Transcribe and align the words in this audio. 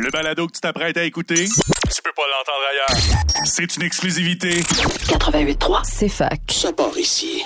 Le 0.00 0.10
balado 0.10 0.46
que 0.46 0.52
tu 0.52 0.60
t'apprêtes 0.60 0.96
à 0.96 1.04
écouter, 1.04 1.44
tu 1.44 2.02
peux 2.02 2.12
pas 2.16 2.22
l'entendre 2.22 2.64
ailleurs. 2.70 3.24
C'est 3.44 3.76
une 3.76 3.82
exclusivité. 3.82 4.60
88.3. 4.60 5.80
C'est 5.84 6.08
fac. 6.08 6.40
Ça 6.50 6.72
part 6.72 6.96
ici. 6.96 7.44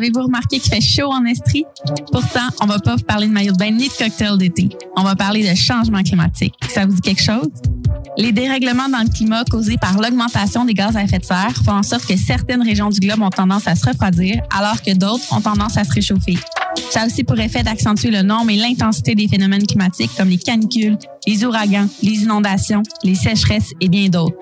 Avez-vous 0.00 0.22
remarqué 0.22 0.58
qu'il 0.58 0.72
fait 0.72 0.80
chaud 0.80 1.12
en 1.12 1.26
Estrie? 1.26 1.66
Pourtant, 2.10 2.48
on 2.62 2.66
va 2.66 2.78
pas 2.78 2.96
vous 2.96 3.02
parler 3.02 3.26
de 3.26 3.32
maillot 3.32 3.52
de 3.52 3.58
bain 3.58 3.70
ni 3.70 3.86
de 3.86 3.92
cocktail 3.92 4.38
d'été. 4.38 4.70
On 4.96 5.02
va 5.02 5.14
parler 5.14 5.46
de 5.46 5.54
changement 5.54 6.02
climatique. 6.02 6.54
Ça 6.70 6.86
vous 6.86 6.94
dit 6.94 7.02
quelque 7.02 7.20
chose? 7.20 7.50
Les 8.16 8.32
dérèglements 8.32 8.88
dans 8.88 9.02
le 9.02 9.08
climat 9.08 9.44
causés 9.44 9.76
par 9.80 9.98
l'augmentation 9.98 10.64
des 10.64 10.74
gaz 10.74 10.96
à 10.96 11.04
effet 11.04 11.18
de 11.18 11.24
serre 11.24 11.54
font 11.64 11.72
en 11.72 11.82
sorte 11.82 12.06
que 12.06 12.16
certaines 12.16 12.62
régions 12.62 12.90
du 12.90 13.00
globe 13.00 13.22
ont 13.22 13.30
tendance 13.30 13.66
à 13.66 13.76
se 13.76 13.86
refroidir, 13.86 14.42
alors 14.54 14.82
que 14.82 14.94
d'autres 14.94 15.32
ont 15.32 15.40
tendance 15.40 15.76
à 15.76 15.84
se 15.84 15.92
réchauffer. 15.92 16.36
Ça 16.90 17.02
a 17.02 17.06
aussi 17.06 17.24
pour 17.24 17.38
effet 17.38 17.62
d'accentuer 17.62 18.10
le 18.10 18.22
nombre 18.22 18.50
et 18.50 18.56
l'intensité 18.56 19.14
des 19.14 19.28
phénomènes 19.28 19.66
climatiques 19.66 20.10
comme 20.16 20.28
les 20.28 20.38
canicules, 20.38 20.98
les 21.26 21.44
ouragans, 21.44 21.86
les 22.02 22.22
inondations, 22.22 22.82
les 23.04 23.14
sécheresses 23.14 23.72
et 23.80 23.88
bien 23.88 24.08
d'autres. 24.08 24.36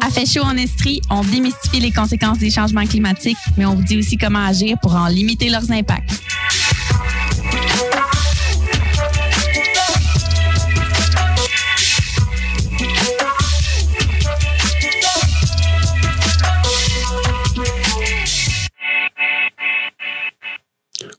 À 0.00 0.10
Fait 0.10 0.26
chaud 0.26 0.44
en 0.44 0.56
Estrie, 0.56 1.00
on 1.10 1.22
démystifie 1.22 1.80
les 1.80 1.92
conséquences 1.92 2.38
des 2.38 2.50
changements 2.50 2.86
climatiques, 2.86 3.38
mais 3.56 3.64
on 3.64 3.74
vous 3.74 3.84
dit 3.84 3.98
aussi 3.98 4.16
comment 4.16 4.44
agir 4.44 4.76
pour 4.82 4.94
en 4.94 5.08
limiter 5.08 5.48
leurs 5.48 5.70
impacts. 5.70 6.20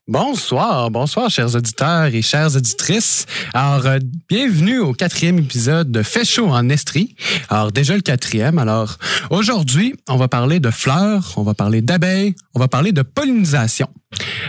Bonsoir, 0.08 0.92
bonsoir, 0.92 1.31
chers 1.31 1.56
auditeurs 1.56 2.14
et 2.14 2.22
chères 2.22 2.56
auditrices. 2.56 3.25
Alors, 3.56 3.88
euh, 3.88 3.98
bienvenue 4.30 4.78
au 4.78 4.94
quatrième 4.94 5.39
épisode 5.39 5.92
de 5.92 6.03
Fait 6.03 6.23
chaud 6.23 6.50
en 6.52 6.70
Estrie. 6.70 7.16
Alors, 7.50 7.72
déjà 7.72 7.95
le 7.95 8.02
quatrième. 8.02 8.59
Alors, 8.59 8.97
aujourd'hui, 9.31 9.95
on 10.08 10.17
va 10.17 10.28
parler 10.28 10.59
de 10.59 10.70
fleurs, 10.70 11.34
on 11.38 11.42
va 11.42 11.56
parler 11.56 11.81
d'abeilles, 11.81 12.36
on 12.53 12.59
va 12.59 12.67
parler 12.67 12.92
de 12.92 13.02
pollinisation. 13.02 13.88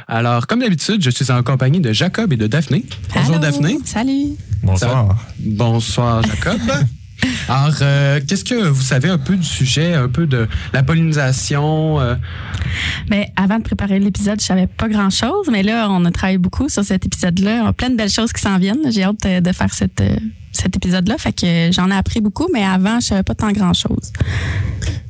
Alors, 0.07 0.47
comme 0.47 0.61
d'habitude, 0.61 1.03
je 1.03 1.09
suis 1.09 1.31
en 1.33 1.43
compagnie 1.43 1.81
de 1.81 1.91
Jacob 1.91 2.35
et 2.35 2.37
de 2.37 2.47
Daphné. 2.47 2.85
Bonjour, 3.15 3.37
Allô? 3.37 3.43
Daphné. 3.43 3.79
Salut! 3.87 4.37
Bonsoir. 4.63 5.17
Bonsoir, 5.39 6.23
Jacob. 6.23 6.61
Alors, 7.49 7.75
euh, 7.83 8.21
qu'est-ce 8.27 8.45
que 8.45 8.55
vous 8.69 8.83
savez 8.83 9.09
un 9.09 9.19
peu 9.19 9.37
du 9.37 9.45
sujet, 9.47 9.95
un 9.95 10.09
peu 10.09 10.27
de 10.27 10.49
la 10.73 10.83
pollinisation? 10.83 12.01
euh, 12.01 12.15
Mais 13.11 13.31
avant 13.37 13.59
de 13.59 13.63
préparer 13.63 13.99
l'épisode, 13.99 14.41
je 14.41 14.47
savais 14.47 14.67
pas 14.67 14.89
grand-chose, 14.89 15.49
mais 15.51 15.63
là, 15.63 15.89
on 15.91 16.05
a 16.05 16.11
travaillé 16.11 16.39
beaucoup 16.39 16.69
sur 16.69 16.85
cet 16.85 17.07
épisode-là. 17.07 17.63
On 17.65 17.69
a 17.69 17.73
plein 17.73 17.91
de 17.91 17.97
belles 17.97 18.11
choses 18.11 18.33
qui 18.33 18.43
s'en 18.43 18.59
viennent. 18.59 18.91
J'ai 18.91 19.05
hâte 19.05 19.25
euh, 19.27 19.41
de 19.41 19.53
faire 19.53 19.73
cette, 19.73 20.03
cet 20.53 20.77
épisode-là. 20.77 21.17
Fait 21.19 21.33
que 21.33 21.71
j'en 21.73 21.91
ai 21.91 21.95
appris 21.95 22.21
beaucoup, 22.21 22.49
mais 22.53 22.65
avant, 22.65 23.01
je 23.01 23.07
savais 23.07 23.23
pas 23.23 23.35
tant 23.35 23.53
grand-chose. 23.53 24.13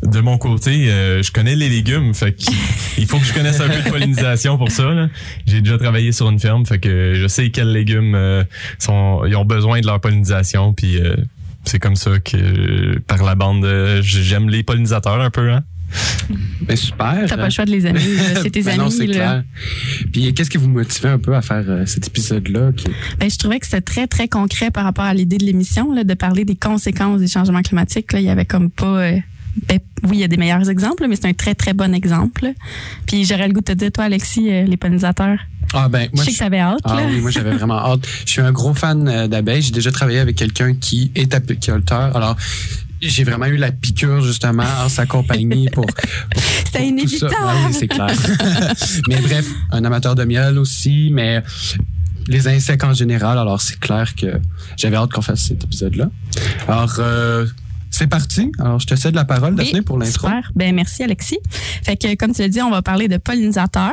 De 0.03 0.21
mon 0.21 0.39
côté, 0.39 0.91
euh, 0.91 1.23
je 1.23 1.33
connais 1.33 1.57
les 1.57 1.69
légumes, 1.69 2.15
fait 2.15 2.33
que 2.33 2.43
il 2.99 3.07
faut 3.07 3.19
que 3.19 3.25
je 3.25 3.33
connaisse 3.33 3.61
un 3.61 3.69
peu 3.69 3.83
de 3.83 3.91
pollinisation 3.91 4.57
pour 4.59 4.71
ça. 4.71 4.85
là. 4.85 5.09
J'ai 5.47 5.61
déjà 5.63 5.79
travaillé 5.79 6.13
sur 6.13 6.29
une 6.31 6.39
ferme, 6.39 6.65
fait 6.65 6.79
que 6.79 7.15
je 7.15 7.27
sais 7.27 7.51
quels 7.51 7.73
légumes 7.73 8.15
euh, 8.15 8.45
sont, 8.79 9.23
ils 9.27 9.35
ont 9.37 9.45
besoin 9.45 9.81
de 9.81 9.87
leur 9.87 10.01
pollinisation, 10.01 10.73
puis 10.75 11.01
euh, 11.01 11.17
c'est 11.67 11.79
comme 11.79 11.97
ça 11.97 12.19
que 12.19 12.99
par 13.01 13.23
la 13.25 13.35
bande, 13.35 13.67
j'aime 14.03 14.49
les 14.49 14.63
pollinisateurs 14.63 15.21
un 15.21 15.31
peu. 15.31 15.51
Hein? 15.53 15.63
ben, 16.63 16.77
super. 16.77 17.25
T'as 17.29 17.37
pas 17.37 17.45
le 17.45 17.51
choix 17.51 17.65
de 17.65 17.71
les 17.71 17.87
aimer. 17.87 18.01
C'est 18.43 18.51
tes 18.51 18.63
Ben 18.63 18.71
amis. 18.73 18.79
non, 18.79 18.91
c'est 18.91 19.07
clair. 19.07 19.45
Puis 20.13 20.35
qu'est-ce 20.35 20.51
qui 20.51 20.59
vous 20.59 20.69
motivait 20.69 21.11
un 21.11 21.19
peu 21.19 21.37
à 21.37 21.43
faire 21.43 21.65
euh, 21.69 21.87
cet 21.87 22.09
épisode-là? 22.09 22.73
Qui... 22.77 22.87
Ben, 23.21 23.31
je 23.31 23.39
trouvais 23.39 23.61
que 23.61 23.67
c'était 23.67 23.81
très, 23.83 24.07
très 24.09 24.27
concret 24.27 24.73
par 24.73 24.83
rapport 24.85 25.05
à 25.05 25.15
l'idée 25.15 25.39
de 25.39 25.45
l'émission, 25.45 25.93
là, 25.93 26.03
de 26.03 26.15
parler 26.15 26.45
des 26.45 26.57
conséquences 26.57 27.21
des 27.21 27.29
changements 27.29 27.63
climatiques. 27.63 28.13
Là. 28.13 28.19
Il 28.19 28.27
y 28.27 28.31
avait 28.31 28.45
comme 28.45 28.69
pas. 28.71 28.99
euh, 28.99 29.19
ben, 29.69 29.79
oui, 30.03 30.17
il 30.17 30.21
y 30.21 30.25
a 30.25 30.29
des 30.29 30.37
meilleurs 30.37 30.69
exemples, 30.69 31.07
mais 31.09 31.15
c'est 31.17 31.29
un 31.29 31.33
très, 31.35 31.55
très 31.55 31.73
bon 31.73 31.95
exemple. 31.95 32.53
Puis 33.07 33.25
j'aurais 33.25 33.47
le 33.47 33.55
goût 33.55 33.61
de 33.61 33.67
te 33.67 33.73
dire, 33.73 33.93
toi, 33.93 34.05
Alexis, 34.05 34.51
euh, 34.51 34.65
les 34.65 34.77
pollinisateurs, 34.77 35.39
Ah 35.75 35.89
ben, 35.89 36.09
je 36.11 36.17
moi, 36.17 36.25
sais 36.25 36.33
que 36.33 36.39
t'avais 36.39 36.59
hâte. 36.61 36.81
Ah 36.85 36.97
là. 36.97 37.03
oui, 37.07 37.21
moi 37.21 37.31
j'avais 37.31 37.51
vraiment 37.53 37.79
hâte. 37.79 38.01
Je 38.25 38.31
suis 38.31 38.41
un 38.41 38.53
gros 38.53 38.75
fan 38.75 39.07
euh, 39.09 39.27
d'abeilles. 39.29 39.63
J'ai 39.63 39.73
déjà 39.73 39.91
travaillé 39.91 40.19
avec 40.21 40.37
quelqu'un 40.37 40.75
qui 40.75 41.11
est 41.15 41.35
apiculteur. 41.35 42.17
Alors, 42.17 42.37
j'ai 43.03 43.25
vraiment 43.25 43.47
eu 43.47 43.57
la 43.57 43.73
piqûre 43.73 44.23
justement 44.23 44.65
en 44.85 44.89
sa 44.89 45.05
compagnie 45.07 45.69
pour. 45.71 45.85
pour- 45.87 45.95
C'était 46.37 46.79
pour 46.93 47.03
tout 47.03 47.19
ça. 47.19 47.27
inévitable. 47.29 47.35
Ah 47.41 47.55
oui, 47.67 47.75
c'est 47.79 47.89
clair. 47.89 48.07
mais 49.09 49.17
bref, 49.21 49.47
un 49.71 49.85
amateur 49.85 50.15
de 50.15 50.25
miel 50.25 50.59
aussi, 50.59 51.11
mais 51.13 51.43
les 52.29 52.49
insectes 52.49 52.85
en 52.85 52.95
général. 52.95 53.39
Alors, 53.39 53.61
c'est 53.61 53.79
clair 53.79 54.15
que 54.15 54.41
j'avais 54.77 54.97
hâte 54.97 55.13
qu'on 55.13 55.23
fasse 55.23 55.43
cet 55.43 55.63
épisode-là. 55.65 56.09
Alors, 56.69 56.95
euh, 56.99 57.47
c'est 57.97 58.07
parti. 58.07 58.53
Alors, 58.59 58.79
je 58.79 58.87
te 58.87 58.95
cède 58.95 59.15
la 59.15 59.25
parole, 59.25 59.55
Oui, 59.55 59.65
Daphné, 59.65 59.83
pour 59.83 59.99
l'intro. 59.99 60.27
Super. 60.27 60.51
Ben 60.55 60.75
merci 60.75 61.03
Alexis. 61.03 61.39
Fait 61.83 61.97
que 61.97 62.15
comme 62.17 62.33
tu 62.33 62.43
l'as 62.43 62.49
dit, 62.49 62.61
on 62.61 62.71
va 62.71 62.83
parler 62.83 63.09
de 63.09 63.17
pollinisateurs. 63.17 63.93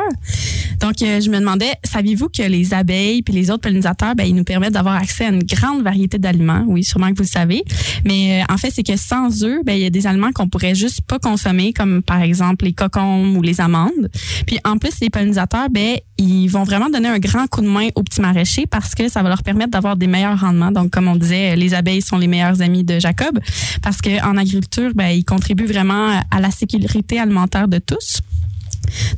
Donc 0.82 1.02
euh, 1.02 1.22
je 1.22 1.30
me 1.30 1.40
demandais, 1.40 1.72
saviez-vous 1.84 2.30
que 2.30 2.44
les 2.44 2.74
abeilles 2.74 3.22
puis 3.22 3.34
les 3.34 3.50
autres 3.50 3.62
pollinisateurs, 3.62 4.16
ben 4.16 4.26
ils 4.26 4.36
nous 4.36 4.44
permettent 4.44 4.74
d'avoir 4.74 4.96
accès 4.96 5.26
à 5.26 5.30
une 5.30 5.44
grande 5.44 5.84
variété 5.84 6.18
d'aliments? 6.18 6.66
Oui, 6.68 6.84
sûrement 6.84 7.10
que 7.12 7.16
vous 7.16 7.24
le 7.24 7.28
savez. 7.28 7.64
Mais 8.04 8.42
euh, 8.42 8.54
en 8.54 8.58
fait, 8.58 8.72
c'est 8.72 8.84
que 8.84 8.98
sans 8.98 9.44
eux, 9.46 9.62
ben 9.66 9.74
il 9.74 9.82
y 9.82 9.86
a 9.86 9.90
des 9.90 10.06
aliments 10.06 10.32
qu'on 10.34 10.50
pourrait 10.50 10.76
juste 10.76 11.02
pas 11.02 11.20
consommer 11.20 11.72
comme 11.72 12.02
par 12.04 12.22
exemple 12.22 12.66
les 12.66 12.74
cocombes 12.74 13.38
ou 13.38 13.42
les 13.42 13.62
amandes. 13.62 14.10
Puis 14.46 14.60
en 14.66 14.78
plus 14.78 15.00
les 15.02 15.10
pollinisateurs, 15.10 15.70
ben 15.70 15.98
ils 16.24 16.48
vont 16.48 16.64
vraiment 16.64 16.90
donner 16.90 17.10
un 17.10 17.20
grand 17.20 17.48
coup 17.48 17.62
de 17.62 17.68
main 17.68 17.90
aux 17.96 18.04
petits 18.04 18.22
maraîchers 18.22 18.66
parce 18.66 18.96
que 18.96 19.10
ça 19.10 19.22
va 19.22 19.30
leur 19.30 19.44
permettre 19.44 19.72
d'avoir 19.72 19.98
des 19.98 20.08
meilleurs 20.08 20.40
rendements. 20.40 20.72
Donc 20.72 20.92
comme 20.92 21.08
on 21.08 21.16
disait, 21.16 21.56
les 21.56 21.74
abeilles 21.74 22.02
sont 22.02 22.18
les 22.18 22.28
meilleurs 22.28 22.62
amis 22.62 22.84
de 22.84 23.00
Jacob 23.00 23.40
parce 23.82 24.02
qu'en 24.02 24.38
agriculture, 24.38 24.92
ben, 24.96 25.10
ils 25.10 25.26
contribuent 25.26 25.66
vraiment 25.66 26.20
à 26.32 26.40
la 26.40 26.52
sécurité 26.52 27.20
alimentaire 27.20 27.68
de 27.68 27.80
tous. 27.80 28.22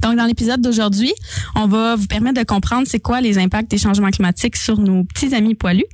Donc, 0.01 0.15
dans 0.15 0.25
l'épisode 0.25 0.61
d'aujourd'hui, 0.61 1.13
on 1.55 1.67
va 1.67 1.95
vous 1.95 2.07
permettre 2.07 2.39
de 2.39 2.45
comprendre 2.45 2.87
c'est 2.87 2.99
quoi 2.99 3.21
les 3.21 3.37
impacts 3.37 3.69
des 3.69 3.77
changements 3.77 4.09
climatiques 4.09 4.55
sur 4.55 4.79
nos 4.79 5.03
petits 5.03 5.33
amis 5.33 5.55
poilus. 5.55 5.85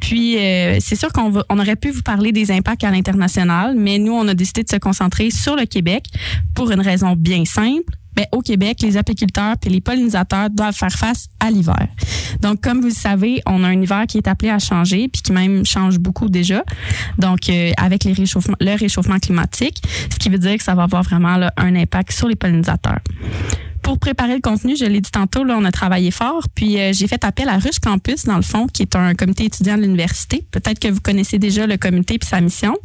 Puis, 0.00 0.38
euh, 0.38 0.78
c'est 0.80 0.96
sûr 0.96 1.12
qu'on 1.12 1.32
on 1.48 1.58
aurait 1.58 1.76
pu 1.76 1.90
vous 1.90 2.02
parler 2.02 2.32
des 2.32 2.50
impacts 2.50 2.84
à 2.84 2.90
l'international, 2.90 3.74
mais 3.76 3.98
nous, 3.98 4.12
on 4.12 4.26
a 4.28 4.34
décidé 4.34 4.64
de 4.64 4.68
se 4.68 4.76
concentrer 4.76 5.30
sur 5.30 5.56
le 5.56 5.66
Québec 5.66 6.06
pour 6.54 6.70
une 6.70 6.80
raison 6.80 7.14
bien 7.16 7.44
simple. 7.44 7.94
Ben, 8.14 8.26
au 8.32 8.40
Québec, 8.40 8.78
les 8.82 8.96
apiculteurs 8.96 9.56
et 9.64 9.68
les 9.68 9.80
pollinisateurs 9.80 10.50
doivent 10.50 10.74
faire 10.74 10.92
face 10.92 11.28
à 11.40 11.50
l'hiver. 11.50 11.88
Donc, 12.40 12.60
comme 12.60 12.80
vous 12.80 12.88
le 12.88 12.92
savez, 12.92 13.40
on 13.46 13.64
a 13.64 13.68
un 13.68 13.80
hiver 13.80 14.04
qui 14.06 14.18
est 14.18 14.28
appelé 14.28 14.50
à 14.50 14.58
changer, 14.58 15.08
puis 15.08 15.22
qui 15.22 15.32
même 15.32 15.64
change 15.64 15.98
beaucoup 15.98 16.28
déjà. 16.28 16.62
Donc, 17.18 17.48
euh, 17.48 17.70
avec 17.76 18.04
le 18.04 18.12
réchauffement 18.74 19.18
climatique, 19.18 19.82
ce 20.10 20.16
qui 20.18 20.28
veut 20.28 20.38
dire 20.38 20.56
que 20.56 20.62
ça 20.62 20.74
va 20.74 20.84
avoir 20.84 21.02
vraiment 21.02 21.48
un 21.56 21.76
impact 21.76 22.12
sur 22.12 22.28
les 22.28 22.36
pollinisateurs. 22.36 23.00
Pour 23.82 23.98
préparer 23.98 24.34
le 24.34 24.40
contenu, 24.40 24.76
je 24.76 24.84
l'ai 24.84 25.00
dit 25.00 25.10
tantôt, 25.10 25.44
là, 25.44 25.56
on 25.58 25.64
a 25.64 25.72
travaillé 25.72 26.10
fort. 26.10 26.44
Puis 26.54 26.78
euh, 26.78 26.92
j'ai 26.92 27.06
fait 27.08 27.24
appel 27.24 27.48
à 27.48 27.58
Rush 27.58 27.80
Campus, 27.80 28.24
dans 28.24 28.36
le 28.36 28.42
fond, 28.42 28.66
qui 28.66 28.82
est 28.82 28.96
un 28.96 29.14
comité 29.14 29.44
étudiant 29.44 29.76
de 29.76 29.82
l'université. 29.82 30.46
Peut-être 30.50 30.78
que 30.78 30.88
vous 30.88 31.00
connaissez 31.00 31.38
déjà 31.38 31.66
le 31.66 31.76
comité 31.76 32.14
et 32.14 32.24
sa 32.24 32.40
mission, 32.40 32.76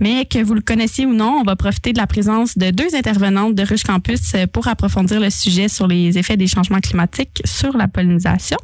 mais 0.00 0.24
que 0.24 0.42
vous 0.42 0.54
le 0.54 0.60
connaissiez 0.60 1.06
ou 1.06 1.12
non, 1.12 1.38
on 1.40 1.42
va 1.42 1.56
profiter 1.56 1.92
de 1.92 1.98
la 1.98 2.06
présence 2.06 2.56
de 2.56 2.70
deux 2.70 2.94
intervenantes 2.94 3.54
de 3.54 3.62
Rush 3.62 3.84
Campus 3.84 4.34
euh, 4.34 4.46
pour 4.46 4.68
approfondir 4.68 5.20
le 5.20 5.30
sujet 5.30 5.68
sur 5.68 5.86
les 5.86 6.18
effets 6.18 6.36
des 6.36 6.46
changements 6.46 6.80
climatiques 6.80 7.42
sur 7.44 7.76
la 7.76 7.88
pollinisation. 7.88 8.58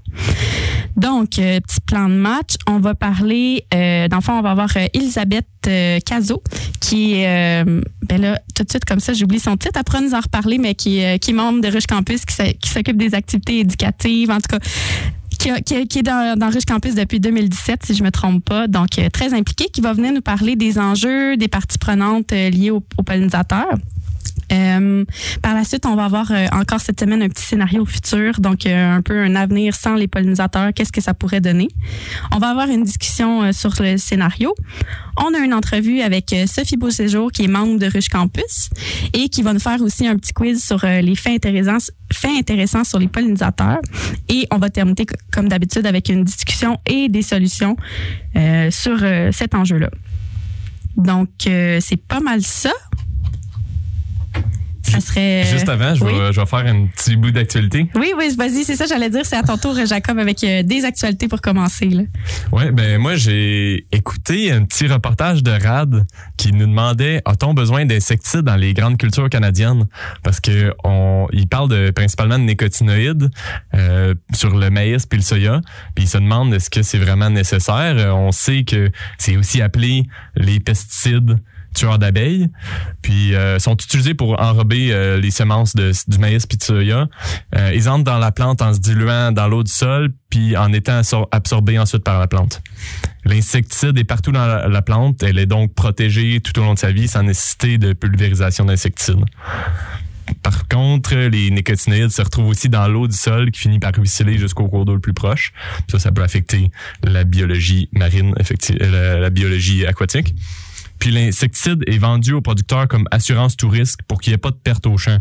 Donc, 0.96 1.38
euh, 1.38 1.60
petit 1.60 1.80
plan 1.80 2.08
de 2.08 2.14
match, 2.14 2.54
on 2.66 2.78
va 2.78 2.94
parler, 2.94 3.66
euh, 3.74 4.08
dans 4.08 4.16
le 4.16 4.22
fond, 4.22 4.32
on 4.32 4.42
va 4.42 4.52
avoir 4.52 4.70
euh, 4.76 4.86
Elisabeth 4.94 5.46
euh, 5.66 5.98
Cazot, 6.00 6.42
qui 6.80 7.14
est, 7.14 7.64
euh, 7.64 7.80
ben 8.02 8.20
là, 8.20 8.40
tout 8.54 8.64
de 8.64 8.70
suite 8.70 8.84
comme 8.84 9.00
ça, 9.00 9.12
j'oublie 9.12 9.40
son 9.40 9.56
titre, 9.56 9.78
après 9.78 10.00
nous 10.00 10.14
en 10.14 10.20
reparler, 10.20 10.58
mais 10.58 10.74
qui, 10.74 11.02
euh, 11.04 11.18
qui 11.18 11.30
est 11.30 11.34
membre 11.34 11.60
de 11.60 11.68
Rush 11.68 11.86
Campus, 11.86 12.24
qui 12.24 12.70
s'occupe 12.70 12.96
des 12.96 13.14
activités 13.14 13.60
éducatives, 13.60 14.30
en 14.30 14.38
tout 14.38 14.56
cas, 14.58 14.58
qui, 15.38 15.98
est 15.98 16.02
dans, 16.02 16.38
dans 16.38 16.50
Campus 16.66 16.94
depuis 16.94 17.20
2017, 17.20 17.80
si 17.84 17.94
je 17.94 18.02
me 18.02 18.10
trompe 18.10 18.44
pas, 18.44 18.66
donc 18.66 18.88
très 19.12 19.34
impliqué, 19.34 19.66
qui 19.72 19.80
va 19.80 19.92
venir 19.92 20.12
nous 20.12 20.22
parler 20.22 20.56
des 20.56 20.78
enjeux, 20.78 21.36
des 21.36 21.48
parties 21.48 21.78
prenantes 21.78 22.32
liées 22.32 22.70
aux 22.70 22.80
pollinisateurs. 22.80 23.76
Euh, 24.52 25.04
par 25.42 25.54
la 25.54 25.64
suite, 25.64 25.86
on 25.86 25.96
va 25.96 26.04
avoir 26.04 26.30
euh, 26.30 26.46
encore 26.52 26.80
cette 26.80 27.00
semaine 27.00 27.22
un 27.22 27.28
petit 27.28 27.44
scénario 27.44 27.84
futur, 27.84 28.40
donc 28.40 28.66
euh, 28.66 28.96
un 28.96 29.02
peu 29.02 29.20
un 29.20 29.34
avenir 29.34 29.74
sans 29.74 29.94
les 29.94 30.06
pollinisateurs, 30.06 30.72
qu'est-ce 30.72 30.92
que 30.92 31.00
ça 31.00 31.14
pourrait 31.14 31.40
donner? 31.40 31.68
On 32.32 32.38
va 32.38 32.50
avoir 32.50 32.68
une 32.68 32.84
discussion 32.84 33.52
sur 33.52 33.74
le 33.80 33.96
scénario. 33.96 34.54
On 35.16 35.34
a 35.34 35.38
une 35.38 35.54
entrevue 35.54 36.00
avec 36.00 36.34
Sophie 36.46 36.76
Beauséjour, 36.76 37.32
qui 37.32 37.44
est 37.44 37.48
membre 37.48 37.78
de 37.78 37.86
Ruche 37.86 38.08
Campus, 38.08 38.70
et 39.12 39.28
qui 39.28 39.42
va 39.42 39.52
nous 39.52 39.60
faire 39.60 39.80
aussi 39.80 40.06
un 40.06 40.16
petit 40.16 40.32
quiz 40.32 40.62
sur 40.62 40.84
les 40.84 41.14
faits 41.14 41.44
intéressants, 41.44 41.92
faits 42.12 42.38
intéressants 42.38 42.84
sur 42.84 42.98
les 42.98 43.08
pollinisateurs. 43.08 43.80
Et 44.28 44.46
on 44.50 44.58
va 44.58 44.70
terminer, 44.70 45.06
comme 45.32 45.48
d'habitude, 45.48 45.86
avec 45.86 46.08
une 46.08 46.24
discussion 46.24 46.78
et 46.86 47.08
des 47.08 47.22
solutions 47.22 47.76
sur 48.70 48.98
cet 49.32 49.54
enjeu-là. 49.54 49.90
Donc, 50.96 51.28
c'est 51.40 52.00
pas 52.08 52.20
mal 52.20 52.42
ça. 52.42 52.72
Ça 55.00 55.06
serait. 55.06 55.44
Juste 55.44 55.68
avant, 55.68 55.94
je 55.94 56.04
vais, 56.04 56.12
oui. 56.12 56.32
je 56.32 56.40
vais 56.40 56.46
faire 56.46 56.66
un 56.66 56.86
petit 56.86 57.16
bout 57.16 57.30
d'actualité. 57.30 57.88
Oui, 57.94 58.12
oui, 58.16 58.34
vas-y, 58.36 58.64
c'est 58.64 58.76
ça, 58.76 58.86
j'allais 58.86 59.10
dire. 59.10 59.24
C'est 59.24 59.36
à 59.36 59.42
ton 59.42 59.56
tour, 59.56 59.76
Jacob, 59.86 60.18
avec 60.18 60.42
euh, 60.44 60.62
des 60.62 60.84
actualités 60.84 61.28
pour 61.28 61.40
commencer. 61.40 62.08
Ouais, 62.52 62.70
ben 62.72 62.98
moi 62.98 63.16
j'ai 63.16 63.86
écouté 63.92 64.50
un 64.52 64.64
petit 64.64 64.86
reportage 64.86 65.42
de 65.42 65.50
Rad 65.50 66.06
qui 66.36 66.52
nous 66.52 66.66
demandait 66.66 67.22
a-t-on 67.24 67.54
besoin 67.54 67.84
d'insecticides 67.84 68.42
dans 68.42 68.56
les 68.56 68.74
grandes 68.74 68.98
cultures 68.98 69.28
canadiennes? 69.28 69.86
Parce 70.22 70.40
que 70.40 70.72
on 70.84 71.26
il 71.32 71.48
parle 71.48 71.68
de 71.68 71.90
principalement 71.90 72.38
de 72.38 72.44
nécotinoïdes 72.44 73.30
euh, 73.74 74.14
sur 74.34 74.56
le 74.56 74.70
maïs 74.70 75.06
puis 75.06 75.18
le 75.18 75.24
soya, 75.24 75.60
puis 75.94 76.04
il 76.04 76.08
se 76.08 76.18
demande 76.18 76.52
est-ce 76.54 76.70
que 76.70 76.82
c'est 76.82 76.98
vraiment 76.98 77.30
nécessaire? 77.30 77.96
Euh, 77.98 78.10
On 78.10 78.32
sait 78.32 78.64
que 78.64 78.90
c'est 79.18 79.36
aussi 79.36 79.60
appelé 79.60 80.04
les 80.36 80.60
pesticides 80.60 81.38
tueurs 81.76 81.98
d'abeilles, 81.98 82.48
puis 83.02 83.34
euh, 83.34 83.58
sont 83.58 83.74
utilisés 83.74 84.14
pour 84.14 84.40
enrober 84.40 84.92
euh, 84.92 85.20
les 85.20 85.30
semences 85.30 85.76
de, 85.76 85.92
du 86.08 86.18
maïs 86.18 86.46
puis. 86.46 87.08
Euh, 87.54 87.72
ils 87.74 87.88
entrent 87.88 88.04
dans 88.04 88.18
la 88.18 88.32
plante 88.32 88.62
en 88.62 88.74
se 88.74 88.80
diluant 88.80 89.32
dans 89.32 89.46
l'eau 89.46 89.62
du 89.62 89.72
sol, 89.72 90.12
puis 90.30 90.56
en 90.56 90.72
étant 90.72 91.00
absor- 91.00 91.28
absorbés 91.30 91.78
ensuite 91.78 92.02
par 92.02 92.18
la 92.18 92.26
plante. 92.26 92.62
L'insecticide 93.24 93.98
est 93.98 94.04
partout 94.04 94.32
dans 94.32 94.46
la, 94.46 94.68
la 94.68 94.82
plante, 94.82 95.22
elle 95.22 95.38
est 95.38 95.46
donc 95.46 95.74
protégée 95.74 96.40
tout 96.40 96.58
au 96.58 96.64
long 96.64 96.74
de 96.74 96.78
sa 96.78 96.92
vie 96.92 97.08
sans 97.08 97.22
nécessiter 97.22 97.78
de 97.78 97.92
pulvérisation 97.92 98.64
d'insecticides. 98.64 99.24
Par 100.42 100.66
contre, 100.66 101.14
les 101.14 101.52
nécotinoïdes 101.52 102.10
se 102.10 102.20
retrouvent 102.20 102.48
aussi 102.48 102.68
dans 102.68 102.88
l'eau 102.88 103.06
du 103.06 103.16
sol 103.16 103.52
qui 103.52 103.60
finit 103.60 103.78
par 103.78 103.92
ruisseler 103.94 104.38
jusqu'au 104.38 104.66
cours 104.66 104.84
d'eau 104.84 104.94
le 104.94 105.00
plus 105.00 105.14
proche. 105.14 105.52
Ça, 105.88 106.00
ça 106.00 106.10
peut 106.10 106.22
affecter 106.24 106.70
la 107.04 107.22
biologie 107.22 107.88
marine, 107.92 108.34
euh, 108.36 108.90
la, 108.90 109.20
la 109.20 109.30
biologie 109.30 109.86
aquatique. 109.86 110.34
Puis 110.98 111.10
l'insecticide 111.10 111.82
est 111.86 111.98
vendu 111.98 112.32
aux 112.32 112.40
producteurs 112.40 112.88
comme 112.88 113.06
assurance 113.10 113.56
tout 113.56 113.68
risque 113.68 114.00
pour 114.08 114.20
qu'il 114.20 114.32
n'y 114.32 114.34
ait 114.34 114.38
pas 114.38 114.50
de 114.50 114.56
perte 114.56 114.86
au 114.86 114.96
champ, 114.96 115.18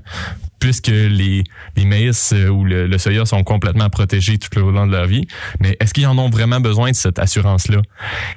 puisque 0.59 0.87
les, 0.87 1.43
maïs 1.77 2.33
euh, 2.33 2.47
ou 2.47 2.63
le, 2.63 2.87
le 2.87 2.97
soya 2.97 3.25
sont 3.25 3.43
complètement 3.43 3.89
protégés 3.89 4.37
tout 4.37 4.57
au 4.59 4.71
long 4.71 4.87
de 4.87 4.91
leur 4.91 5.05
vie. 5.05 5.27
Mais 5.59 5.77
est-ce 5.79 5.93
qu'ils 5.93 6.07
en 6.07 6.17
ont 6.17 6.29
vraiment 6.29 6.59
besoin 6.59 6.91
de 6.91 6.95
cette 6.95 7.19
assurance-là? 7.19 7.81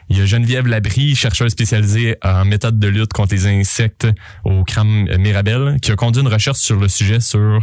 Il 0.08 0.18
y 0.18 0.20
a 0.20 0.26
Geneviève 0.26 0.66
Labrie, 0.66 1.14
chercheuse 1.14 1.52
spécialisée 1.52 2.16
en 2.22 2.44
méthode 2.44 2.78
de 2.78 2.88
lutte 2.88 3.12
contre 3.12 3.34
les 3.34 3.46
insectes 3.46 4.06
au 4.44 4.64
CRAM 4.64 5.08
Mirabel, 5.18 5.78
qui 5.80 5.90
a 5.90 5.96
conduit 5.96 6.22
une 6.22 6.28
recherche 6.28 6.58
sur 6.58 6.76
le 6.76 6.88
sujet 6.88 7.20
sur 7.20 7.60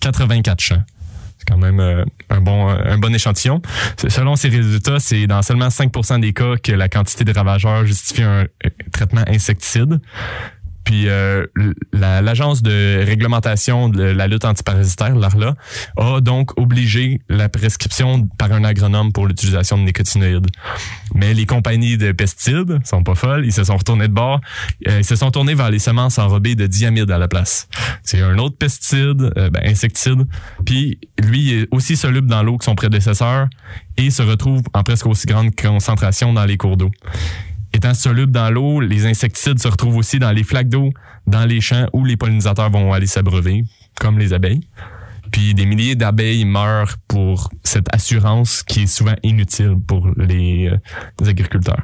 84 0.00 0.60
champs. 0.60 0.82
Quand 1.46 1.58
même 1.58 1.80
euh, 1.80 2.04
un 2.30 2.40
bon 2.40 2.68
un 2.68 2.98
bon 2.98 3.14
échantillon. 3.14 3.62
Selon 3.96 4.36
ces 4.36 4.48
résultats, 4.48 4.98
c'est 4.98 5.26
dans 5.26 5.42
seulement 5.42 5.70
5 5.70 6.20
des 6.20 6.32
cas 6.32 6.56
que 6.62 6.72
la 6.72 6.88
quantité 6.88 7.24
de 7.24 7.32
ravageurs 7.32 7.84
justifie 7.84 8.22
un 8.22 8.46
euh, 8.64 8.70
traitement 8.92 9.24
insecticide. 9.28 10.00
Puis 10.86 11.08
euh, 11.08 11.44
l'agence 11.92 12.62
de 12.62 13.04
réglementation 13.04 13.88
de 13.88 14.04
la 14.04 14.28
lutte 14.28 14.44
antiparasitaire, 14.44 15.16
l'ARLA, 15.16 15.56
a 15.96 16.20
donc 16.20 16.58
obligé 16.58 17.20
la 17.28 17.48
prescription 17.48 18.28
par 18.38 18.52
un 18.52 18.62
agronome 18.62 19.12
pour 19.12 19.26
l'utilisation 19.26 19.78
de 19.78 19.82
nécotinoïdes. 19.82 20.46
Mais 21.12 21.34
les 21.34 21.44
compagnies 21.44 21.98
de 21.98 22.12
pesticides 22.12 22.78
sont 22.86 23.02
pas 23.02 23.16
folles, 23.16 23.44
ils 23.44 23.52
se 23.52 23.64
sont 23.64 23.76
retournés 23.76 24.06
de 24.06 24.12
bord, 24.12 24.40
euh, 24.86 24.98
ils 25.00 25.04
se 25.04 25.16
sont 25.16 25.32
tournés 25.32 25.56
vers 25.56 25.70
les 25.70 25.80
semences 25.80 26.20
enrobées 26.20 26.54
de 26.54 26.68
diamide 26.68 27.10
à 27.10 27.18
la 27.18 27.26
place. 27.26 27.68
C'est 28.04 28.22
un 28.22 28.38
autre 28.38 28.56
pesticide, 28.56 29.32
euh, 29.36 29.50
ben, 29.50 29.62
insecticide, 29.64 30.24
puis 30.64 31.00
lui 31.18 31.52
est 31.52 31.68
aussi 31.72 31.96
soluble 31.96 32.28
dans 32.28 32.44
l'eau 32.44 32.58
que 32.58 32.64
son 32.64 32.76
prédécesseur 32.76 33.48
et 33.96 34.10
se 34.10 34.22
retrouve 34.22 34.62
en 34.72 34.84
presque 34.84 35.06
aussi 35.06 35.26
grande 35.26 35.52
concentration 35.56 36.32
dans 36.32 36.44
les 36.44 36.56
cours 36.56 36.76
d'eau. 36.76 36.92
Étant 37.76 37.92
soluble 37.92 38.32
dans 38.32 38.48
l'eau, 38.48 38.80
les 38.80 39.04
insecticides 39.04 39.58
se 39.58 39.68
retrouvent 39.68 39.98
aussi 39.98 40.18
dans 40.18 40.32
les 40.32 40.44
flaques 40.44 40.70
d'eau, 40.70 40.94
dans 41.26 41.44
les 41.44 41.60
champs 41.60 41.86
où 41.92 42.06
les 42.06 42.16
pollinisateurs 42.16 42.70
vont 42.70 42.94
aller 42.94 43.06
s'abreuver, 43.06 43.64
comme 44.00 44.18
les 44.18 44.32
abeilles. 44.32 44.66
Puis 45.30 45.52
des 45.52 45.66
milliers 45.66 45.94
d'abeilles 45.94 46.46
meurent 46.46 46.96
pour 47.06 47.50
cette 47.64 47.94
assurance 47.94 48.62
qui 48.62 48.84
est 48.84 48.86
souvent 48.86 49.16
inutile 49.22 49.76
pour 49.86 50.08
les, 50.16 50.70
euh, 50.70 50.78
les 51.20 51.28
agriculteurs. 51.28 51.82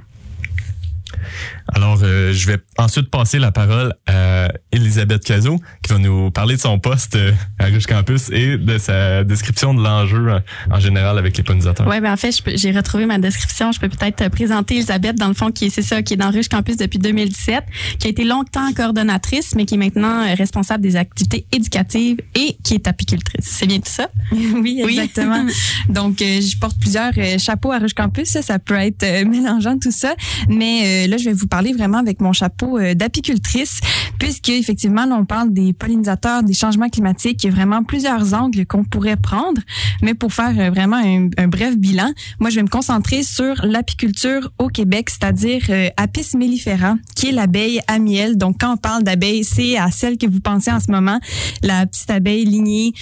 Alors, 1.69 1.99
euh, 2.03 2.33
je 2.33 2.47
vais 2.47 2.59
ensuite 2.79 3.11
passer 3.11 3.39
la 3.39 3.53
parole 3.53 3.93
à 4.07 4.49
Elisabeth 4.73 5.25
Cazot, 5.25 5.59
qui 5.83 5.93
va 5.93 5.99
nous 5.99 6.31
parler 6.31 6.57
de 6.57 6.61
son 6.61 6.79
poste 6.79 7.17
euh, 7.17 7.33
à 7.59 7.67
Ruche 7.67 7.87
Campus 7.87 8.31
et 8.31 8.57
de 8.59 8.79
sa 8.79 9.25
description 9.25 9.75
de 9.75 9.83
l'enjeu 9.83 10.29
euh, 10.33 10.39
en 10.71 10.81
général 10.81 11.19
avec 11.19 11.37
les 11.37 11.43
pollinisateurs. 11.43 11.87
Oui, 11.89 12.01
ben 12.01 12.13
en 12.13 12.17
fait, 12.17 12.35
j'ai 12.55 12.73
retrouvé 12.73 13.07
ma 13.07 13.19
description. 13.19 13.73
Je 13.73 13.81
peux 13.81 13.89
peut-être 13.89 14.17
te 14.17 14.29
présenter 14.29 14.77
Elisabeth, 14.77 15.17
dans 15.17 15.29
le 15.29 15.35
fond, 15.35 15.51
qui 15.53 15.67
est, 15.67 15.71
c'est 15.71 15.83
ça, 15.83 16.03
qui 16.03 16.15
est 16.15 16.17
dans 16.17 16.31
Ruche 16.31 16.49
Campus 16.49 16.77
depuis 16.77 16.99
2017, 16.99 17.65
qui 17.99 18.07
a 18.07 18.11
été 18.11 18.25
longtemps 18.25 18.73
coordonnatrice, 18.75 19.55
mais 19.55 19.65
qui 19.65 19.75
est 19.75 19.79
maintenant 19.79 20.35
responsable 20.37 20.83
des 20.83 20.97
activités 20.97 21.47
éducatives 21.53 22.19
et 22.35 22.57
qui 22.63 22.75
est 22.75 22.87
apicultrice. 22.87 23.45
C'est 23.47 23.67
bien 23.67 23.79
tout 23.79 23.91
ça? 23.93 24.09
Oui, 24.33 24.83
Oui. 24.85 24.99
exactement. 24.99 25.45
Donc, 25.89 26.21
euh, 26.23 26.41
je 26.41 26.57
porte 26.59 26.79
plusieurs 26.79 27.13
euh, 27.17 27.39
chapeaux 27.39 27.73
à 27.73 27.79
Rouge 27.79 27.95
Campus. 27.95 28.29
Ça, 28.29 28.43
ça 28.43 28.59
peut 28.59 28.75
être 28.75 29.03
euh, 29.03 29.25
mélangeant 29.29 29.79
tout 29.79 29.91
ça. 29.91 30.15
Mais 30.49 31.07
euh, 31.07 31.11
là, 31.11 31.17
je 31.17 31.25
vais 31.25 31.33
vous 31.33 31.47
parler 31.53 31.75
vraiment 31.75 31.99
avec 31.99 32.23
mon 32.23 32.33
chapeau 32.33 32.79
euh, 32.79 32.95
d'apicultrice, 32.95 33.81
puisque 34.19 34.49
effectivement, 34.49 35.05
là, 35.05 35.17
on 35.21 35.27
parle 35.27 35.53
des 35.53 35.75
pollinisateurs, 35.75 36.43
des 36.43 36.55
changements 36.55 36.89
climatiques. 36.89 37.45
Il 37.45 37.49
y 37.49 37.51
a 37.51 37.55
vraiment 37.55 37.85
plusieurs 37.85 38.33
angles 38.33 38.65
qu'on 38.65 38.85
pourrait 38.85 39.19
prendre. 39.19 39.61
Mais 40.01 40.15
pour 40.15 40.33
faire 40.33 40.55
euh, 40.59 40.71
vraiment 40.71 40.97
un, 40.97 41.49
bref 41.49 41.77
bilan, 41.77 42.11
moi, 42.41 42.49
je 42.49 42.57
vais 42.57 42.63
me 42.63 42.71
concentrer 42.71 43.23
sur 43.23 43.67
l'apiculture 43.67 44.51
au 44.59 44.69
Québec, 44.69 45.11
c'est-à-dire 45.11 45.61
euh, 45.69 45.91
Apis 45.99 46.35
mellifera, 46.39 46.95
qui 47.15 47.29
est 47.29 47.33
l'abeille 47.33 47.83
à 47.87 47.99
miel. 47.99 48.39
Donc, 48.39 48.57
quand 48.59 48.73
on 48.73 48.79
parle 48.79 49.03
d'abeille, 49.03 49.45
c'est 49.45 49.77
à 49.77 49.91
celle 49.91 50.17
que 50.17 50.27
vous 50.27 50.41
pensez 50.41 50.71
en 50.73 50.81
ce 50.81 50.91
moment, 50.91 51.21
la 51.63 51.85
petite 51.85 52.11
abeille 52.11 52.47
lignée 52.47 52.95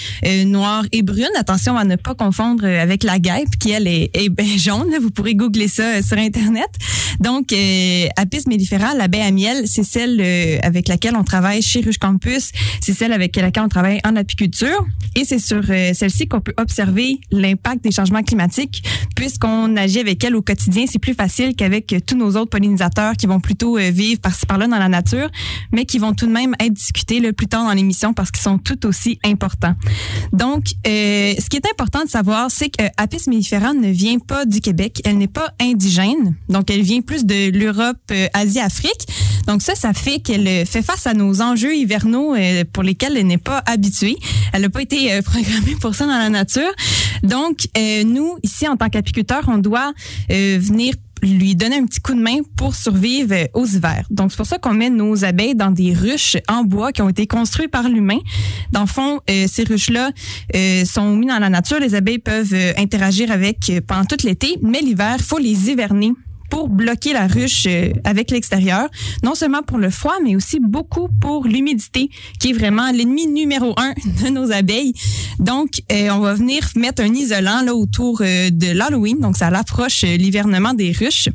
noire 0.45 0.85
et 0.91 1.03
brune. 1.03 1.31
Attention 1.39 1.77
à 1.77 1.85
ne 1.85 1.95
pas 1.95 2.17
confondre 2.17 2.65
avec 2.65 3.05
la 3.05 3.21
guêpe, 3.21 3.57
qui 3.61 3.71
elle 3.71 3.87
est, 3.87 4.11
est 4.13 4.59
jaune. 4.59 4.91
Vous 5.01 5.11
pourrez 5.11 5.37
googler 5.37 5.69
ça 5.69 6.03
sur 6.03 6.19
Internet. 6.19 6.69
Donc, 7.21 7.53
euh, 7.53 8.07
Apis 8.17 8.40
mellifera, 8.49 8.95
l'abeille 8.95 9.23
à 9.23 9.31
miel, 9.31 9.65
c'est 9.67 9.85
celle 9.85 10.21
euh, 10.21 10.59
avec 10.63 10.89
laquelle 10.89 11.17
on 11.17 11.25
travaille 11.25 11.63
chez 11.63 11.81
Ruche 11.81 11.99
Campus. 11.99 12.53
C'est 12.81 12.93
celle 12.93 13.13
avec 13.13 13.37
laquelle 13.37 13.65
on 13.65 13.69
travaille 13.69 14.01
en 14.05 14.17
apiculture. 14.17 14.87
Et 15.17 15.25
c'est 15.25 15.39
sur 15.39 15.63
euh, 15.69 15.93
celle-ci 15.93 16.29
qu'on 16.29 16.41
peut 16.41 16.55
observer 16.57 17.21
l'impact 17.31 17.83
des 17.83 17.91
changements 17.91 18.23
climatiques, 18.23 18.83
puisqu'on 19.17 19.77
agit 19.77 20.01
avec 20.01 20.23
elle 20.23 20.37
au 20.37 20.43
quotidien. 20.43 20.85
C'est 20.89 20.99
plus 20.99 21.15
facile 21.15 21.55
qu'avec 21.57 21.95
tous 22.07 22.17
nos 22.17 22.37
autres 22.37 22.51
pollinisateurs 22.51 23.15
qui 23.15 23.27
vont 23.27 23.41
plutôt 23.41 23.77
euh, 23.77 23.91
vivre 23.91 24.21
par-ci 24.21 24.47
par-là 24.47 24.67
dans 24.67 24.79
la 24.79 24.89
nature, 24.89 25.31
mais 25.73 25.85
qui 25.85 25.99
vont 25.99 26.15
tout 26.15 26.27
de 26.27 26.33
même 26.33 26.55
être 26.61 26.73
discutés 26.73 27.21
là, 27.21 27.33
plus 27.33 27.49
tard 27.49 27.65
dans 27.65 27.73
l'émission 27.73 28.13
parce 28.13 28.31
qu'ils 28.31 28.43
sont 28.43 28.59
tout 28.59 28.87
aussi 28.87 29.19
importants. 29.25 29.75
Donc, 30.33 30.65
ce 30.85 31.49
qui 31.49 31.57
est 31.57 31.67
important 31.71 32.05
de 32.05 32.09
savoir, 32.09 32.51
c'est 32.51 32.69
que 32.69 32.85
Apis 32.97 33.29
mellifera 33.29 33.75
ne 33.75 33.89
vient 33.89 34.19
pas 34.19 34.45
du 34.45 34.61
Québec. 34.61 35.01
Elle 35.05 35.19
n'est 35.19 35.29
pas 35.29 35.53
indigène. 35.61 36.37
Donc, 36.49 36.71
elle 36.71 36.83
vient 36.83 37.01
plus 37.01 37.25
de 37.25 37.51
l'Europe, 37.57 37.99
euh, 38.37 38.41
Asie, 38.41 38.61
Afrique. 38.61 39.07
Donc, 39.47 39.63
ça, 39.63 39.75
ça 39.75 39.93
fait 39.93 40.21
qu'elle 40.21 40.47
euh, 40.47 40.65
fait 40.65 40.83
face 40.83 41.07
à 41.07 41.15
nos 41.15 41.41
enjeux 41.43 41.75
hivernaux 41.75 42.35
euh, 42.35 42.65
pour 42.73 42.83
lesquels 42.83 43.17
elle 43.17 43.27
n'est 43.27 43.39
pas 43.39 43.63
habituée. 43.67 44.17
Elle 44.53 44.63
n'a 44.63 44.71
pas 44.71 44.83
été 44.83 45.13
euh, 45.13 45.23
programmée 45.23 45.77
pour 45.81 45.95
ça 45.95 46.07
dans 46.07 46.19
la 46.19 46.29
nature. 46.29 46.71
Donc, 47.23 47.67
nous, 48.05 48.39
ici, 48.43 48.69
en 48.69 48.77
tant 48.77 48.89
qu'apiculteurs, 48.89 49.45
on 49.49 49.59
doit 49.59 49.93
venir 50.31 50.95
lui 51.23 51.55
donner 51.55 51.77
un 51.77 51.85
petit 51.85 52.01
coup 52.01 52.15
de 52.15 52.21
main 52.21 52.39
pour 52.57 52.75
survivre 52.75 53.35
aux 53.53 53.67
hivers. 53.67 54.05
Donc, 54.09 54.31
c'est 54.31 54.39
pour 54.39 54.47
ça 54.47 54.59
qu'on 54.59 54.73
met 54.73 54.89
nos 54.89 55.23
abeilles 55.25 55.55
dans 55.55 55.71
des 55.71 55.93
ruches 55.93 56.39
en 56.49 56.65
bois 56.65 56.93
qui 56.93 57.03
ont 57.03 57.11
été 57.11 57.27
construites 57.27 57.71
par 57.71 57.89
l'humain. 57.89 58.19
Dans 58.73 58.81
le 58.81 58.87
fond, 58.87 59.21
ces 59.27 59.65
ruches-là 59.65 60.13
euh, 60.55 60.85
sont 60.87 61.15
mises 61.17 61.29
dans 61.29 61.39
la 61.39 61.51
nature. 61.51 61.79
Les 61.79 61.95
abeilles 61.95 62.21
peuvent 62.21 62.55
interagir 62.79 63.31
avec 63.31 63.71
pendant 63.87 64.05
tout 64.07 64.25
l'été, 64.25 64.57
mais 64.63 64.81
l'hiver, 64.81 65.17
faut 65.21 65.39
les 65.39 65.71
hiverner 65.71 66.13
pour 66.51 66.69
bloquer 66.69 67.13
la 67.13 67.27
ruche 67.27 67.65
euh, 67.67 67.93
avec 68.05 68.31
l'extérieur, 68.31 68.89
non 69.23 69.35
seulement 69.35 69.63
pour 69.63 69.79
le 69.79 69.89
froid, 69.91 70.17
mais 70.23 70.37
aussi 70.37 70.59
beaucoup 70.61 71.09
pour 71.21 71.47
l'humidité, 71.47 72.11
qui 72.39 72.51
est 72.51 72.53
vraiment 72.53 72.91
l'ennemi 72.91 73.27
numéro 73.27 73.75
un 73.79 73.95
de 74.25 74.29
nos 74.29 74.53
abeilles. 74.53 74.93
Donc, 75.39 75.81
euh, 75.91 76.11
on 76.11 76.19
va 76.19 76.35
venir 76.35 76.69
mettre 76.77 77.03
un 77.03 77.15
isolant 77.15 77.63
là 77.63 77.75
autour 77.75 78.21
euh, 78.21 78.51
de 78.51 78.73
l'Halloween, 78.73 79.19
donc 79.21 79.37
ça 79.37 79.51
l'approche 79.51 80.03
l'hivernement 80.03 80.75
des 80.75 80.93
ruches. 80.93 81.29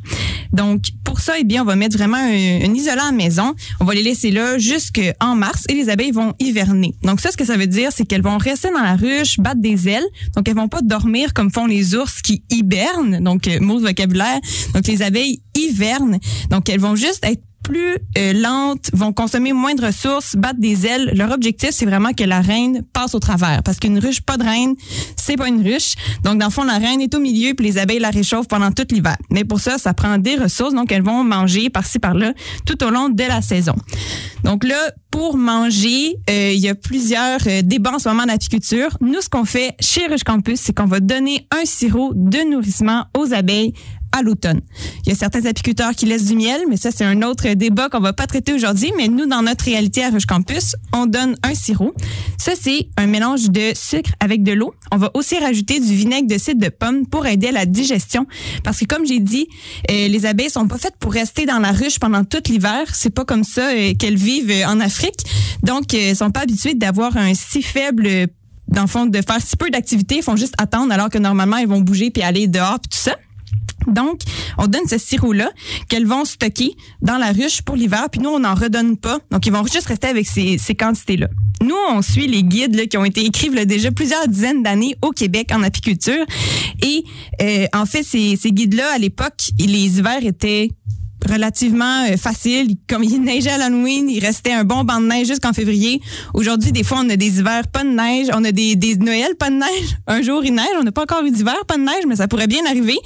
Donc, 0.52 0.84
pour 1.04 1.20
ça, 1.20 1.34
eh 1.38 1.44
bien, 1.44 1.62
on 1.62 1.64
va 1.64 1.76
mettre 1.76 1.96
vraiment 1.96 2.16
un, 2.16 2.64
un 2.64 2.74
isolant 2.74 3.08
à 3.08 3.12
maison. 3.12 3.54
On 3.80 3.84
va 3.84 3.94
les 3.94 4.02
laisser 4.02 4.30
là 4.30 4.58
jusqu'en 4.58 5.34
mars 5.34 5.64
et 5.68 5.74
les 5.74 5.88
abeilles 5.88 6.12
vont 6.12 6.34
hiverner. 6.38 6.94
Donc, 7.02 7.20
ça, 7.20 7.30
ce 7.30 7.36
que 7.36 7.44
ça 7.44 7.56
veut 7.56 7.66
dire, 7.66 7.90
c'est 7.92 8.04
qu'elles 8.04 8.22
vont 8.22 8.38
rester 8.38 8.68
dans 8.70 8.82
la 8.82 8.96
ruche, 8.96 9.38
battre 9.38 9.60
des 9.60 9.88
ailes. 9.88 10.06
Donc, 10.34 10.48
elles 10.48 10.54
vont 10.54 10.68
pas 10.68 10.82
dormir 10.82 11.32
comme 11.34 11.50
font 11.50 11.66
les 11.66 11.94
ours 11.94 12.20
qui 12.22 12.42
hibernent. 12.50 13.22
Donc, 13.22 13.48
mot 13.60 13.78
vocabulaire. 13.78 14.40
Donc, 14.74 14.86
les 14.86 15.02
abeilles 15.06 15.40
hivernent. 15.54 16.18
Donc, 16.50 16.68
elles 16.68 16.80
vont 16.80 16.96
juste 16.96 17.24
être 17.24 17.42
plus 17.66 17.96
euh, 18.16 18.32
lentes, 18.32 18.90
vont 18.92 19.12
consommer 19.12 19.52
moins 19.52 19.74
de 19.74 19.84
ressources, 19.84 20.36
battre 20.36 20.60
des 20.60 20.86
ailes. 20.86 21.10
Leur 21.14 21.32
objectif, 21.32 21.70
c'est 21.72 21.84
vraiment 21.84 22.12
que 22.12 22.22
la 22.22 22.40
reine 22.40 22.82
passe 22.92 23.14
au 23.14 23.18
travers. 23.18 23.62
Parce 23.64 23.78
qu'une 23.80 23.98
ruche, 23.98 24.20
pas 24.20 24.36
de 24.36 24.44
reine, 24.44 24.74
c'est 25.16 25.36
pas 25.36 25.48
une 25.48 25.62
ruche. 25.62 25.94
Donc, 26.22 26.38
dans 26.38 26.46
le 26.46 26.52
fond, 26.52 26.62
la 26.62 26.78
reine 26.78 27.00
est 27.00 27.12
au 27.14 27.18
milieu, 27.18 27.54
puis 27.54 27.66
les 27.66 27.78
abeilles 27.78 27.98
la 27.98 28.10
réchauffent 28.10 28.46
pendant 28.46 28.70
tout 28.70 28.86
l'hiver. 28.90 29.16
Mais 29.30 29.44
pour 29.44 29.58
ça, 29.58 29.78
ça 29.78 29.94
prend 29.94 30.18
des 30.18 30.36
ressources. 30.36 30.74
Donc, 30.74 30.92
elles 30.92 31.02
vont 31.02 31.24
manger 31.24 31.68
par-ci, 31.68 31.98
par-là, 31.98 32.34
tout 32.66 32.84
au 32.84 32.90
long 32.90 33.08
de 33.08 33.24
la 33.24 33.42
saison. 33.42 33.74
Donc 34.44 34.62
là, 34.62 34.78
pour 35.10 35.36
manger, 35.36 36.14
euh, 36.30 36.52
il 36.52 36.60
y 36.60 36.68
a 36.68 36.74
plusieurs 36.76 37.40
euh, 37.48 37.62
débats 37.62 37.94
en 37.94 37.98
ce 37.98 38.08
moment 38.08 38.26
d'apiculture. 38.26 38.96
Nous, 39.00 39.20
ce 39.20 39.28
qu'on 39.28 39.44
fait 39.44 39.74
chez 39.80 40.06
Ruche 40.06 40.22
Campus, 40.22 40.60
c'est 40.60 40.72
qu'on 40.72 40.84
va 40.84 41.00
donner 41.00 41.48
un 41.50 41.64
sirop 41.64 42.12
de 42.14 42.48
nourrissement 42.48 43.06
aux 43.18 43.32
abeilles 43.32 43.72
à 44.12 44.22
l'automne. 44.22 44.60
Il 45.04 45.10
y 45.10 45.12
a 45.12 45.14
certains 45.14 45.44
apiculteurs 45.46 45.92
qui 45.92 46.06
laissent 46.06 46.24
du 46.24 46.36
miel, 46.36 46.62
mais 46.68 46.76
ça, 46.76 46.90
c'est 46.90 47.04
un 47.04 47.22
autre 47.22 47.48
débat 47.54 47.88
qu'on 47.88 48.00
va 48.00 48.12
pas 48.12 48.26
traiter 48.26 48.52
aujourd'hui. 48.52 48.92
Mais 48.96 49.08
nous, 49.08 49.26
dans 49.26 49.42
notre 49.42 49.64
réalité 49.64 50.04
à 50.04 50.10
Ruche 50.10 50.26
Campus, 50.26 50.76
on 50.92 51.06
donne 51.06 51.36
un 51.42 51.54
sirop. 51.54 51.94
Ça, 52.38 52.52
c'est 52.60 52.88
un 52.96 53.06
mélange 53.06 53.50
de 53.50 53.72
sucre 53.74 54.10
avec 54.20 54.42
de 54.42 54.52
l'eau. 54.52 54.74
On 54.92 54.96
va 54.96 55.10
aussi 55.14 55.38
rajouter 55.38 55.80
du 55.80 55.94
vinaigre 55.94 56.28
de 56.28 56.38
cidre 56.38 56.60
de 56.64 56.68
pomme 56.68 57.06
pour 57.06 57.26
aider 57.26 57.48
à 57.48 57.52
la 57.52 57.66
digestion. 57.66 58.26
Parce 58.64 58.78
que, 58.78 58.84
comme 58.84 59.06
j'ai 59.06 59.20
dit, 59.20 59.48
euh, 59.90 60.08
les 60.08 60.26
abeilles 60.26 60.50
sont 60.50 60.68
pas 60.68 60.78
faites 60.78 60.96
pour 60.98 61.12
rester 61.12 61.46
dans 61.46 61.58
la 61.58 61.72
ruche 61.72 61.98
pendant 61.98 62.24
tout 62.24 62.42
l'hiver. 62.48 62.82
C'est 62.94 63.10
pas 63.10 63.24
comme 63.24 63.44
ça 63.44 63.68
euh, 63.70 63.94
qu'elles 63.98 64.16
vivent 64.16 64.50
euh, 64.50 64.66
en 64.66 64.80
Afrique. 64.80 65.24
Donc, 65.62 65.94
elles 65.94 66.16
sont 66.16 66.30
pas 66.30 66.40
habituées 66.40 66.74
d'avoir 66.74 67.16
un 67.16 67.34
si 67.34 67.62
faible 67.62 68.28
dans 68.68 68.82
le 68.82 68.88
fond, 68.88 69.06
de 69.06 69.20
faire 69.22 69.40
si 69.40 69.56
peu 69.56 69.70
d'activité, 69.70 70.16
ils 70.16 70.22
font 70.22 70.36
juste 70.36 70.54
attendre 70.58 70.92
alors 70.92 71.08
que 71.08 71.18
normalement, 71.18 71.56
ils 71.56 71.68
vont 71.68 71.80
bouger 71.80 72.10
puis 72.10 72.22
aller 72.22 72.48
dehors 72.48 72.80
puis 72.80 72.88
tout 72.90 72.98
ça. 72.98 73.16
Donc, 73.86 74.20
on 74.58 74.66
donne 74.66 74.86
ce 74.88 74.98
sirop-là 74.98 75.50
qu'elles 75.88 76.06
vont 76.06 76.24
stocker 76.24 76.76
dans 77.02 77.16
la 77.16 77.32
ruche 77.32 77.62
pour 77.62 77.76
l'hiver, 77.76 78.08
puis 78.10 78.20
nous, 78.20 78.30
on 78.30 78.40
n'en 78.40 78.54
redonne 78.54 78.96
pas. 78.96 79.18
Donc, 79.30 79.46
ils 79.46 79.52
vont 79.52 79.64
juste 79.66 79.86
rester 79.86 80.08
avec 80.08 80.26
ces, 80.26 80.58
quantités-là. 80.74 81.28
Nous, 81.62 81.74
on 81.90 82.02
suit 82.02 82.26
les 82.26 82.42
guides 82.42 82.88
qui 82.88 82.96
ont 82.96 83.04
été 83.04 83.24
écrits 83.24 83.50
déjà 83.66 83.90
plusieurs 83.90 84.28
dizaines 84.28 84.62
d'années 84.62 84.96
au 85.02 85.10
Québec 85.10 85.50
en 85.52 85.62
apiculture. 85.62 86.24
Et 86.82 87.04
euh, 87.40 87.66
en 87.72 87.86
fait, 87.86 88.02
ces 88.02 88.36
guides-là, 88.36 88.94
à 88.94 88.98
l'époque, 88.98 89.50
les 89.58 89.98
hivers 89.98 90.24
étaient 90.24 90.70
relativement 91.26 92.04
euh, 92.10 92.16
facile. 92.16 92.76
Comme 92.88 93.04
il 93.04 93.20
neigeait 93.20 93.50
à 93.50 93.58
l'Halloween, 93.58 94.08
il 94.08 94.24
restait 94.24 94.52
un 94.52 94.64
bon 94.64 94.84
banc 94.84 95.00
de 95.00 95.06
neige 95.06 95.26
jusqu'en 95.26 95.52
février. 95.52 96.00
Aujourd'hui, 96.34 96.72
des 96.72 96.84
fois, 96.84 96.98
on 97.04 97.10
a 97.10 97.16
des 97.16 97.38
hivers 97.38 97.66
pas 97.68 97.84
de 97.84 97.90
neige. 97.90 98.28
On 98.32 98.44
a 98.44 98.52
des, 98.52 98.76
des 98.76 98.96
Noëls 98.96 99.36
pas 99.38 99.50
de 99.50 99.56
neige. 99.56 99.96
Un 100.06 100.22
jour, 100.22 100.44
il 100.44 100.54
neige. 100.54 100.66
On 100.78 100.84
n'a 100.84 100.92
pas 100.92 101.02
encore 101.02 101.24
eu 101.24 101.30
d'hiver 101.30 101.56
pas 101.66 101.76
de 101.76 101.82
neige, 101.82 102.04
mais 102.06 102.16
ça 102.16 102.28
pourrait 102.28 102.46
bien 102.46 102.64
arriver. 102.66 102.98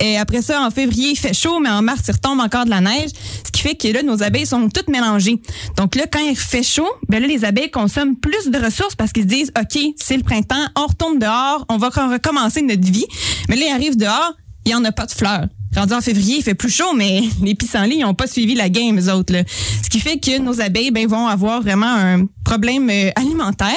Et 0.00 0.18
après 0.18 0.42
ça, 0.42 0.62
en 0.62 0.70
février, 0.70 1.10
il 1.10 1.16
fait 1.16 1.34
chaud, 1.34 1.58
mais 1.60 1.70
en 1.70 1.82
mars, 1.82 2.02
il 2.08 2.12
retombe 2.12 2.40
encore 2.40 2.64
de 2.64 2.70
la 2.70 2.80
neige. 2.80 3.10
Ce 3.44 3.50
qui 3.50 3.62
fait 3.62 3.74
que 3.74 3.88
là, 3.88 4.02
nos 4.02 4.22
abeilles 4.22 4.46
sont 4.46 4.68
toutes 4.68 4.88
mélangées. 4.88 5.40
Donc 5.76 5.94
là, 5.94 6.04
quand 6.10 6.20
il 6.20 6.36
fait 6.36 6.62
chaud, 6.62 6.88
ben 7.08 7.20
là, 7.20 7.26
les 7.26 7.44
abeilles 7.44 7.70
consomment 7.70 8.16
plus 8.16 8.50
de 8.50 8.58
ressources 8.58 8.94
parce 8.94 9.12
qu'ils 9.12 9.24
se 9.24 9.28
disent, 9.28 9.52
OK, 9.58 9.80
c'est 9.96 10.16
le 10.16 10.22
printemps, 10.22 10.66
on 10.76 10.86
retourne 10.86 11.18
dehors, 11.18 11.64
on 11.68 11.78
va 11.78 11.88
recommencer 11.88 12.62
notre 12.62 12.90
vie. 12.90 13.06
Mais 13.48 13.56
là, 13.56 13.66
ils 13.68 13.72
arrivent 13.72 13.96
dehors, 13.96 14.34
il 14.64 14.70
n'y 14.70 14.74
en 14.74 14.84
a 14.84 14.92
pas 14.92 15.06
de 15.06 15.12
fleurs. 15.12 15.46
Rendu 15.76 15.92
en 15.92 16.00
février, 16.00 16.36
il 16.38 16.42
fait 16.42 16.54
plus 16.54 16.70
chaud, 16.70 16.94
mais 16.96 17.20
les 17.42 17.54
pissenlits 17.54 17.98
n'ont 17.98 18.14
pas 18.14 18.26
suivi 18.26 18.54
la 18.54 18.68
game, 18.68 18.98
eux 18.98 19.12
autres. 19.12 19.32
Là. 19.32 19.42
Ce 19.82 19.90
qui 19.90 20.00
fait 20.00 20.18
que 20.18 20.38
nos 20.38 20.60
abeilles 20.60 20.90
ben, 20.90 21.06
vont 21.06 21.26
avoir 21.26 21.60
vraiment 21.60 21.86
un 21.86 22.26
problème 22.44 22.88
euh, 22.90 23.10
alimentaire. 23.16 23.74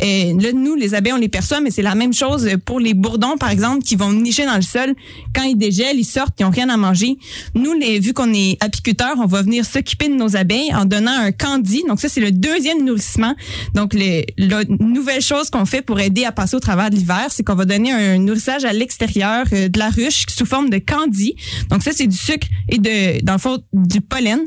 Et 0.00 0.32
là, 0.34 0.52
nous, 0.52 0.74
les 0.74 0.94
abeilles, 0.94 1.12
on 1.12 1.18
les 1.18 1.28
perçoit, 1.28 1.60
mais 1.60 1.70
c'est 1.70 1.82
la 1.82 1.94
même 1.94 2.12
chose 2.12 2.48
pour 2.64 2.80
les 2.80 2.94
bourdons, 2.94 3.36
par 3.36 3.50
exemple, 3.50 3.82
qui 3.82 3.96
vont 3.96 4.12
nicher 4.12 4.46
dans 4.46 4.54
le 4.54 4.62
sol. 4.62 4.94
Quand 5.34 5.42
ils 5.42 5.56
dégèlent, 5.56 5.98
ils 5.98 6.04
sortent, 6.04 6.34
ils 6.38 6.44
n'ont 6.44 6.50
rien 6.50 6.68
à 6.68 6.76
manger. 6.76 7.18
Nous, 7.54 7.72
les, 7.72 7.98
vu 7.98 8.12
qu'on 8.12 8.32
est 8.32 8.56
apiculteurs, 8.60 9.16
on 9.18 9.26
va 9.26 9.42
venir 9.42 9.64
s'occuper 9.64 10.08
de 10.08 10.14
nos 10.14 10.36
abeilles 10.36 10.72
en 10.74 10.84
donnant 10.84 11.16
un 11.16 11.32
candy. 11.32 11.82
Donc 11.88 12.00
ça, 12.00 12.08
c'est 12.08 12.20
le 12.20 12.30
deuxième 12.30 12.84
nourrissement. 12.84 13.34
Donc 13.74 13.94
le, 13.94 14.22
la 14.38 14.64
nouvelle 14.64 15.22
chose 15.22 15.50
qu'on 15.50 15.66
fait 15.66 15.82
pour 15.82 16.00
aider 16.00 16.24
à 16.24 16.32
passer 16.32 16.56
au 16.56 16.60
travers 16.60 16.90
de 16.90 16.96
l'hiver, 16.96 17.26
c'est 17.30 17.42
qu'on 17.42 17.54
va 17.54 17.64
donner 17.64 17.92
un 17.92 18.18
nourrissage 18.18 18.64
à 18.64 18.72
l'extérieur 18.72 19.44
euh, 19.52 19.68
de 19.68 19.78
la 19.78 19.90
ruche 19.90 20.26
sous 20.28 20.46
forme 20.46 20.70
de 20.70 20.78
candy. 20.78 21.33
Donc 21.70 21.82
ça, 21.82 21.90
c'est 21.92 22.06
du 22.06 22.16
sucre 22.16 22.46
et 22.68 22.78
de, 22.78 23.24
dans 23.24 23.34
le 23.34 23.38
fond, 23.38 23.58
du 23.72 24.00
pollen 24.00 24.40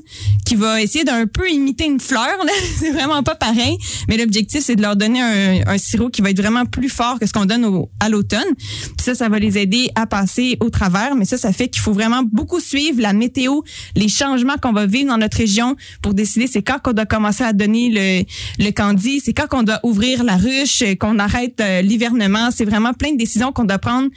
qui 0.45 0.55
va 0.55 0.81
essayer 0.81 1.03
d'un 1.03 1.27
peu 1.27 1.49
imiter 1.49 1.85
une 1.85 1.99
fleur. 1.99 2.37
c'est 2.79 2.91
vraiment 2.91 3.23
pas 3.23 3.35
pareil, 3.35 3.77
mais 4.07 4.17
l'objectif, 4.17 4.63
c'est 4.63 4.75
de 4.75 4.81
leur 4.81 4.95
donner 4.95 5.21
un, 5.21 5.77
sirop 5.77 6.09
qui 6.09 6.21
va 6.21 6.31
être 6.31 6.41
vraiment 6.41 6.65
plus 6.65 6.89
fort 6.89 7.19
que 7.19 7.27
ce 7.27 7.33
qu'on 7.33 7.45
donne 7.45 7.85
à 7.99 8.09
l'automne. 8.09 8.47
Ça, 8.99 9.13
ça 9.13 9.29
va 9.29 9.39
les 9.39 9.57
aider 9.57 9.89
à 9.95 10.07
passer 10.07 10.57
au 10.59 10.69
travers. 10.69 11.15
Mais 11.15 11.25
ça, 11.25 11.37
ça 11.37 11.53
fait 11.53 11.67
qu'il 11.67 11.81
faut 11.81 11.93
vraiment 11.93 12.23
beaucoup 12.23 12.59
suivre 12.59 13.01
la 13.01 13.13
météo, 13.13 13.61
les 13.95 14.09
changements 14.09 14.57
qu'on 14.61 14.73
va 14.73 14.85
vivre 14.85 15.09
dans 15.09 15.17
notre 15.17 15.37
région 15.37 15.75
pour 16.01 16.13
décider 16.13 16.47
c'est 16.47 16.61
quand 16.61 16.79
qu'on 16.81 16.93
doit 16.93 17.05
commencer 17.05 17.43
à 17.43 17.53
donner 17.53 17.89
le, 17.89 18.63
le 18.63 18.71
candy, 18.71 19.19
c'est 19.19 19.33
quand 19.33 19.47
qu'on 19.47 19.63
doit 19.63 19.79
ouvrir 19.83 20.23
la 20.23 20.37
ruche, 20.37 20.83
qu'on 20.99 21.19
arrête 21.19 21.59
euh, 21.61 21.81
l'hivernement. 21.81 22.49
C'est 22.51 22.65
vraiment 22.65 22.93
plein 22.93 23.11
de 23.11 23.17
décisions 23.17 23.51
qu'on 23.51 23.63
doit 23.63 23.79
prendre 23.79 24.09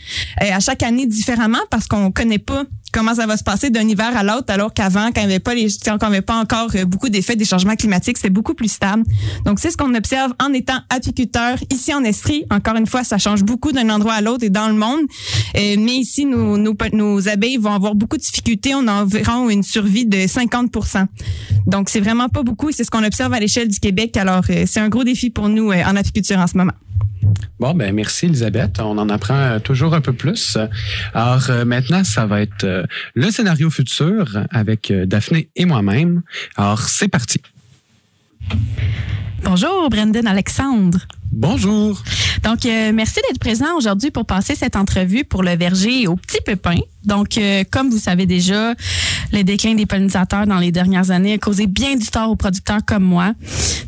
euh, 0.42 0.50
à 0.52 0.60
chaque 0.60 0.82
année 0.82 1.06
différemment 1.06 1.58
parce 1.70 1.86
qu'on 1.86 2.10
connaît 2.10 2.38
pas 2.38 2.50
comment 2.92 3.14
ça 3.14 3.26
va 3.26 3.37
se 3.37 3.45
passer 3.45 3.71
d'un 3.71 3.87
hiver 3.87 4.16
à 4.16 4.23
l'autre, 4.23 4.52
alors 4.52 4.75
qu'avant, 4.75 5.11
quand 5.14 5.23
il 5.23 5.28
n'y 5.28 5.35
avait 5.35 6.23
pas 6.23 6.40
encore 6.40 6.71
euh, 6.75 6.85
beaucoup 6.85 7.09
d'effets 7.09 7.37
des 7.37 7.45
changements 7.45 7.76
climatiques, 7.76 8.16
c'était 8.16 8.30
beaucoup 8.30 8.54
plus 8.54 8.71
stable. 8.71 9.04
Donc, 9.45 9.59
c'est 9.61 9.71
ce 9.71 9.76
qu'on 9.76 9.95
observe 9.95 10.33
en 10.42 10.52
étant 10.52 10.78
apiculteur 10.90 11.57
ici 11.71 11.95
en 11.95 12.02
Estrie. 12.04 12.45
Encore 12.50 12.76
une 12.76 12.87
fois, 12.87 13.04
ça 13.04 13.19
change 13.19 13.42
beaucoup 13.42 13.73
d'un 13.73 13.88
endroit 13.90 14.14
à 14.14 14.21
l'autre 14.21 14.45
et 14.45 14.50
dans 14.50 14.69
le 14.69 14.75
monde. 14.75 15.00
Euh, 15.57 15.76
mais 15.78 15.97
ici, 15.97 16.26
nos, 16.26 17.28
abeilles 17.28 17.57
vont 17.57 17.73
avoir 17.73 17.95
beaucoup 17.95 18.16
de 18.16 18.23
difficultés. 18.23 18.75
On 18.75 18.87
a 18.88 18.92
environ 18.92 19.49
une 19.49 19.62
survie 19.62 20.07
de 20.07 20.26
50 20.26 20.73
Donc, 21.66 21.88
c'est 21.88 22.00
vraiment 22.00 22.28
pas 22.28 22.42
beaucoup 22.42 22.71
et 22.71 22.73
c'est 22.73 22.85
ce 22.85 22.90
qu'on 22.90 23.04
observe 23.04 23.33
à 23.33 23.40
l'échelle 23.40 23.69
du 23.69 23.78
Québec. 23.78 24.16
Alors, 24.16 24.45
euh, 24.50 24.64
c'est 24.66 24.80
un 24.80 24.88
gros 24.88 25.04
défi 25.04 25.30
pour 25.30 25.49
nous 25.49 25.71
en 25.71 25.97
apiculture 25.97 26.38
en 26.38 26.47
ce 26.47 26.57
moment. 26.57 26.73
Bon, 27.61 27.75
ben 27.75 27.95
merci 27.95 28.26
Elisabeth. 28.26 28.80
On 28.80 28.97
en 28.97 29.09
apprend 29.11 29.35
euh, 29.35 29.59
toujours 29.59 29.95
un 29.95 30.00
peu 30.00 30.14
plus. 30.14 30.57
Alors 31.12 31.50
euh, 31.50 31.66
maintenant, 31.66 32.04
ça 32.04 32.25
va 32.25 32.40
être 32.40 32.64
euh, 32.64 32.87
le 33.14 33.30
scénario 33.30 33.69
futur 33.69 34.47
avec 34.50 34.90
Daphné 34.90 35.50
et 35.57 35.66
moi-même. 35.66 36.23
Alors 36.57 36.80
c'est 36.80 37.09
parti. 37.09 37.42
Bonjour, 39.45 39.90
Brendan 39.90 40.26
Alexandre. 40.26 41.00
Bonjour. 41.32 42.02
Donc, 42.42 42.66
euh, 42.66 42.92
merci 42.92 43.20
d'être 43.28 43.38
présent 43.38 43.76
aujourd'hui 43.76 44.10
pour 44.10 44.26
passer 44.26 44.56
cette 44.56 44.75
entrevue 44.75 45.25
pour 45.25 45.44
le 45.44 45.56
verger 45.56 46.08
au 46.08 46.16
petit 46.16 46.40
pépin. 46.44 46.76
Donc, 47.04 47.38
euh, 47.38 47.62
comme 47.70 47.88
vous 47.88 47.99
savez 47.99 48.26
déjà, 48.26 48.75
le 49.32 49.42
déclin 49.42 49.75
des 49.75 49.87
pollinisateurs 49.87 50.46
dans 50.46 50.58
les 50.58 50.72
dernières 50.72 51.12
années 51.12 51.34
a 51.34 51.38
causé 51.38 51.68
bien 51.68 51.94
du 51.94 52.06
tort 52.06 52.30
aux 52.30 52.37
producteurs 52.37 52.84
comme 52.84 53.04
moi. 53.04 53.34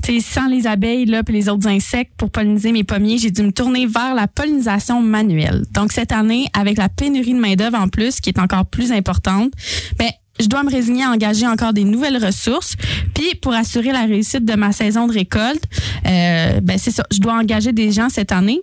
Tu 0.03 0.21
sais, 0.21 0.21
sans 0.21 0.47
les 0.47 0.69
abeilles 0.69 1.07
là, 1.07 1.25
puis 1.25 1.35
les 1.35 1.49
autres 1.49 1.67
insectes 1.67 2.13
pour 2.17 2.31
polliniser 2.31 2.71
mes 2.71 2.85
pommiers, 2.85 3.19
j'ai 3.19 3.31
dû 3.31 3.43
me 3.43 3.53
tourner 3.53 3.87
vers 3.87 4.15
la 4.15 4.29
pollinisation 4.29 5.03
manuelle. 5.03 5.65
Donc, 5.73 5.93
cette 5.93 6.13
année, 6.13 6.47
avec 6.53 6.79
la 6.79 6.89
pénurie 6.89 7.35
de 7.35 7.41
main-d'œuvre 7.41 7.79
en 7.79 7.89
plus, 7.89 8.21
qui 8.21 8.31
est 8.31 8.39
encore 8.39 8.67
plus 8.67 8.93
importante, 8.93 9.53
ben, 9.99 10.11
je 10.43 10.49
dois 10.49 10.63
me 10.63 10.71
résigner 10.71 11.05
à 11.05 11.11
engager 11.11 11.47
encore 11.47 11.73
des 11.73 11.85
nouvelles 11.85 12.23
ressources. 12.23 12.77
Puis 13.15 13.35
pour 13.41 13.55
assurer 13.55 13.93
la 13.93 14.05
réussite 14.05 14.45
de 14.45 14.55
ma 14.55 14.73
saison 14.73 15.07
de 15.07 15.13
récolte, 15.13 15.65
euh, 16.07 16.61
ben 16.61 16.79
c'est 16.79 16.91
ça, 16.91 17.05
je 17.11 17.19
dois 17.19 17.35
engager 17.35 17.73
des 17.73 17.93
gens 17.93 18.09
cette 18.09 18.33
année. 18.33 18.61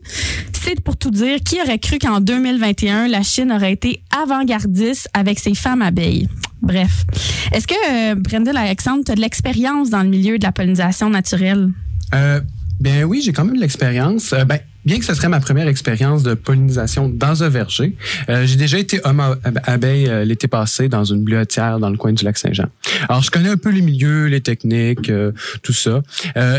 C'est 0.61 0.79
pour 0.81 0.97
tout 0.97 1.11
dire, 1.11 1.39
qui 1.43 1.61
aurait 1.61 1.79
cru 1.79 1.97
qu'en 1.99 2.19
2021, 2.19 3.07
la 3.07 3.23
Chine 3.23 3.51
aurait 3.51 3.73
été 3.73 4.01
avant-gardiste 4.21 5.09
avec 5.13 5.39
ses 5.39 5.55
femmes 5.55 5.81
abeilles? 5.81 6.27
Bref. 6.61 7.05
Est-ce 7.53 7.65
que, 7.65 8.11
euh, 8.11 8.15
Brenda 8.15 8.51
Alexandre, 8.59 9.03
tu 9.05 9.11
as 9.11 9.15
de 9.15 9.21
l'expérience 9.21 9.89
dans 9.89 10.03
le 10.03 10.09
milieu 10.09 10.37
de 10.37 10.43
la 10.43 10.51
pollinisation 10.51 11.09
naturelle? 11.09 11.69
Euh, 12.13 12.41
ben 12.79 13.03
oui, 13.05 13.21
j'ai 13.23 13.33
quand 13.33 13.45
même 13.45 13.55
de 13.55 13.61
l'expérience. 13.61 14.33
Euh, 14.33 14.43
ben, 14.45 14.59
bien 14.89 14.97
que 14.97 15.05
ce 15.05 15.13
serait 15.13 15.29
ma 15.29 15.39
première 15.39 15.67
expérience 15.67 16.23
de 16.23 16.33
pollinisation 16.33 17.09
dans 17.09 17.43
un 17.43 17.49
verger, 17.49 17.95
euh, 18.27 18.47
j'ai 18.47 18.55
déjà 18.55 18.79
été 18.79 18.99
homme 19.03 19.21
abeille 19.65 20.07
euh, 20.07 20.25
l'été 20.25 20.47
passé 20.47 20.89
dans 20.89 21.03
une 21.03 21.23
bleuetière 21.23 21.77
dans 21.77 21.91
le 21.91 21.97
coin 21.97 22.11
du 22.11 22.25
lac 22.25 22.39
Saint-Jean. 22.39 22.69
Alors, 23.07 23.21
je 23.21 23.29
connais 23.29 23.49
un 23.49 23.57
peu 23.57 23.69
les 23.69 23.83
milieux, 23.83 24.25
les 24.25 24.41
techniques, 24.41 25.11
euh, 25.11 25.31
tout 25.61 25.73
ça. 25.73 26.01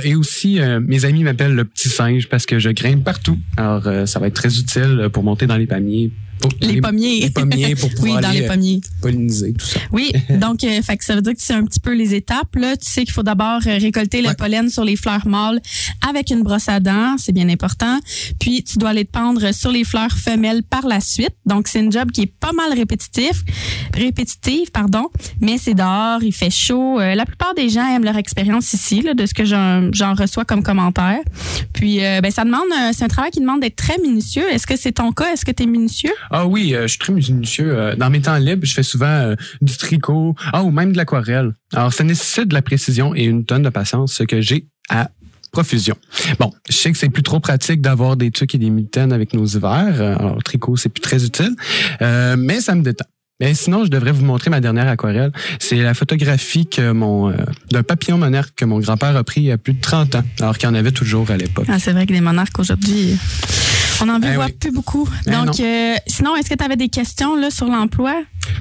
Et 0.05 0.15
aussi, 0.15 0.61
mes 0.87 1.05
amis 1.05 1.25
m'appellent 1.25 1.57
le 1.57 1.65
petit 1.65 1.89
singe 1.89 2.29
parce 2.29 2.47
que 2.47 2.61
je 2.61 2.71
grimpe 2.71 3.03
partout. 3.03 3.39
Alors, 3.57 3.83
ça 4.07 4.21
va 4.21 4.29
être 4.29 4.35
très 4.35 4.57
utile 4.59 5.09
pour 5.13 5.25
monter 5.25 5.47
dans 5.47 5.57
les 5.57 5.67
palmiers 5.67 6.13
Les, 6.61 6.81
pommiers. 6.81 7.21
Les 7.21 7.31
pommiers 7.31 7.75
pour 7.75 7.91
oui, 8.01 8.13
dans 8.21 8.31
les 8.31 8.43
euh, 8.43 8.49
pommiers. 8.49 8.81
polliniser 9.01 9.53
tout 9.53 9.67
ça. 9.67 9.81
Oui, 9.93 10.13
donc 10.31 10.65
euh, 10.65 10.83
fait 10.83 10.97
que 10.97 11.05
ça 11.05 11.15
veut 11.15 11.23
dire 11.23 11.35
que 11.35 11.43
c'est 11.43 11.55
un 11.55 11.65
petit 11.65 11.81
peu 11.81 11.93
les 11.95 12.15
étapes. 12.15 12.55
Là. 12.57 12.77
Tu 12.77 12.89
sais 12.91 13.05
qu'il 13.05 13.13
faut 13.13 13.23
d'abord 13.23 13.61
euh, 13.67 13.79
récolter 13.79 14.23
le 14.23 14.29
Ouais. 14.31 14.35
pollen 14.35 14.69
sur 14.69 14.85
les 14.85 14.97
fleurs 14.97 15.27
mâles 15.27 15.61
avec 16.09 16.31
une 16.31 16.43
brosse 16.43 16.69
à 16.69 16.79
dents, 16.81 17.17
c'est 17.19 17.33
bien 17.33 17.49
important. 17.49 17.99
Puis 18.39 18.63
tu 18.65 18.79
dois 18.79 18.91
aller 18.91 19.05
te 19.05 19.11
pendre 19.11 19.53
sur 19.53 19.71
les 19.73 19.85
fleurs 19.85 20.13
femelles 20.13 20.63
par 20.63 20.87
la 20.87 21.01
suite. 21.01 21.35
Donc 21.47 21.69
c'est 21.69 21.81
une 21.81 21.91
job 21.93 22.11
qui 22.13 22.23
est 22.23 22.33
pas 22.39 22.53
mal 22.53 22.73
répétitif, 22.73 23.43
répétitive, 23.95 24.71
pardon, 24.71 25.09
mais 25.41 25.59
c'est 25.59 25.75
dehors, 25.75 26.23
il 26.23 26.33
fait 26.33 26.51
chaud. 26.51 27.01
Euh, 27.01 27.15
la 27.15 27.27
plupart 27.27 27.55
des 27.55 27.69
gens 27.69 27.87
aiment 27.95 28.05
leur 28.05 28.17
expérience 28.17 28.73
ici, 28.73 29.03
là, 29.03 29.15
de 29.15 29.27
ce 29.27 29.35
que 29.35 29.45
j'en 29.45 29.91
j'en 29.93 30.15
reçois 30.15 30.45
comme 30.45 30.63
commentaire. 30.63 31.19
Puis 31.73 32.05
euh, 32.05 32.21
ben 32.21 32.31
ça 32.31 32.45
demande, 32.45 32.61
euh, 32.73 32.91
c'est 32.93 33.05
un 33.05 33.09
travail 33.09 33.31
qui 33.31 33.41
demande 33.41 33.61
d'être 33.61 33.77
très 33.77 33.99
minutieux. 33.99 34.49
Est-ce 34.53 34.67
que 34.67 34.77
c'est 34.77 34.93
ton 34.93 35.13
cas? 35.13 35.33
Est-ce 35.33 35.45
que 35.45 35.51
tu 35.51 35.65
es 35.65 35.67
minutieux? 35.67 36.13
Ah 36.31 36.47
oui, 36.47 36.75
euh, 36.75 36.83
je 36.83 36.89
suis 36.89 36.99
très 36.99 37.13
minutieux. 37.13 37.77
Euh, 37.77 37.97
Dans 37.97 38.11
mes 38.11 38.21
temps 38.21 38.37
libres, 38.37 38.65
je 38.65 38.73
fais 38.73 38.83
souvent 38.83 39.07
euh, 39.07 39.35
du 39.61 39.77
tricot, 39.77 40.35
ah 40.53 40.63
ou 40.63 40.71
même 40.71 40.93
de 40.93 40.97
l'aquarelle. 40.97 41.55
Alors, 41.73 41.93
ça 41.93 42.05
nécessite 42.05 42.49
de 42.49 42.55
la 42.55 42.63
précision 42.63 43.15
et 43.15 43.25
une 43.25 43.45
tonne 43.45 43.63
de 43.63 43.69
patience, 43.69 44.15
ce 44.15 44.23
que 44.23 44.41
j'ai 44.41 44.67
à 44.89 45.11
profusion. 45.53 45.97
Bon, 46.39 46.53
je 46.69 46.77
sais 46.77 46.93
que 46.93 46.99
c'est 46.99 47.09
plus 47.09 47.25
trop 47.25 47.41
pratique 47.41 47.81
d'avoir 47.81 48.17
des 48.17 48.31
trucs 48.31 48.55
et 48.55 48.59
des 48.59 48.71
mitaines 48.71 49.13
avec 49.13 49.35
nos 49.35 49.45
hivers. 49.45 50.01
Alors, 50.01 50.41
tricot, 50.45 50.77
c'est 50.77 50.89
plus 50.89 51.01
très 51.01 51.25
utile, 51.25 51.57
mais 52.01 52.61
ça 52.61 52.77
me 52.77 52.83
détend. 52.83 53.07
Mais 53.41 53.55
sinon, 53.55 53.85
je 53.85 53.91
devrais 53.91 54.13
vous 54.13 54.25
montrer 54.25 54.51
ma 54.51 54.61
dernière 54.61 54.87
aquarelle. 54.87 55.33
C'est 55.59 55.77
la 55.77 55.95
photographie 55.95 56.67
que 56.67 56.93
mon 56.93 57.35
d'un 57.73 57.83
papillon 57.83 58.19
monarque 58.19 58.55
que 58.55 58.65
mon 58.65 58.79
grand-père 58.79 59.17
a 59.17 59.25
pris 59.25 59.41
il 59.41 59.47
y 59.47 59.51
a 59.51 59.59
plus 59.59 59.73
de 59.73 59.81
30 59.81 60.15
ans, 60.17 60.25
alors 60.41 60.57
qu'il 60.57 60.69
en 60.69 60.75
avait 60.75 60.93
toujours 60.93 61.29
à 61.31 61.37
l'époque. 61.37 61.65
Ah, 61.69 61.81
c'est 61.81 61.93
vrai 61.93 62.07
que 62.07 62.13
les 62.13 62.21
monarques 62.21 62.59
aujourd'hui, 62.59 63.17
on 64.03 64.09
en 64.09 64.21
Eh 64.23 64.35
voit 64.35 64.47
oui. 64.47 64.53
plus 64.53 64.71
beaucoup. 64.71 65.09
Eh 65.27 65.31
Donc, 65.31 65.61
euh, 65.61 65.95
sinon, 66.07 66.37
est-ce 66.37 66.49
que 66.51 66.55
tu 66.55 66.65
avais 66.65 66.77
des 66.77 66.89
questions 66.89 67.35
là, 67.37 67.51
sur 67.51 67.67
l'emploi? 67.67 68.15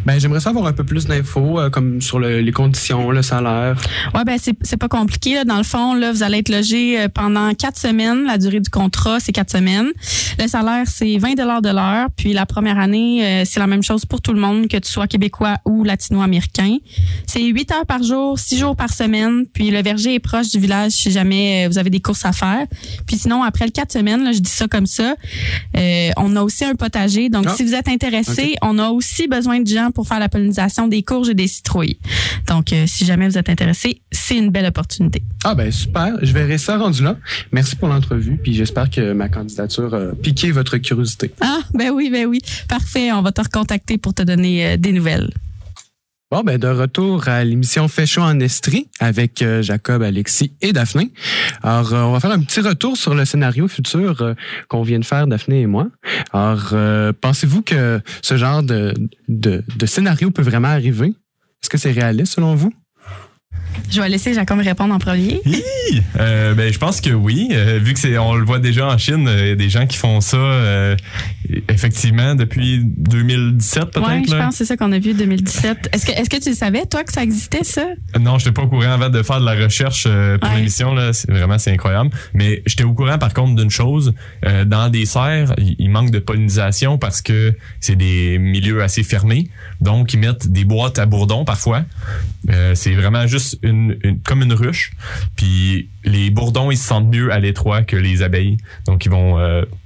Ben, 0.05 0.19
j'aimerais 0.19 0.39
savoir 0.39 0.65
un 0.67 0.74
peu 0.74 0.84
plus 0.84 1.05
d'infos, 1.05 1.60
euh, 1.60 1.69
comme 1.69 2.01
sur 2.01 2.19
le- 2.19 2.39
les 2.41 2.51
conditions, 2.51 3.12
le 3.12 3.22
salaire. 3.22 3.75
Ouais, 4.15 4.24
ben 4.25 4.38
c'est 4.39 4.77
pas 4.77 4.88
compliqué. 4.88 5.36
Là. 5.36 5.43
Dans 5.46 5.58
le 5.58 5.63
fond, 5.63 5.93
là, 5.93 6.12
vous 6.12 6.24
allez 6.24 6.39
être 6.39 6.50
logé 6.50 7.00
euh, 7.00 7.08
pendant 7.13 7.53
quatre 7.53 7.77
semaines. 7.77 8.25
La 8.25 8.38
durée 8.38 8.60
du 8.60 8.69
contrat, 8.69 9.19
c'est 9.19 9.31
quatre 9.31 9.51
semaines. 9.51 9.88
Le 10.39 10.48
salaire, 10.48 10.84
c'est 10.88 11.17
20 11.17 11.36
dollars 11.36 11.62
de 11.62 11.69
l'heure. 11.69 12.08
Puis 12.15 12.34
la 12.34 12.46
première 12.46 12.79
année, 12.79 13.24
euh, 13.25 13.43
c'est 13.46 13.60
la 13.60 13.67
même 13.67 13.84
chose 13.84 14.05
pour 14.05 14.22
tout 14.22 14.34
le 14.34 14.39
monde, 14.39 14.67
que 14.67 14.77
tu 14.77 14.89
sois 14.89 15.08
québécois 15.08 15.58
ou 15.65 15.84
latino-américain. 15.84 16.77
C'est 17.27 17.43
8 17.43 17.72
heures 17.72 17.86
par 17.86 18.03
jour, 18.03 18.38
6 18.39 18.58
jours 18.58 18.75
par 18.75 18.91
semaine. 18.93 19.46
Puis 19.53 19.69
le 19.72 19.81
verger 19.81 20.15
est 20.15 20.19
proche 20.19 20.50
du 20.50 20.60
village 20.60 20.91
si 20.91 21.12
jamais 21.12 21.67
vous 21.67 21.77
avez 21.77 21.89
des 21.89 22.00
courses 22.01 22.25
à 22.25 22.31
faire. 22.31 22.65
Puis 23.05 23.17
sinon, 23.17 23.43
après 23.43 23.65
le 23.65 23.72
quatre 23.72 23.91
semaines, 23.91 24.24
là, 24.24 24.31
je 24.31 24.39
dis 24.39 24.50
ça 24.51 24.67
comme 24.67 24.86
ça, 24.86 25.15
euh, 25.77 26.10
on 26.17 26.36
a 26.36 26.41
aussi 26.41 26.65
un 26.65 26.75
potager. 26.75 27.29
Donc, 27.29 27.46
Ah. 27.48 27.53
si 27.55 27.63
vous 27.63 27.74
êtes 27.74 27.88
intéressé, 27.88 28.55
on 28.62 28.77
a 28.79 28.89
aussi 28.89 29.27
besoin 29.27 29.60
de 29.60 29.67
gens 29.67 29.79
pour 29.94 30.08
faire 30.08 30.20
la 30.20 30.30
pollinisation 30.30 30.88
des 30.88 31.04
courges 31.04 31.30
et 31.30 31.34
des 31.34 31.48
citrouilles. 31.48 31.98
Donc, 32.48 32.74
euh, 32.74 32.86
si 32.88 33.06
jamais 33.06 33.28
vous 33.28 33.38
êtes 33.38 33.50
intéressé, 33.50 34.02
c'est 34.12 34.38
une 34.38 34.50
belle 34.50 34.66
opportunité. 34.66 35.24
Ah 35.44 35.56
ben 35.56 35.72
super, 35.72 36.14
je 36.22 36.34
verrai 36.34 36.58
ça 36.58 36.78
rendu 36.78 37.04
là. 37.04 37.16
Merci 37.52 37.76
pour 37.76 37.88
l'entrevue, 37.88 38.38
puis 38.42 38.54
j'espère 38.54 38.90
que 38.90 39.14
ma 39.14 39.30
candidature 39.30 39.94
a 39.94 40.16
piqué 40.16 40.52
votre 40.52 40.78
curiosité. 40.78 41.32
Ah, 41.42 41.60
ben 41.74 41.92
oui, 41.92 42.10
ben 42.12 42.26
oui. 42.26 42.42
Parfait. 42.68 43.12
On 43.12 43.22
va 43.22 43.32
te 43.32 43.42
recontacter 43.42 43.98
pour 43.98 44.14
te 44.14 44.22
donner 44.22 44.66
euh, 44.66 44.78
des 44.78 44.92
nouvelles. 44.92 45.30
Bon, 46.32 46.44
ben 46.44 46.60
de 46.60 46.68
retour 46.68 47.28
à 47.28 47.44
l'émission 47.44 47.88
Fait 47.88 48.06
chaud 48.06 48.22
en 48.22 48.40
Estrie 48.40 48.88
avec 49.00 49.42
euh, 49.42 49.64
Jacob, 49.64 50.04
Alexis 50.04 50.54
et 50.62 50.74
Daphné. 50.74 51.12
Alors, 51.64 51.92
euh, 51.92 52.04
on 52.04 52.12
va 52.12 52.20
faire 52.20 52.30
un 52.30 52.40
petit 52.42 52.60
retour 52.60 52.96
sur 52.98 53.16
le 53.16 53.26
scénario 53.26 53.68
futur 53.68 54.22
euh, 54.22 54.36
qu'on 54.68 54.84
vient 54.84 55.00
de 55.00 55.06
faire, 55.06 55.26
Daphné 55.26 55.62
et 55.62 55.66
moi. 55.66 55.88
Alors, 56.32 56.76
pensez-vous 57.20 57.64
que 57.64 58.00
ce 58.22 58.38
genre 58.38 58.62
de, 58.62 58.94
de, 59.28 59.64
de 59.76 59.86
scénario 59.88 60.30
peut 60.30 60.44
vraiment 60.44 60.68
arriver? 60.68 61.08
Est-ce 61.08 61.70
que 61.72 61.80
c'est 61.80 61.92
réaliste 61.92 62.36
selon 62.36 62.54
vous? 62.54 62.72
Je 63.90 64.02
vais 64.02 64.10
laisser 64.10 64.34
Jacob 64.34 64.58
me 64.58 64.64
répondre 64.64 64.94
en 64.94 65.00
premier. 65.00 65.42
Euh, 66.20 66.54
ben, 66.54 66.72
je 66.72 66.78
pense 66.78 67.02
que 67.02 67.10
oui. 67.10 67.50
Euh, 67.52 67.80
vu 67.82 67.94
que 67.94 68.00
c'est, 68.00 68.18
on 68.18 68.36
le 68.36 68.46
voit 68.46 68.60
déjà 68.60 68.88
en 68.88 68.98
Chine, 68.98 69.28
euh, 69.28 69.42
il 69.42 69.48
y 69.48 69.52
a 69.52 69.56
des 69.56 69.70
gens 69.70 69.88
qui 69.88 69.98
font 69.98 70.22
ça 70.22 70.38
euh, 70.38 70.96
effectivement 71.70 72.36
depuis 72.36 72.82
2017 72.84 73.86
peut-être. 73.91 74.08
Oui, 74.10 74.24
je 74.27 74.36
là. 74.36 74.44
pense 74.46 74.51
que 74.53 74.58
c'est 74.60 74.65
ça 74.65 74.77
qu'on 74.77 74.91
a 74.91 75.00
vu 75.00 75.13
2017. 75.13 75.89
Est-ce 75.94 76.06
que, 76.06 76.12
est-ce 76.12 76.29
que 76.29 76.38
tu 76.41 76.50
le 76.50 76.56
savais, 76.56 76.86
toi, 76.86 77.03
que 77.03 77.12
ça 77.13 77.24
existait, 77.24 77.63
ça? 77.63 77.86
Non, 78.20 78.38
j'étais 78.38 78.51
pas 78.51 78.63
au 78.63 78.68
courant 78.68 78.91
avant 78.91 79.10
de 79.10 79.22
faire 79.24 79.39
de 79.39 79.46
la 79.46 79.56
recherche 79.56 80.06
euh, 80.08 80.38
pour 80.38 80.50
Ouais. 80.50 80.58
l'émission. 80.58 80.94
Là, 80.94 81.13
c'est 81.13 81.32
vraiment 81.32 81.58
c'est 81.58 81.72
incroyable. 81.72 82.10
Mais 82.34 82.62
j'étais 82.65 82.84
au 82.84 82.94
courant 82.94 83.18
par 83.18 83.34
contre 83.34 83.56
d'une 83.56 83.70
chose. 83.70 84.13
Euh, 84.46 84.65
dans 84.65 84.89
des 84.89 85.06
serres, 85.06 85.53
il 85.58 85.89
manque 85.89 86.12
de 86.12 86.20
pollinisation 86.20 86.98
parce 86.98 87.22
que 87.22 87.53
c'est 87.79 87.96
des 87.96 88.38
milieux 88.39 88.82
assez 88.84 89.03
fermés. 89.03 89.48
Donc 89.82 90.13
ils 90.13 90.20
mettent 90.20 90.48
des 90.48 90.63
boîtes 90.65 91.00
à 91.00 91.06
bourdons 91.06 91.46
parfois. 91.46 91.84
Euh, 92.50 92.74
c'est 92.75 92.94
vraiment 92.94 93.27
juste 93.27 93.58
une, 93.63 93.98
une- 94.03 94.20
comme 94.22 94.41
une 94.41 94.53
ruche. 94.53 94.91
Puis 95.36 95.89
les 96.06 96.29
bourdons 96.29 96.72
ils 96.72 96.77
se 96.77 96.88
sentent 96.88 97.13
mieux 97.13 97.32
à 97.32 97.39
l'étroit 97.39 97.84
que 97.84 97.96
les 97.96 98.22
abeilles. 98.24 98.58
Donc 98.88 99.06
ils 99.06 99.12
vont 99.12 99.38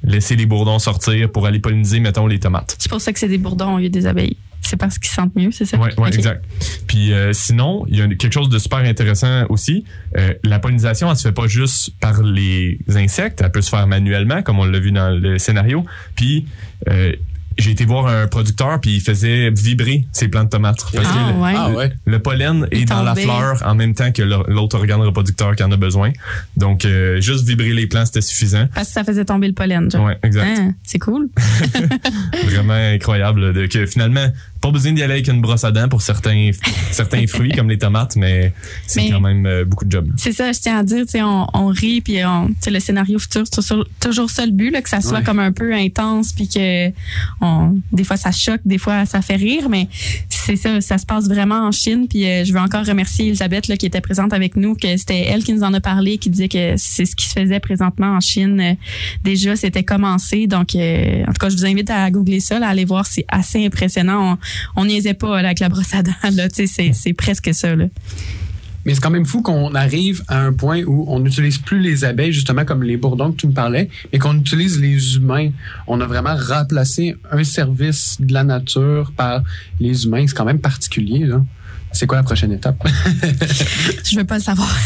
laisser 0.03 0.35
les 0.35 0.45
bourdons 0.45 0.79
sortir 0.79 1.31
pour 1.31 1.45
aller 1.47 1.52
polliniser 1.59 1.99
mettons 1.99 2.27
les 2.27 2.39
tomates. 2.39 2.75
C'est 2.79 2.89
pour 2.89 3.01
ça 3.01 3.13
que 3.13 3.19
c'est 3.19 3.27
des 3.27 3.37
bourdons 3.37 3.75
au 3.75 3.79
lieu 3.79 3.89
des 3.89 4.05
abeilles. 4.05 4.37
C'est 4.61 4.77
parce 4.77 4.97
qu'ils 4.97 5.11
sentent 5.11 5.35
mieux, 5.35 5.51
c'est 5.51 5.65
ça? 5.65 5.77
Ouais, 5.77 5.93
ouais, 5.99 6.07
exact. 6.07 6.43
Puis 6.87 7.11
euh, 7.11 7.33
sinon, 7.33 7.85
il 7.89 7.97
y 7.97 8.01
a 8.01 8.07
quelque 8.07 8.31
chose 8.31 8.47
de 8.47 8.57
super 8.57 8.79
intéressant 8.79 9.45
aussi. 9.49 9.83
Euh, 10.17 10.33
la 10.43 10.59
pollinisation, 10.59 11.11
elle 11.11 11.17
se 11.17 11.27
fait 11.27 11.33
pas 11.33 11.47
juste 11.47 11.91
par 11.99 12.23
les 12.23 12.79
insectes, 12.95 13.41
elle 13.43 13.51
peut 13.51 13.61
se 13.61 13.69
faire 13.69 13.85
manuellement, 13.87 14.41
comme 14.41 14.59
on 14.59 14.65
l'a 14.65 14.79
vu 14.79 14.93
dans 14.93 15.09
le 15.09 15.37
scénario. 15.37 15.83
Puis 16.15 16.45
euh, 16.89 17.11
j'ai 17.57 17.71
été 17.71 17.85
voir 17.85 18.07
un 18.07 18.27
producteur, 18.27 18.79
puis 18.81 18.95
il 18.95 19.01
faisait 19.01 19.49
vibrer 19.51 20.05
ses 20.11 20.27
plants 20.27 20.43
de 20.43 20.49
tomates. 20.49 20.85
Parce 20.93 21.07
Ah, 21.09 21.13
que 21.29 21.33
le, 21.33 21.39
ouais. 21.41 21.53
Ah 21.55 21.69
ouais. 21.71 21.91
le 22.05 22.19
pollen 22.19 22.67
Il 22.71 22.81
est 22.81 22.85
dans 22.85 23.03
la 23.03 23.15
fleur 23.15 23.61
en 23.65 23.75
même 23.75 23.93
temps 23.93 24.11
que 24.11 24.21
l'autre 24.21 24.77
organe 24.77 25.01
reproducteur 25.01 25.55
qui 25.55 25.63
en 25.63 25.71
a 25.71 25.77
besoin. 25.77 26.11
Donc, 26.57 26.85
euh, 26.85 27.19
juste 27.21 27.45
vibrer 27.47 27.73
les 27.73 27.87
plants, 27.87 28.05
c'était 28.05 28.21
suffisant. 28.21 28.67
Parce 28.73 28.87
que 28.87 28.93
ça 28.93 29.03
faisait 29.03 29.25
tomber 29.25 29.47
le 29.47 29.53
pollen, 29.53 29.89
genre. 29.91 30.05
Ouais, 30.05 30.17
exact. 30.23 30.57
Hein, 30.59 30.73
c'est 30.83 30.99
cool. 30.99 31.29
Vraiment 32.45 32.73
incroyable 32.73 33.53
de, 33.53 33.65
que 33.67 33.85
finalement, 33.85 34.27
pas 34.63 34.71
besoin 34.71 34.93
d'y 34.93 35.03
aller 35.03 35.13
avec 35.13 35.27
une 35.27 35.41
brosse 35.41 35.63
à 35.65 35.71
dents 35.71 35.89
pour 35.89 36.01
certains, 36.01 36.51
certains 36.91 37.27
fruits 37.27 37.51
comme 37.51 37.69
les 37.69 37.77
tomates, 37.77 38.15
mais 38.15 38.53
c'est 38.87 39.09
quand 39.09 39.19
même 39.19 39.45
euh, 39.45 39.65
beaucoup 39.65 39.83
de 39.85 39.91
job. 39.91 40.07
C'est 40.17 40.31
ça, 40.31 40.51
je 40.53 40.59
tiens 40.59 40.79
à 40.79 40.83
dire, 40.83 41.05
tu 41.05 41.11
sais, 41.11 41.21
on, 41.21 41.45
on 41.53 41.67
rit, 41.67 41.99
puis 42.01 42.23
on, 42.25 42.47
tu 42.47 42.55
sais, 42.61 42.71
le 42.71 42.79
scénario 42.79 43.19
futur, 43.19 43.41
c'est 43.45 43.61
toujours, 43.61 43.85
toujours 43.99 44.29
ça 44.29 44.45
le 44.45 44.53
but, 44.53 44.71
là, 44.71 44.81
que 44.81 44.89
ça 44.89 45.01
soit 45.01 45.17
Ouais. 45.19 45.23
comme 45.23 45.39
un 45.39 45.51
peu 45.51 45.73
intense, 45.75 46.31
puis 46.33 46.47
que 46.47 46.89
on, 47.41 47.75
des 47.91 48.03
fois 48.05 48.15
ça 48.17 48.31
choque, 48.31 48.61
des 48.65 48.77
fois 48.77 49.05
ça 49.05 49.21
fait 49.21 49.35
rire, 49.35 49.67
mais 49.69 49.87
c'est 50.45 50.55
ça, 50.55 50.81
ça 50.81 50.97
se 50.97 51.05
passe 51.05 51.27
vraiment 51.27 51.67
en 51.67 51.71
Chine. 51.71 52.07
Puis 52.07 52.25
euh, 52.25 52.43
je 52.43 52.53
veux 52.53 52.59
encore 52.59 52.85
remercier 52.85 53.27
Elisabeth 53.27 53.67
là, 53.67 53.77
qui 53.77 53.85
était 53.85 54.01
présente 54.01 54.33
avec 54.33 54.55
nous, 54.55 54.75
que 54.75 54.97
c'était 54.97 55.21
elle 55.21 55.43
qui 55.43 55.53
nous 55.53 55.63
en 55.63 55.73
a 55.73 55.79
parlé, 55.79 56.17
qui 56.17 56.29
disait 56.29 56.49
que 56.49 56.75
c'est 56.77 57.05
ce 57.05 57.15
qui 57.15 57.25
se 57.25 57.33
faisait 57.33 57.59
présentement 57.59 58.07
en 58.07 58.19
Chine. 58.19 58.59
Euh, 58.59 58.73
déjà, 59.23 59.55
c'était 59.55 59.83
commencé. 59.83 60.47
Donc, 60.47 60.75
euh, 60.75 61.23
en 61.23 61.27
tout 61.27 61.39
cas, 61.39 61.49
je 61.49 61.55
vous 61.55 61.65
invite 61.65 61.89
à 61.89 62.09
googler 62.11 62.39
ça, 62.39 62.59
là, 62.59 62.67
à 62.67 62.69
aller 62.71 62.85
voir, 62.85 63.05
c'est 63.05 63.25
assez 63.29 63.65
impressionnant. 63.65 64.37
On, 64.75 64.81
on 64.81 64.85
niaisait 64.85 65.13
pas 65.13 65.41
là, 65.41 65.47
avec 65.47 65.59
la 65.59 65.69
brosse 65.69 65.93
à 65.93 66.03
dents, 66.03 66.11
là, 66.33 66.47
c'est, 66.51 66.67
c'est 66.67 67.13
presque 67.13 67.53
ça. 67.53 67.75
Là. 67.75 67.85
Mais 68.85 68.93
c'est 68.93 69.01
quand 69.01 69.09
même 69.09 69.25
fou 69.25 69.41
qu'on 69.41 69.73
arrive 69.75 70.23
à 70.27 70.39
un 70.41 70.53
point 70.53 70.83
où 70.83 71.05
on 71.07 71.19
n'utilise 71.19 71.57
plus 71.57 71.79
les 71.79 72.03
abeilles, 72.03 72.33
justement 72.33 72.65
comme 72.65 72.83
les 72.83 72.97
bourdons 72.97 73.31
que 73.31 73.37
tu 73.37 73.47
me 73.47 73.53
parlais, 73.53 73.89
mais 74.11 74.19
qu'on 74.19 74.37
utilise 74.37 74.79
les 74.79 75.15
humains. 75.15 75.51
On 75.87 76.01
a 76.01 76.05
vraiment 76.05 76.35
remplacé 76.35 77.15
un 77.31 77.43
service 77.43 78.17
de 78.19 78.33
la 78.33 78.43
nature 78.43 79.11
par 79.15 79.43
les 79.79 80.05
humains. 80.05 80.25
C'est 80.27 80.35
quand 80.35 80.45
même 80.45 80.59
particulier, 80.59 81.25
là. 81.25 81.41
C'est 81.93 82.07
quoi 82.07 82.17
la 82.17 82.23
prochaine 82.23 82.51
étape? 82.51 82.75
Je 84.03 84.17
veux 84.17 84.23
pas 84.25 84.37
le 84.37 84.43
savoir. 84.43 84.75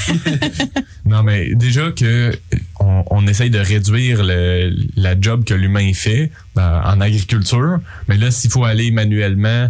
Non, 1.05 1.23
mais 1.23 1.55
déjà 1.55 1.91
que 1.91 2.37
on, 2.81 3.05
on 3.09 3.27
essaye 3.27 3.49
de 3.49 3.59
réduire 3.59 4.25
le, 4.25 4.75
la 4.97 5.19
job 5.19 5.45
que 5.45 5.53
l'humain 5.53 5.93
fait 5.93 6.31
ben, 6.53 6.81
en 6.83 6.99
agriculture, 6.99 7.79
mais 8.09 8.17
là, 8.17 8.29
s'il 8.29 8.51
faut 8.51 8.65
aller 8.65 8.91
manuellement, 8.91 9.69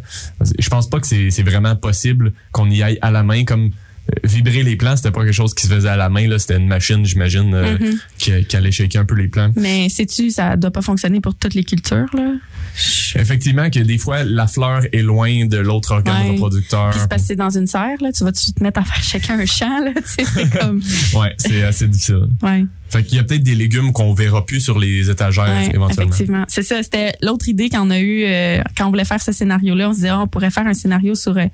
je 0.57 0.69
pense 0.69 0.89
pas 0.89 0.99
que 0.99 1.05
c'est 1.05 1.43
vraiment 1.43 1.75
possible 1.75 2.33
qu'on 2.51 2.71
y 2.71 2.81
aille 2.81 2.97
à 3.03 3.11
la 3.11 3.21
main 3.21 3.45
comme 3.45 3.69
vibrer 4.23 4.63
les 4.63 4.75
plants, 4.75 4.95
c'était 4.95 5.11
pas 5.11 5.21
quelque 5.23 5.33
chose 5.33 5.53
qui 5.53 5.67
se 5.67 5.73
faisait 5.73 5.89
à 5.89 5.95
la 5.97 6.09
main, 6.09 6.27
là, 6.27 6.39
c'était 6.39 6.57
une 6.57 6.67
machine, 6.67 7.05
j'imagine, 7.05 7.53
euh, 7.53 7.77
Mhm. 7.79 7.99
qui, 8.17 8.45
qui 8.45 8.55
allait 8.55 8.71
shaker 8.71 9.01
un 9.01 9.05
peu 9.05 9.15
les 9.15 9.27
plants. 9.27 9.51
Mais 9.55 9.89
sais-tu, 9.89 10.29
ça 10.31 10.55
doit 10.55 10.71
pas 10.71 10.81
fonctionner 10.81 11.19
pour 11.21 11.35
toutes 11.35 11.53
les 11.53 11.63
cultures, 11.63 12.07
là? 12.13 12.33
Effectivement, 13.15 13.69
que 13.69 13.79
des 13.79 13.97
fois, 13.97 14.23
la 14.23 14.45
fleur 14.47 14.83
est 14.93 15.01
loin 15.01 15.45
de 15.45 15.57
l'autre 15.57 15.91
organe 15.93 16.23
Ouais. 16.27 16.31
reproducteur. 16.33 16.91
Puis 16.91 16.99
c'est 17.01 17.09
parce 17.09 17.21
que 17.23 17.27
c'est 17.29 17.35
dans 17.35 17.49
une 17.49 17.65
serre, 17.67 17.97
là. 18.01 18.11
Tu 18.11 18.23
vas 18.23 18.31
tu 18.31 18.51
te 18.53 18.63
mettre 18.63 18.79
à 18.79 18.83
faire 18.83 19.03
chacun 19.03 19.39
un 19.39 19.45
champ, 19.45 19.83
là? 19.83 19.91
C'est 20.05 20.49
comme. 20.59 20.81
Ouais, 21.15 21.33
c'est 21.37 21.63
assez 21.63 21.87
difficile. 21.87 22.27
Ouais. 22.43 22.65
Fait 22.89 23.03
qu'il 23.03 23.17
y 23.17 23.19
a 23.19 23.23
peut-être 23.23 23.43
des 23.43 23.55
légumes 23.55 23.91
qu'on 23.91 24.13
verra 24.13 24.45
plus 24.45 24.61
sur 24.61 24.79
les 24.79 25.09
étagères 25.09 25.43
Ouais, 25.45 25.71
éventuellement. 25.73 26.11
effectivement. 26.13 26.43
C'est 26.47 26.63
ça. 26.63 26.81
C'était 26.83 27.13
l'autre 27.21 27.49
idée 27.49 27.69
qu'on 27.69 27.89
a 27.89 27.99
eue 27.99 28.23
euh, 28.25 28.61
quand 28.77 28.85
on 28.87 28.89
voulait 28.89 29.03
faire 29.05 29.21
ce 29.21 29.31
scénario-là. 29.31 29.89
On 29.89 29.91
se 29.91 29.97
disait, 29.97 30.09
Ah, 30.09 30.21
on 30.21 30.27
pourrait 30.27 30.51
faire 30.51 30.65
un 30.67 30.73
scénario 30.73 31.13
sur 31.15 31.37
euh, 31.37 31.45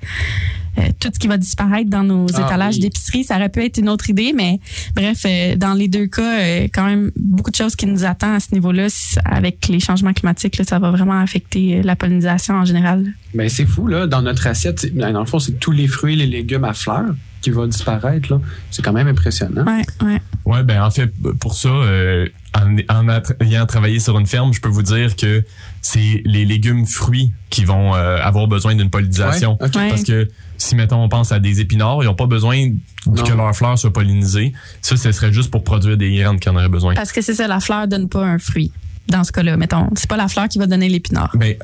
euh, 0.78 0.82
tout 1.00 1.08
ce 1.12 1.18
qui 1.18 1.26
va 1.28 1.36
disparaître 1.36 1.90
dans 1.90 2.02
nos 2.04 2.26
Ah, 2.34 2.42
étalages 2.46 2.74
oui. 2.76 2.80
d'épicerie. 2.82 3.24
Ça 3.24 3.36
aurait 3.36 3.48
pu 3.48 3.64
être 3.64 3.78
une 3.78 3.88
autre 3.88 4.10
idée, 4.10 4.32
mais 4.34 4.58
bref, 4.94 5.22
euh, 5.26 5.56
dans 5.56 5.74
les 5.74 5.88
deux 5.88 6.06
cas, 6.06 6.40
euh, 6.40 6.68
quand 6.72 6.86
même 6.86 7.10
beaucoup 7.16 7.50
de 7.50 7.56
choses 7.56 7.74
qui 7.76 7.86
nous 7.86 8.04
attendent 8.04 8.36
à 8.36 8.40
ce 8.40 8.52
niveau-là. 8.54 8.86
Avec 9.24 9.66
les 9.68 9.80
changements 9.80 10.12
climatiques, 10.12 10.56
là, 10.58 10.64
ça 10.64 10.78
va 10.78 10.90
vraiment 10.90 11.18
affecter 11.20 11.82
la 11.82 11.96
pollinisation 11.96 12.54
en 12.54 12.64
général. 12.64 13.12
Ben, 13.34 13.48
c'est 13.48 13.66
fou, 13.66 13.86
là. 13.88 14.06
Dans 14.06 14.22
notre 14.22 14.46
assiette, 14.46 14.94
dans 14.96 15.18
le 15.20 15.26
fond, 15.26 15.38
c'est 15.40 15.58
tous 15.58 15.72
les 15.72 15.88
fruits 15.88 16.14
et 16.14 16.16
les 16.16 16.26
légumes 16.26 16.64
à 16.64 16.74
fleurs 16.74 17.14
qui 17.44 17.50
vont 17.50 17.66
disparaître, 17.66 18.32
là. 18.32 18.40
C'est 18.70 18.82
quand 18.82 18.94
même 18.94 19.06
impressionnant. 19.06 19.64
Ouais, 19.64 19.82
ouais. 20.02 20.22
Ouais, 20.46 20.62
ben 20.62 20.82
en 20.82 20.90
fait, 20.90 21.12
pour 21.38 21.54
ça, 21.54 21.68
euh, 21.68 22.26
en, 22.54 23.08
ayant 23.40 23.66
travaillé 23.66 24.00
sur 24.00 24.18
une 24.18 24.26
ferme, 24.26 24.52
je 24.54 24.60
peux 24.60 24.68
vous 24.68 24.82
dire 24.82 25.14
que 25.14 25.44
c'est 25.82 26.22
les 26.24 26.46
légumes 26.46 26.86
fruits 26.86 27.32
qui 27.50 27.66
vont 27.66 27.94
euh, 27.94 28.16
avoir 28.22 28.46
besoin 28.46 28.74
d'une 28.74 28.88
pollinisation. 28.88 29.58
Ouais, 29.60 29.66
ok. 29.66 29.74
Ouais. 29.76 29.88
Parce 29.90 30.04
que 30.04 30.28
si, 30.56 30.74
mettons, 30.74 31.02
on 31.02 31.08
pense 31.10 31.32
à 31.32 31.38
des 31.38 31.60
épinards, 31.60 32.02
ils 32.02 32.06
n'ont 32.06 32.14
pas 32.14 32.26
besoin 32.26 32.70
Non. 33.06 33.22
que 33.22 33.32
leurs 33.32 33.54
fleurs 33.54 33.78
soient 33.78 33.92
pollinisées. 33.92 34.54
Ça, 34.80 34.96
ce 34.96 35.12
serait 35.12 35.32
juste 35.32 35.50
pour 35.50 35.64
produire 35.64 35.98
des 35.98 36.14
graines 36.16 36.40
qui 36.40 36.48
en 36.48 36.56
auraient 36.56 36.68
besoin. 36.70 36.94
Parce 36.94 37.12
que 37.12 37.20
c'est 37.20 37.34
ça, 37.34 37.46
la 37.46 37.60
fleur 37.60 37.86
donne 37.88 38.08
pas 38.08 38.24
un 38.24 38.38
fruit. 38.38 38.72
Dans 39.08 39.22
ce 39.22 39.32
cas-là, 39.32 39.58
mettons, 39.58 39.90
c'est 39.96 40.08
pas 40.08 40.16
la 40.16 40.28
fleur 40.28 40.48
qui 40.48 40.58
va 40.58 40.66
donner 40.66 40.88
l'épinard. 40.88 41.30
Ben, 41.34 41.56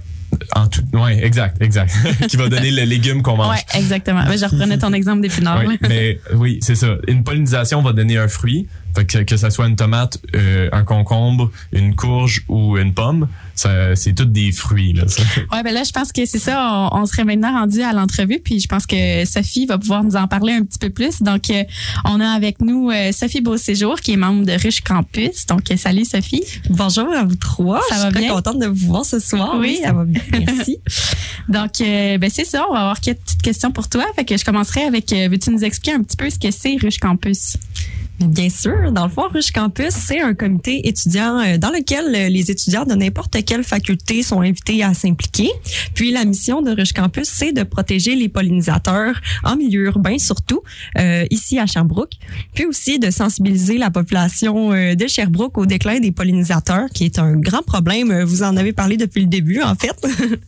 en 0.54 0.66
tout, 0.66 0.82
ouais, 0.92 1.24
exact, 1.24 1.60
exact. 1.60 1.92
qui 2.28 2.36
va 2.36 2.48
donner 2.48 2.70
le 2.70 2.82
légume 2.82 3.22
qu'on 3.22 3.36
mange. 3.36 3.56
Ouais, 3.56 3.78
exactement. 3.78 4.24
Ben, 4.24 4.38
je 4.38 4.44
reprenais 4.44 4.78
ton 4.78 4.92
exemple 4.92 5.22
d'épinard. 5.22 5.62
Oui, 5.66 5.78
mais 5.82 6.20
oui, 6.34 6.58
c'est 6.62 6.74
ça. 6.74 6.96
Une 7.08 7.24
pollinisation 7.24 7.82
va 7.82 7.92
donner 7.92 8.16
un 8.16 8.28
fruit. 8.28 8.66
Fait 8.94 9.05
que, 9.07 9.18
que 9.18 9.37
ça 9.37 9.50
soit 9.50 9.66
une 9.68 9.76
tomate, 9.76 10.18
euh, 10.35 10.68
un 10.72 10.85
concombre, 10.85 11.50
une 11.72 11.94
courge 11.94 12.44
ou 12.48 12.76
une 12.79 12.92
pomme, 12.94 13.29
c'est 13.55 14.14
toutes 14.14 14.33
des 14.33 14.53
fruits. 14.53 14.92
Là, 14.94 15.07
ça. 15.07 15.22
Ouais, 15.53 15.62
ben 15.62 15.72
là, 15.74 15.83
je 15.85 15.90
pense 15.92 16.12
que 16.12 16.24
c'est 16.26 16.38
ça. 16.38 16.88
On, 16.92 17.00
on 17.00 17.07
serait 17.07 17.24
maintenant 17.24 17.53
rendu 17.53 17.83
à 17.83 17.92
l'entrevue, 17.92 18.40
puis 18.42 18.59
je 18.61 18.66
pense 18.68 18.87
que 18.87 19.24
Sophie 19.26 19.66
va 19.66 19.79
pouvoir 19.79 20.03
nous 20.05 20.16
en 20.16 20.26
parler 20.29 20.53
un 20.55 20.64
petit 20.64 20.79
peu 20.79 20.90
plus. 20.90 21.22
Donc, 21.22 21.50
euh, 21.50 21.64
on 22.05 22.20
a 22.20 22.29
avec 22.31 22.61
nous 22.61 22.90
euh, 22.90 23.12
Sophie 23.12 23.40
Beauséjour, 23.40 24.00
qui 24.00 24.12
est 24.12 24.16
membre 24.16 24.44
de 24.46 24.53
Ruche 24.53 24.81
Campus. 24.81 25.46
Donc, 25.46 25.70
euh, 25.70 25.76
salut 25.76 26.05
Sophie. 26.05 26.42
Bonjour 26.70 27.12
à 27.12 27.24
vous 27.24 27.37
trois. 27.37 27.81
Ça 27.88 27.96
je 27.96 28.00
va 28.00 28.05
suis 28.07 28.12
très 28.14 28.20
bien? 28.24 28.35
contente 28.35 28.59
de 28.59 28.66
vous 28.66 28.87
voir 28.87 29.05
ce 29.05 29.18
soir. 29.18 29.57
Oui. 29.59 29.79
ça 29.83 29.92
va 29.92 30.05
bien. 30.05 30.20
Merci. 30.46 30.79
Donc, 31.48 31.81
euh, 31.81 32.18
ben 32.18 32.31
c'est 32.33 32.44
ça. 32.44 32.64
On 32.68 32.72
va 32.72 32.81
avoir 32.81 33.00
quelques 33.00 33.18
petites 33.20 33.42
questions 33.42 33.70
pour 33.72 33.88
toi. 33.88 34.05
Fait 34.16 34.24
que 34.24 34.37
je 34.37 34.44
commencerai 34.44 34.83
avec. 34.85 35.12
euh, 35.12 35.29
Veux-tu 35.31 35.50
nous 35.50 35.64
expliquer 35.64 35.96
un 35.96 36.03
petit 36.03 36.16
peu 36.16 36.31
ce 36.31 36.38
que 36.38 36.50
c'est 36.50 36.76
Ruche 36.81 36.98
Campus? 36.98 37.57
Bien 38.26 38.50
sûr, 38.50 38.92
dans 38.92 39.04
le 39.04 39.11
fond, 39.11 39.28
Ruche 39.33 39.50
Campus, 39.50 39.94
c'est 39.94 40.20
un 40.20 40.35
comité 40.35 40.87
étudiant 40.87 41.38
euh, 41.38 41.56
dans 41.56 41.70
lequel 41.70 42.14
euh, 42.14 42.28
les 42.28 42.50
étudiants 42.50 42.85
de 42.85 42.94
n'importe 42.94 43.42
quelle 43.46 43.64
faculté 43.64 44.22
sont 44.22 44.42
invités 44.42 44.83
à 44.83 44.92
s'impliquer. 44.92 45.50
Puis 45.94 46.11
la 46.11 46.26
mission 46.26 46.61
de 46.61 46.70
Ruche 46.70 46.92
Campus, 46.92 47.30
c'est 47.33 47.52
de 47.52 47.62
protéger 47.62 48.14
les 48.16 48.28
pollinisateurs 48.28 49.18
en 49.42 49.56
milieu 49.56 49.87
urbain 49.87 50.18
surtout, 50.18 50.61
euh, 50.98 51.24
ici 51.30 51.59
à 51.59 51.64
Sherbrooke, 51.64 52.12
puis 52.52 52.66
aussi 52.66 52.98
de 52.98 53.11
sensibiliser 53.11 53.78
la 53.78 53.90
population 53.90 54.74
euh, 54.74 54.94
de 54.94 55.06
Sherbrooke 55.06 55.56
au 55.56 55.64
déclin 55.64 55.98
des 55.98 56.12
pollinisateurs, 56.12 56.90
qui 56.92 57.06
est 57.06 57.18
un 57.18 57.37
grand 57.37 57.62
problème. 57.62 58.22
Vous 58.24 58.42
en 58.42 58.54
avez 58.59 58.74
parlé 58.74 58.98
depuis 58.98 59.22
le 59.22 59.28
début, 59.28 59.62
en 59.62 59.74
fait. 59.76 59.96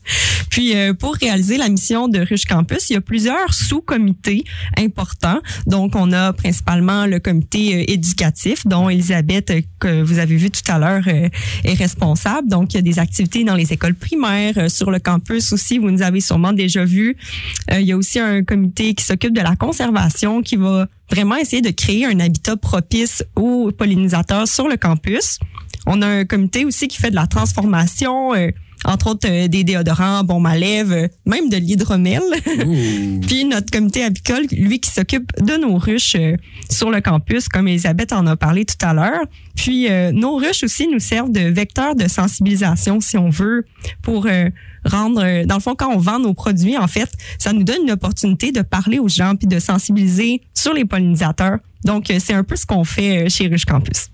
puis 0.51 0.75
pour 0.99 1.15
réaliser 1.15 1.57
la 1.57 1.71
mission 1.71 2.09
de 2.09 2.21
Ruche 2.21 2.45
Campus, 2.45 2.91
il 2.91 2.95
y 2.95 2.97
a 2.97 3.01
plusieurs 3.01 3.55
sous-comités 3.55 4.45
importants. 4.77 5.41
Donc, 5.67 5.97
on 5.97 6.13
a 6.13 6.35
principalement 6.35 7.07
le 7.07 7.19
comité 7.19 7.62
euh, 7.71 7.85
éducatif 7.89 8.67
dont 8.67 8.89
Elisabeth, 8.89 9.51
euh, 9.51 9.61
que 9.79 10.03
vous 10.03 10.19
avez 10.19 10.37
vu 10.37 10.51
tout 10.51 10.61
à 10.69 10.79
l'heure, 10.79 11.05
euh, 11.07 11.29
est 11.65 11.75
responsable. 11.75 12.49
Donc, 12.49 12.73
il 12.73 12.77
y 12.77 12.79
a 12.79 12.83
des 12.83 12.99
activités 12.99 13.45
dans 13.45 13.55
les 13.55 13.73
écoles 13.73 13.95
primaires, 13.95 14.71
sur 14.71 14.91
le 14.91 14.99
campus 14.99 15.53
aussi, 15.53 15.79
vous 15.79 15.91
nous 15.91 16.03
avez 16.03 16.21
sûrement 16.21 16.53
déjà 16.53 16.85
vu. 16.85 17.17
Il 17.71 17.83
y 17.83 17.93
a 17.93 17.97
aussi 17.97 18.19
un 18.19 18.43
comité 18.43 18.95
qui 18.95 19.05
s'occupe 19.05 19.35
de 19.35 19.41
la 19.41 19.57
conservation 19.57 20.43
qui 20.43 20.57
va 20.57 20.87
vraiment 21.11 21.37
essayer 21.37 21.63
de 21.63 21.71
créer 21.71 22.07
un 22.07 22.19
habitat 22.21 22.57
propice 22.57 23.25
aux 23.37 23.71
pollinisateurs 23.73 24.49
sur 24.49 24.69
le 24.69 24.77
campus. 24.77 25.39
On 25.87 26.03
a 26.03 26.07
un 26.07 26.25
comité 26.25 26.65
aussi 26.65 26.89
qui 26.89 26.99
fait 26.99 27.11
de 27.11 27.17
la 27.17 27.27
transformation, 27.27 28.33
entre 28.85 29.11
autres 29.11 29.29
euh, 29.29 29.49
des 29.49 29.65
déodorants, 29.65 30.25
bombes 30.25 30.47
à 30.47 30.57
lèvres, 30.57 30.95
euh, 30.95 31.09
même 31.27 31.49
de 31.49 31.57
l'hydromel. 31.57 32.23
Puis 33.27 33.45
notre 33.45 33.71
comité 33.71 34.05
apicole, 34.05 34.47
lui 34.51 34.81
qui 34.81 34.91
s'occupe 34.91 35.31
de 35.41 35.57
nos 35.57 35.77
ruches 35.77 36.17
euh, 36.17 36.37
sur 36.71 36.91
le 36.91 37.01
campus, 37.01 37.49
comme 37.49 37.69
Elisabeth 37.69 38.13
en 38.13 38.27
a 38.27 38.37
parlé 38.37 38.65
tout 38.65 38.77
à 38.85 38.93
l'heure. 38.93 39.25
Puis 39.57 39.91
euh, 39.91 40.13
nos 40.13 40.37
ruches 40.37 40.65
aussi 40.65 40.89
nous 40.89 40.99
servent 40.99 41.33
de 41.33 41.41
vecteurs 41.41 41.95
de 41.95 42.09
sensibilisation, 42.09 43.01
si 43.01 43.17
on 43.17 43.31
veut, 43.31 43.65
pour 44.03 44.27
euh, 44.27 44.49
rendre, 44.85 45.45
dans 45.45 45.57
le 45.57 45.61
fond, 45.61 45.75
quand 45.75 45.93
on 45.93 45.99
vend 45.99 46.19
nos 46.19 46.35
produits, 46.35 46.77
en 46.77 46.89
fait, 46.89 47.11
ça 47.39 47.53
nous 47.53 47.63
donne 47.63 47.83
une 47.85 47.93
opportunité 47.93 48.53
de 48.53 48.63
parler 48.63 48.99
aux 48.99 49.09
gens 49.09 49.37
puis 49.37 49.47
de 49.47 49.59
sensibiliser 49.59 50.43
sur 50.55 50.73
les 50.73 50.85
pollinisateurs. 50.85 51.59
Donc, 51.85 52.13
c'est 52.19 52.35
un 52.35 52.45
peu 52.45 52.57
ce 52.57 52.65
qu'on 52.65 52.85
fait 52.85 53.29
chez 53.29 53.49
Ruche 53.49 53.65
Campus. 53.65 54.12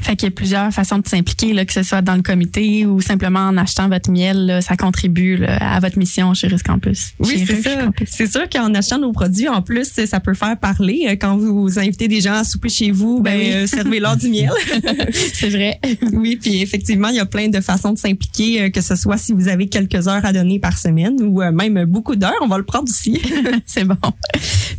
Fait 0.00 0.16
qu'il 0.16 0.28
y 0.28 0.32
a 0.32 0.34
plusieurs 0.34 0.72
façons 0.72 0.98
de 0.98 1.06
s'impliquer, 1.08 1.52
là, 1.52 1.64
que 1.64 1.72
ce 1.72 1.82
soit 1.82 2.02
dans 2.02 2.14
le 2.14 2.22
comité 2.22 2.86
ou 2.86 3.00
simplement 3.00 3.40
en 3.40 3.56
achetant 3.56 3.88
votre 3.88 4.10
miel. 4.10 4.46
là, 4.46 4.60
ça 4.60 4.76
contribue 4.76 5.36
là, 5.36 5.56
à 5.76 5.80
votre 5.80 5.98
mission 5.98 6.34
chez 6.34 6.48
Ruche 6.48 6.62
Campus. 6.62 7.12
Oui, 7.20 7.44
c'est 7.46 7.62
ça. 7.62 7.70
C'est 8.06 8.30
sûr 8.30 8.48
qu'en 8.48 8.72
achetant 8.74 8.98
nos 8.98 9.12
produits, 9.12 9.48
en 9.48 9.62
plus, 9.62 9.90
ça 10.06 10.20
peut 10.20 10.34
faire 10.34 10.58
parler. 10.58 11.06
Euh, 11.08 11.12
Quand 11.12 11.36
vous 11.36 11.78
invitez 11.78 12.08
des 12.08 12.20
gens 12.20 12.34
à 12.34 12.44
souper 12.44 12.68
chez 12.68 12.90
vous, 12.90 13.20
ben, 13.20 13.38
Ben 13.38 13.40
oui. 13.40 13.52
euh, 13.52 13.66
servez-leur 13.66 14.16
du 14.16 14.28
miel. 14.28 14.50
c'est 15.34 15.48
vrai. 15.50 15.78
oui, 16.12 16.36
puis 16.40 16.60
effectivement, 16.62 17.08
il 17.08 17.16
y 17.16 17.20
a 17.20 17.26
plein 17.26 17.48
de 17.48 17.60
façons 17.60 17.92
de 17.92 17.98
s'impliquer, 17.98 18.62
euh, 18.62 18.70
que 18.70 18.80
ce 18.80 18.96
soit 18.96 19.16
si 19.18 19.32
vous 19.32 19.48
avez 19.48 19.68
quelques 19.68 20.08
heures 20.08 20.24
à 20.24 20.32
donner 20.32 20.58
par 20.58 20.78
semaine 20.78 21.16
ou 21.22 21.42
euh, 21.42 21.52
même 21.52 21.84
beaucoup 21.84 22.16
d'heures, 22.16 22.32
on 22.42 22.48
va 22.48 22.58
le 22.58 22.64
prendre 22.64 22.88
aussi. 22.88 23.20
c'est 23.66 23.84
bon. 23.84 23.96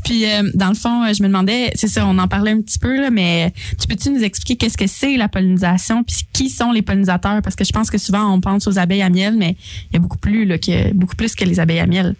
Puis, 0.03 0.25
euh, 0.25 0.49
dans 0.55 0.69
le 0.69 0.75
fond, 0.75 1.03
je 1.13 1.21
me 1.23 1.27
demandais, 1.27 1.71
c'est 1.75 1.88
ça, 1.88 2.05
on 2.08 2.17
en 2.17 2.27
parlait 2.27 2.51
un 2.51 2.62
petit 2.62 2.79
peu, 2.79 2.99
là, 2.99 3.10
mais 3.10 3.53
tu 3.79 3.88
peux-tu 3.88 4.10
nous 4.10 4.23
expliquer 4.23 4.55
qu'est-ce 4.60 4.78
que 4.78 4.88
c'est 4.88 5.17
la 5.17 5.28
pollinisation, 5.28 6.04
puis 6.04 6.17
qui 6.32 6.50
sont 6.50 6.72
les 6.72 6.82
pollinisateurs? 6.82 7.41
Parce 7.41 7.56
que 7.56 7.63
je 7.63 7.72
pense 7.72 7.89
que 7.89 7.98
souvent, 7.98 8.32
on 8.32 8.41
pense 8.41 8.67
aux 8.67 8.78
abeilles 8.78 9.02
à 9.02 9.10
miel, 9.10 9.36
mais 9.38 9.56
il 9.89 9.93
y 9.93 9.98
a 9.98 10.00
beaucoup 10.00 10.17
plus, 10.17 10.45
là, 10.45 10.58
que, 10.58 10.93
beaucoup 10.93 11.15
plus 11.15 11.36
que 11.36 11.45
les 11.45 11.60
abeilles 11.60 11.80
à 11.80 11.88
miel. 11.88 12.15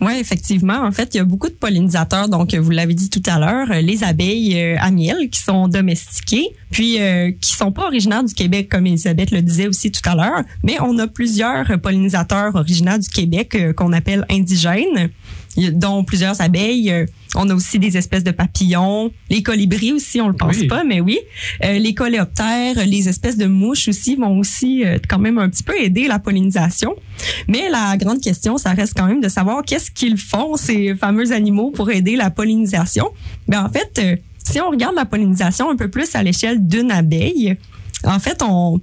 Oui, 0.00 0.12
effectivement. 0.20 0.80
En 0.84 0.92
fait, 0.92 1.14
il 1.14 1.16
y 1.16 1.20
a 1.20 1.24
beaucoup 1.24 1.48
de 1.48 1.54
pollinisateurs. 1.54 2.28
Donc, 2.28 2.54
vous 2.54 2.70
l'avez 2.70 2.94
dit 2.94 3.10
tout 3.10 3.22
à 3.26 3.38
l'heure, 3.38 3.70
euh, 3.70 3.80
les 3.80 4.04
abeilles 4.04 4.56
euh, 4.56 4.76
à 4.78 4.90
miel 4.90 5.28
qui 5.30 5.40
sont 5.40 5.66
domestiquées, 5.66 6.48
puis 6.70 7.00
euh, 7.00 7.32
qui 7.40 7.52
sont 7.54 7.72
pas 7.72 7.86
originaires 7.86 8.22
du 8.22 8.34
Québec, 8.34 8.68
comme 8.68 8.86
Elisabeth 8.86 9.30
le 9.30 9.42
disait 9.42 9.66
aussi 9.66 9.90
tout 9.90 10.08
à 10.08 10.14
l'heure. 10.14 10.42
Mais 10.62 10.76
on 10.80 10.98
a 10.98 11.08
plusieurs 11.08 11.66
pollinisateurs 11.80 12.54
originaires 12.54 12.98
du 12.98 13.08
Québec 13.08 13.54
euh, 13.54 13.72
qu'on 13.72 13.92
appelle 13.92 14.24
indigènes, 14.30 15.10
dont 15.72 16.04
plusieurs 16.04 16.40
abeilles. 16.40 16.90
Euh, 16.90 17.06
On 17.34 17.48
a 17.50 17.54
aussi 17.54 17.78
des 17.78 17.96
espèces 17.98 18.24
de 18.24 18.30
papillons, 18.30 19.10
les 19.28 19.42
colibris 19.42 19.92
aussi, 19.92 20.18
on 20.20 20.28
le 20.28 20.34
pense 20.34 20.56
Oui. 20.56 20.66
pas, 20.66 20.82
mais 20.82 21.00
oui. 21.00 21.18
Euh, 21.62 21.78
les 21.78 21.92
coléoptères, 21.94 22.86
les 22.86 23.06
espèces 23.08 23.36
de 23.36 23.44
mouches 23.46 23.86
aussi 23.88 24.16
vont 24.16 24.38
aussi 24.38 24.82
euh, 24.84 24.98
quand 25.08 25.18
même 25.18 25.38
un 25.38 25.48
petit 25.50 25.62
peu 25.62 25.74
aider 25.78 26.08
la 26.08 26.18
pollinisation. 26.18 26.96
Mais 27.46 27.68
la 27.68 27.96
grande 27.98 28.20
question, 28.22 28.56
ça 28.56 28.70
reste 28.70 28.94
quand 28.96 29.06
même 29.06 29.20
de 29.20 29.28
savoir 29.28 29.62
qu'est-ce 29.62 29.90
qu'ils 29.90 30.16
font, 30.16 30.56
ces 30.56 30.94
fameux 30.94 31.32
animaux, 31.32 31.70
pour 31.70 31.90
aider 31.90 32.16
la 32.16 32.30
pollinisation. 32.30 33.10
Ben, 33.46 33.62
en 33.64 33.70
fait, 33.70 33.92
euh, 33.98 34.16
si 34.50 34.58
on 34.62 34.70
regarde 34.70 34.94
la 34.96 35.04
pollinisation 35.04 35.68
un 35.70 35.76
peu 35.76 35.88
plus 35.90 36.14
à 36.14 36.22
l'échelle 36.22 36.66
d'une 36.66 36.90
abeille, 36.90 37.56
en 38.04 38.18
fait, 38.18 38.42
on, 38.42 38.80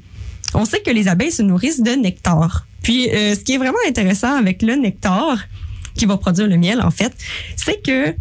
on 0.53 0.65
sait 0.65 0.81
que 0.81 0.91
les 0.91 1.07
abeilles 1.07 1.31
se 1.31 1.41
nourrissent 1.41 1.81
de 1.81 1.91
nectar. 1.91 2.67
Puis, 2.83 3.09
euh, 3.09 3.33
ce 3.33 3.39
qui 3.39 3.53
est 3.53 3.57
vraiment 3.57 3.79
intéressant 3.87 4.35
avec 4.35 4.61
le 4.61 4.75
nectar, 4.75 5.39
qui 5.95 6.05
va 6.05 6.17
produire 6.17 6.47
le 6.47 6.57
miel, 6.57 6.81
en 6.81 6.91
fait, 6.91 7.13
c'est 7.55 7.81
que 7.81 8.15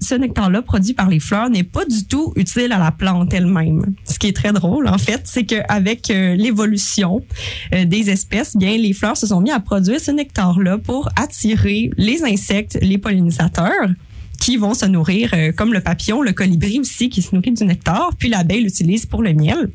ce 0.00 0.14
nectar-là 0.14 0.62
produit 0.62 0.92
par 0.92 1.08
les 1.08 1.20
fleurs 1.20 1.48
n'est 1.48 1.64
pas 1.64 1.84
du 1.84 2.06
tout 2.06 2.32
utile 2.36 2.72
à 2.72 2.78
la 2.78 2.90
plante 2.90 3.32
elle-même. 3.32 3.94
Ce 4.04 4.18
qui 4.18 4.26
est 4.26 4.36
très 4.36 4.52
drôle, 4.52 4.86
en 4.88 4.98
fait, 4.98 5.22
c'est 5.24 5.44
qu'avec 5.44 6.10
euh, 6.10 6.34
l'évolution 6.34 7.22
euh, 7.72 7.84
des 7.84 8.10
espèces, 8.10 8.56
bien, 8.56 8.76
les 8.76 8.92
fleurs 8.92 9.16
se 9.16 9.26
sont 9.26 9.40
mis 9.40 9.50
à 9.50 9.60
produire 9.60 10.00
ce 10.00 10.10
nectar-là 10.10 10.78
pour 10.78 11.08
attirer 11.16 11.90
les 11.96 12.22
insectes, 12.24 12.78
les 12.82 12.98
pollinisateurs 12.98 13.88
qui 14.38 14.58
vont 14.58 14.74
se 14.74 14.84
nourrir, 14.84 15.30
euh, 15.32 15.52
comme 15.52 15.72
le 15.72 15.80
papillon, 15.80 16.20
le 16.20 16.32
colibri 16.32 16.78
aussi, 16.78 17.08
qui 17.08 17.22
se 17.22 17.34
nourrit 17.34 17.52
du 17.52 17.64
nectar, 17.64 18.10
puis 18.18 18.28
l'abeille 18.28 18.62
l'utilise 18.62 19.06
pour 19.06 19.22
le 19.22 19.32
miel. 19.32 19.70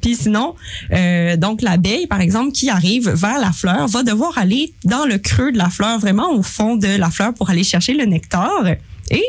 Puis 0.00 0.14
sinon, 0.14 0.54
euh, 0.92 1.36
donc 1.36 1.62
l'abeille, 1.62 2.06
par 2.06 2.20
exemple, 2.20 2.52
qui 2.52 2.70
arrive 2.70 3.10
vers 3.10 3.38
la 3.38 3.52
fleur, 3.52 3.88
va 3.88 4.02
devoir 4.02 4.38
aller 4.38 4.72
dans 4.84 5.04
le 5.04 5.18
creux 5.18 5.52
de 5.52 5.58
la 5.58 5.70
fleur, 5.70 5.98
vraiment 5.98 6.32
au 6.32 6.42
fond 6.42 6.76
de 6.76 6.88
la 6.88 7.10
fleur 7.10 7.34
pour 7.34 7.50
aller 7.50 7.64
chercher 7.64 7.94
le 7.94 8.04
nectar. 8.04 8.66
Et 9.10 9.24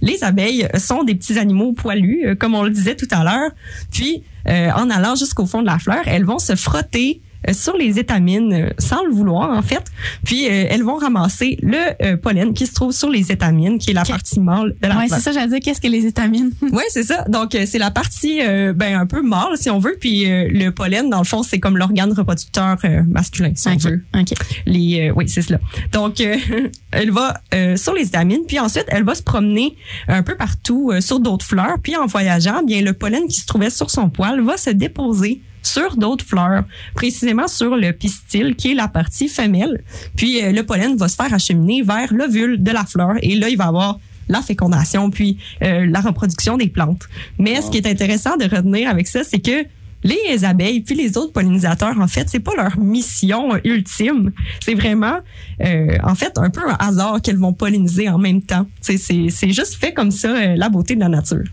les 0.00 0.24
abeilles 0.24 0.68
sont 0.78 1.04
des 1.04 1.14
petits 1.14 1.38
animaux 1.38 1.72
poilus, 1.72 2.26
euh, 2.26 2.34
comme 2.34 2.54
on 2.54 2.62
le 2.62 2.70
disait 2.70 2.96
tout 2.96 3.08
à 3.10 3.24
l'heure. 3.24 3.50
Puis, 3.90 4.22
euh, 4.48 4.70
en 4.72 4.90
allant 4.90 5.14
jusqu'au 5.14 5.46
fond 5.46 5.60
de 5.60 5.66
la 5.66 5.78
fleur, 5.78 6.02
elles 6.06 6.24
vont 6.24 6.38
se 6.38 6.54
frotter 6.54 7.20
sur 7.52 7.76
les 7.76 7.98
étamines 7.98 8.52
euh, 8.52 8.70
sans 8.78 9.04
le 9.04 9.12
vouloir 9.12 9.50
en 9.50 9.62
fait. 9.62 9.84
Puis 10.24 10.46
euh, 10.46 10.66
elles 10.70 10.82
vont 10.82 10.96
ramasser 10.96 11.58
le 11.62 11.78
euh, 12.02 12.16
pollen 12.16 12.54
qui 12.54 12.66
se 12.66 12.74
trouve 12.74 12.92
sur 12.92 13.10
les 13.10 13.32
étamines, 13.32 13.78
qui 13.78 13.90
est 13.90 13.94
la 13.94 14.04
partie 14.04 14.40
mâle 14.40 14.74
de 14.80 14.88
la 14.88 14.94
fleur. 14.94 15.04
c'est 15.08 15.20
ça, 15.20 15.32
j'allais 15.32 15.48
dire, 15.48 15.60
qu'est-ce 15.62 15.80
que 15.80 15.88
les 15.88 16.06
étamines? 16.06 16.50
Oui, 16.72 16.82
c'est 16.90 17.04
ça. 17.04 17.24
Donc, 17.28 17.54
euh, 17.54 17.64
c'est 17.66 17.78
la 17.78 17.90
partie 17.90 18.40
euh, 18.42 18.72
ben, 18.72 18.98
un 18.98 19.06
peu 19.06 19.22
mâle, 19.22 19.56
si 19.56 19.70
on 19.70 19.78
veut. 19.78 19.96
Puis 19.98 20.30
euh, 20.30 20.48
le 20.50 20.70
pollen, 20.70 21.08
dans 21.08 21.18
le 21.18 21.24
fond, 21.24 21.42
c'est 21.42 21.58
comme 21.58 21.78
l'organe 21.78 22.12
reproducteur 22.12 22.76
euh, 22.84 23.02
masculin, 23.08 23.52
si 23.54 23.68
on 23.68 23.76
veut. 23.76 24.04
OK. 24.14 24.34
Les, 24.66 25.08
euh, 25.08 25.12
oui, 25.16 25.28
c'est 25.28 25.42
cela. 25.42 25.58
Donc, 25.92 26.20
euh, 26.20 26.36
elle 26.90 27.10
va 27.10 27.40
euh, 27.54 27.76
sur 27.76 27.94
les 27.94 28.08
étamines, 28.08 28.42
puis 28.46 28.58
ensuite, 28.58 28.84
elle 28.88 29.04
va 29.04 29.14
se 29.14 29.22
promener 29.22 29.76
un 30.08 30.22
peu 30.22 30.36
partout 30.36 30.90
euh, 30.92 31.00
sur 31.00 31.20
d'autres 31.20 31.46
fleurs. 31.46 31.76
Puis 31.82 31.96
en 31.96 32.06
voyageant, 32.06 32.62
bien 32.62 32.82
le 32.82 32.92
pollen 32.92 33.26
qui 33.28 33.40
se 33.40 33.46
trouvait 33.46 33.70
sur 33.70 33.90
son 33.90 34.10
poil 34.10 34.40
va 34.42 34.56
se 34.56 34.70
déposer 34.70 35.40
sur 35.66 35.96
d'autres 35.96 36.24
fleurs, 36.24 36.64
précisément 36.94 37.48
sur 37.48 37.76
le 37.76 37.92
pistil 37.92 38.54
qui 38.56 38.72
est 38.72 38.74
la 38.74 38.88
partie 38.88 39.28
femelle. 39.28 39.82
Puis 40.16 40.42
euh, 40.42 40.52
le 40.52 40.62
pollen 40.62 40.96
va 40.96 41.08
se 41.08 41.16
faire 41.16 41.32
acheminer 41.32 41.82
vers 41.82 42.12
l'ovule 42.12 42.62
de 42.62 42.70
la 42.70 42.84
fleur 42.84 43.14
et 43.22 43.34
là 43.34 43.48
il 43.48 43.56
va 43.56 43.66
avoir 43.66 43.98
la 44.28 44.42
fécondation 44.42 45.10
puis 45.10 45.38
euh, 45.62 45.86
la 45.86 46.00
reproduction 46.00 46.56
des 46.56 46.68
plantes. 46.68 47.08
Mais 47.38 47.60
ce 47.62 47.70
qui 47.70 47.78
est 47.78 47.86
intéressant 47.86 48.36
de 48.36 48.44
retenir 48.44 48.88
avec 48.88 49.06
ça, 49.06 49.22
c'est 49.24 49.40
que 49.40 49.66
les 50.04 50.44
abeilles 50.44 50.80
puis 50.80 50.94
les 50.94 51.16
autres 51.16 51.32
pollinisateurs, 51.32 51.98
en 51.98 52.06
fait, 52.06 52.28
c'est 52.28 52.40
pas 52.40 52.52
leur 52.56 52.78
mission 52.78 53.50
ultime. 53.64 54.32
C'est 54.60 54.74
vraiment, 54.74 55.18
euh, 55.64 55.98
en 56.02 56.14
fait, 56.14 56.38
un 56.38 56.50
peu 56.50 56.60
un 56.68 56.76
hasard 56.78 57.20
qu'elles 57.22 57.38
vont 57.38 57.52
polliniser 57.52 58.08
en 58.08 58.18
même 58.18 58.42
temps. 58.42 58.66
C'est, 58.80 59.30
juste 59.50 59.76
fait 59.76 59.92
comme 59.92 60.10
ça, 60.10 60.28
euh, 60.28 60.56
la 60.56 60.68
beauté 60.68 60.94
de 60.94 61.00
la 61.00 61.08
nature. 61.08 61.44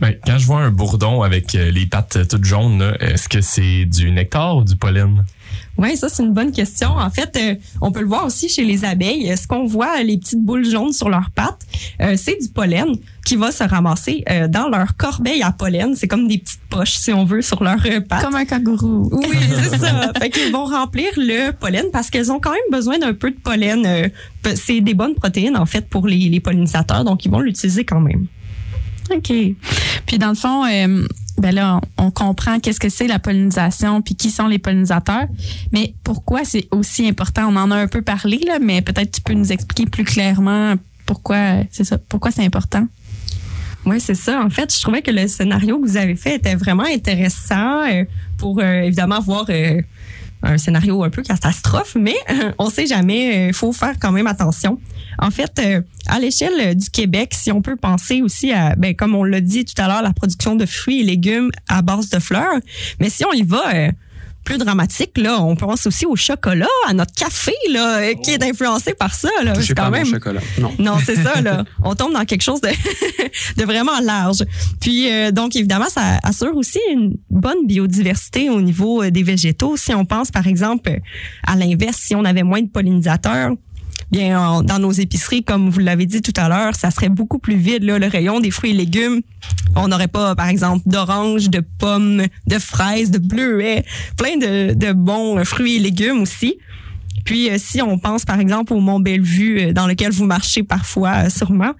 Ben, 0.00 0.14
quand 0.26 0.38
je 0.38 0.46
vois 0.46 0.60
un 0.60 0.70
bourdon 0.70 1.22
avec 1.22 1.54
euh, 1.54 1.70
les 1.70 1.86
pattes 1.86 2.16
euh, 2.16 2.24
toutes 2.24 2.44
jaunes, 2.44 2.94
est-ce 3.00 3.28
que 3.28 3.40
c'est 3.40 3.84
du 3.84 4.10
nectar 4.10 4.56
ou 4.56 4.64
du 4.64 4.76
pollen? 4.76 5.24
Oui, 5.80 5.96
ça, 5.96 6.10
c'est 6.10 6.22
une 6.22 6.34
bonne 6.34 6.52
question. 6.52 6.90
En 6.90 7.08
fait, 7.08 7.36
euh, 7.36 7.54
on 7.80 7.90
peut 7.90 8.00
le 8.00 8.06
voir 8.06 8.26
aussi 8.26 8.50
chez 8.50 8.64
les 8.64 8.84
abeilles. 8.84 9.34
Ce 9.36 9.46
qu'on 9.46 9.66
voit, 9.66 10.02
les 10.02 10.18
petites 10.18 10.44
boules 10.44 10.68
jaunes 10.68 10.92
sur 10.92 11.08
leurs 11.08 11.30
pattes, 11.30 11.60
euh, 12.02 12.16
c'est 12.18 12.36
du 12.40 12.48
pollen 12.50 12.96
qui 13.24 13.36
va 13.36 13.50
se 13.50 13.64
ramasser 13.64 14.22
euh, 14.28 14.46
dans 14.46 14.68
leur 14.68 14.96
corbeille 14.96 15.42
à 15.42 15.52
pollen. 15.52 15.94
C'est 15.96 16.06
comme 16.06 16.28
des 16.28 16.36
petites 16.36 16.60
poches, 16.68 16.96
si 16.98 17.12
on 17.12 17.24
veut, 17.24 17.40
sur 17.40 17.62
leurs 17.62 17.84
euh, 17.86 18.00
pattes. 18.00 18.22
Comme 18.22 18.34
un 18.34 18.44
kangourou. 18.44 19.08
Oui, 19.10 19.36
c'est 19.62 19.78
ça. 19.78 20.12
fait 20.18 20.28
qu'ils 20.28 20.52
vont 20.52 20.66
remplir 20.66 21.08
le 21.16 21.52
pollen 21.52 21.86
parce 21.92 22.10
qu'elles 22.10 22.30
ont 22.30 22.40
quand 22.40 22.52
même 22.52 22.60
besoin 22.70 22.98
d'un 22.98 23.14
peu 23.14 23.30
de 23.30 23.38
pollen. 23.38 23.86
Euh, 23.86 24.08
c'est 24.56 24.82
des 24.82 24.94
bonnes 24.94 25.14
protéines, 25.14 25.56
en 25.56 25.66
fait, 25.66 25.88
pour 25.88 26.06
les, 26.06 26.28
les 26.28 26.40
pollinisateurs, 26.40 27.04
donc 27.04 27.24
ils 27.24 27.30
vont 27.30 27.40
l'utiliser 27.40 27.84
quand 27.84 28.00
même. 28.00 28.26
OK. 29.10 29.32
Puis 30.06 30.18
dans 30.18 30.30
le 30.30 30.34
fond, 30.34 30.64
euh, 30.64 31.06
ben 31.38 31.54
là, 31.54 31.80
on, 31.96 32.10
comprend 32.10 32.60
qu'est-ce 32.60 32.80
que 32.80 32.88
c'est 32.88 33.06
la 33.06 33.18
pollinisation 33.18 34.02
puis 34.02 34.14
qui 34.14 34.30
sont 34.30 34.46
les 34.46 34.58
pollinisateurs. 34.58 35.26
Mais 35.72 35.94
pourquoi 36.04 36.44
c'est 36.44 36.68
aussi 36.70 37.08
important? 37.08 37.48
On 37.48 37.56
en 37.56 37.70
a 37.70 37.76
un 37.76 37.88
peu 37.88 38.02
parlé, 38.02 38.38
là, 38.46 38.58
mais 38.60 38.82
peut-être 38.82 39.12
tu 39.12 39.20
peux 39.22 39.32
nous 39.32 39.50
expliquer 39.50 39.86
plus 39.86 40.04
clairement 40.04 40.74
pourquoi 41.06 41.36
euh, 41.36 41.64
c'est 41.70 41.84
ça, 41.84 41.98
pourquoi 41.98 42.30
c'est 42.30 42.44
important? 42.44 42.86
Oui, 43.86 43.98
c'est 44.00 44.14
ça. 44.14 44.42
En 44.42 44.50
fait, 44.50 44.74
je 44.74 44.80
trouvais 44.80 45.02
que 45.02 45.10
le 45.10 45.26
scénario 45.26 45.80
que 45.80 45.86
vous 45.86 45.96
avez 45.96 46.14
fait 46.14 46.36
était 46.36 46.54
vraiment 46.54 46.84
intéressant 46.84 47.82
euh, 47.82 48.04
pour 48.36 48.60
euh, 48.60 48.82
évidemment 48.82 49.20
voir 49.20 49.46
un 50.42 50.58
scénario 50.58 51.04
un 51.04 51.10
peu 51.10 51.22
catastrophe, 51.22 51.96
mais 51.98 52.16
euh, 52.30 52.52
on 52.58 52.70
sait 52.70 52.86
jamais. 52.86 53.48
Il 53.48 53.54
faut 53.54 53.72
faire 53.72 53.94
quand 54.00 54.12
même 54.12 54.26
attention. 54.26 54.78
En 55.18 55.30
fait, 55.30 55.52
euh, 55.58 55.82
à 56.06 56.18
l'échelle 56.18 56.74
du 56.74 56.88
Québec, 56.90 57.32
si 57.34 57.52
on 57.52 57.60
peut 57.60 57.76
penser 57.76 58.22
aussi 58.22 58.52
à, 58.52 58.74
ben, 58.76 58.94
comme 58.94 59.14
on 59.14 59.24
l'a 59.24 59.40
dit 59.40 59.64
tout 59.64 59.80
à 59.80 59.86
l'heure, 59.86 60.02
la 60.02 60.12
production 60.12 60.56
de 60.56 60.66
fruits 60.66 61.00
et 61.00 61.04
légumes 61.04 61.50
à 61.68 61.82
base 61.82 62.08
de 62.08 62.18
fleurs, 62.18 62.54
mais 63.00 63.10
si 63.10 63.24
on 63.24 63.32
y 63.32 63.42
va 63.42 63.74
euh, 63.74 63.90
plus 64.44 64.58
dramatique, 64.58 65.16
là, 65.18 65.40
on 65.40 65.54
pense 65.54 65.86
aussi 65.86 66.06
au 66.06 66.16
chocolat, 66.16 66.66
à 66.88 66.94
notre 66.94 67.12
café, 67.14 67.52
là, 67.70 67.98
euh, 67.98 68.14
qui 68.14 68.30
est 68.32 68.42
influencé 68.42 68.94
par 68.94 69.14
ça. 69.14 69.28
Là. 69.42 69.54
C'est 69.60 69.74
pas 69.74 69.82
quand 69.82 69.90
mon 69.90 69.98
même 69.98 70.06
chocolat. 70.06 70.40
Non. 70.58 70.72
non, 70.78 70.98
c'est 71.04 71.16
ça, 71.16 71.40
là. 71.40 71.64
On 71.84 71.94
tombe 71.94 72.12
dans 72.12 72.24
quelque 72.24 72.42
chose 72.42 72.60
de, 72.60 72.68
de 73.56 73.64
vraiment 73.64 74.00
large. 74.00 74.44
Puis, 74.80 75.10
euh, 75.10 75.30
donc, 75.30 75.56
évidemment, 75.56 75.88
ça 75.88 76.18
assure 76.22 76.56
aussi 76.56 76.78
une 76.90 77.16
bonne 77.30 77.66
biodiversité 77.66 78.50
au 78.50 78.60
niveau 78.60 79.02
euh, 79.02 79.10
des 79.10 79.22
végétaux. 79.22 79.76
Si 79.76 79.94
on 79.94 80.04
pense, 80.04 80.30
par 80.30 80.46
exemple, 80.46 80.90
euh, 80.90 80.98
à 81.46 81.56
l'inverse, 81.56 81.98
si 81.98 82.14
on 82.14 82.24
avait 82.24 82.42
moins 82.42 82.62
de 82.62 82.68
pollinisateurs, 82.68 83.52
bien, 84.10 84.40
en- 84.40 84.62
dans 84.62 84.78
nos 84.78 84.92
épiceries, 84.92 85.44
comme 85.44 85.70
vous 85.70 85.78
l'avez 85.80 86.06
dit 86.06 86.22
tout 86.22 86.32
à 86.36 86.48
l'heure, 86.48 86.74
ça 86.74 86.90
serait 86.90 87.08
beaucoup 87.08 87.38
plus 87.38 87.56
vide, 87.56 87.84
là, 87.84 87.98
le 87.98 88.06
rayon 88.06 88.40
des 88.40 88.50
fruits 88.50 88.70
et 88.70 88.74
légumes. 88.74 89.20
On 89.76 89.88
n'aurait 89.88 90.08
pas, 90.08 90.34
par 90.34 90.48
exemple, 90.48 90.82
d'oranges, 90.86 91.48
de 91.48 91.62
pommes, 91.78 92.22
de 92.46 92.58
fraises, 92.58 93.10
de 93.10 93.18
bleuets, 93.18 93.84
plein 94.16 94.36
de, 94.36 94.92
bons 94.92 95.38
euh, 95.38 95.44
fruits 95.44 95.76
et 95.76 95.78
légumes 95.78 96.22
aussi. 96.22 96.56
Puis, 97.24 97.50
euh, 97.50 97.56
si 97.58 97.80
on 97.82 97.98
pense, 97.98 98.24
par 98.24 98.40
exemple, 98.40 98.72
au 98.72 98.80
Mont 98.80 98.98
Bellevue, 99.00 99.60
euh, 99.60 99.72
dans 99.72 99.86
lequel 99.86 100.10
vous 100.10 100.24
marchez 100.24 100.62
parfois, 100.64 101.30
sûrement, 101.30 101.72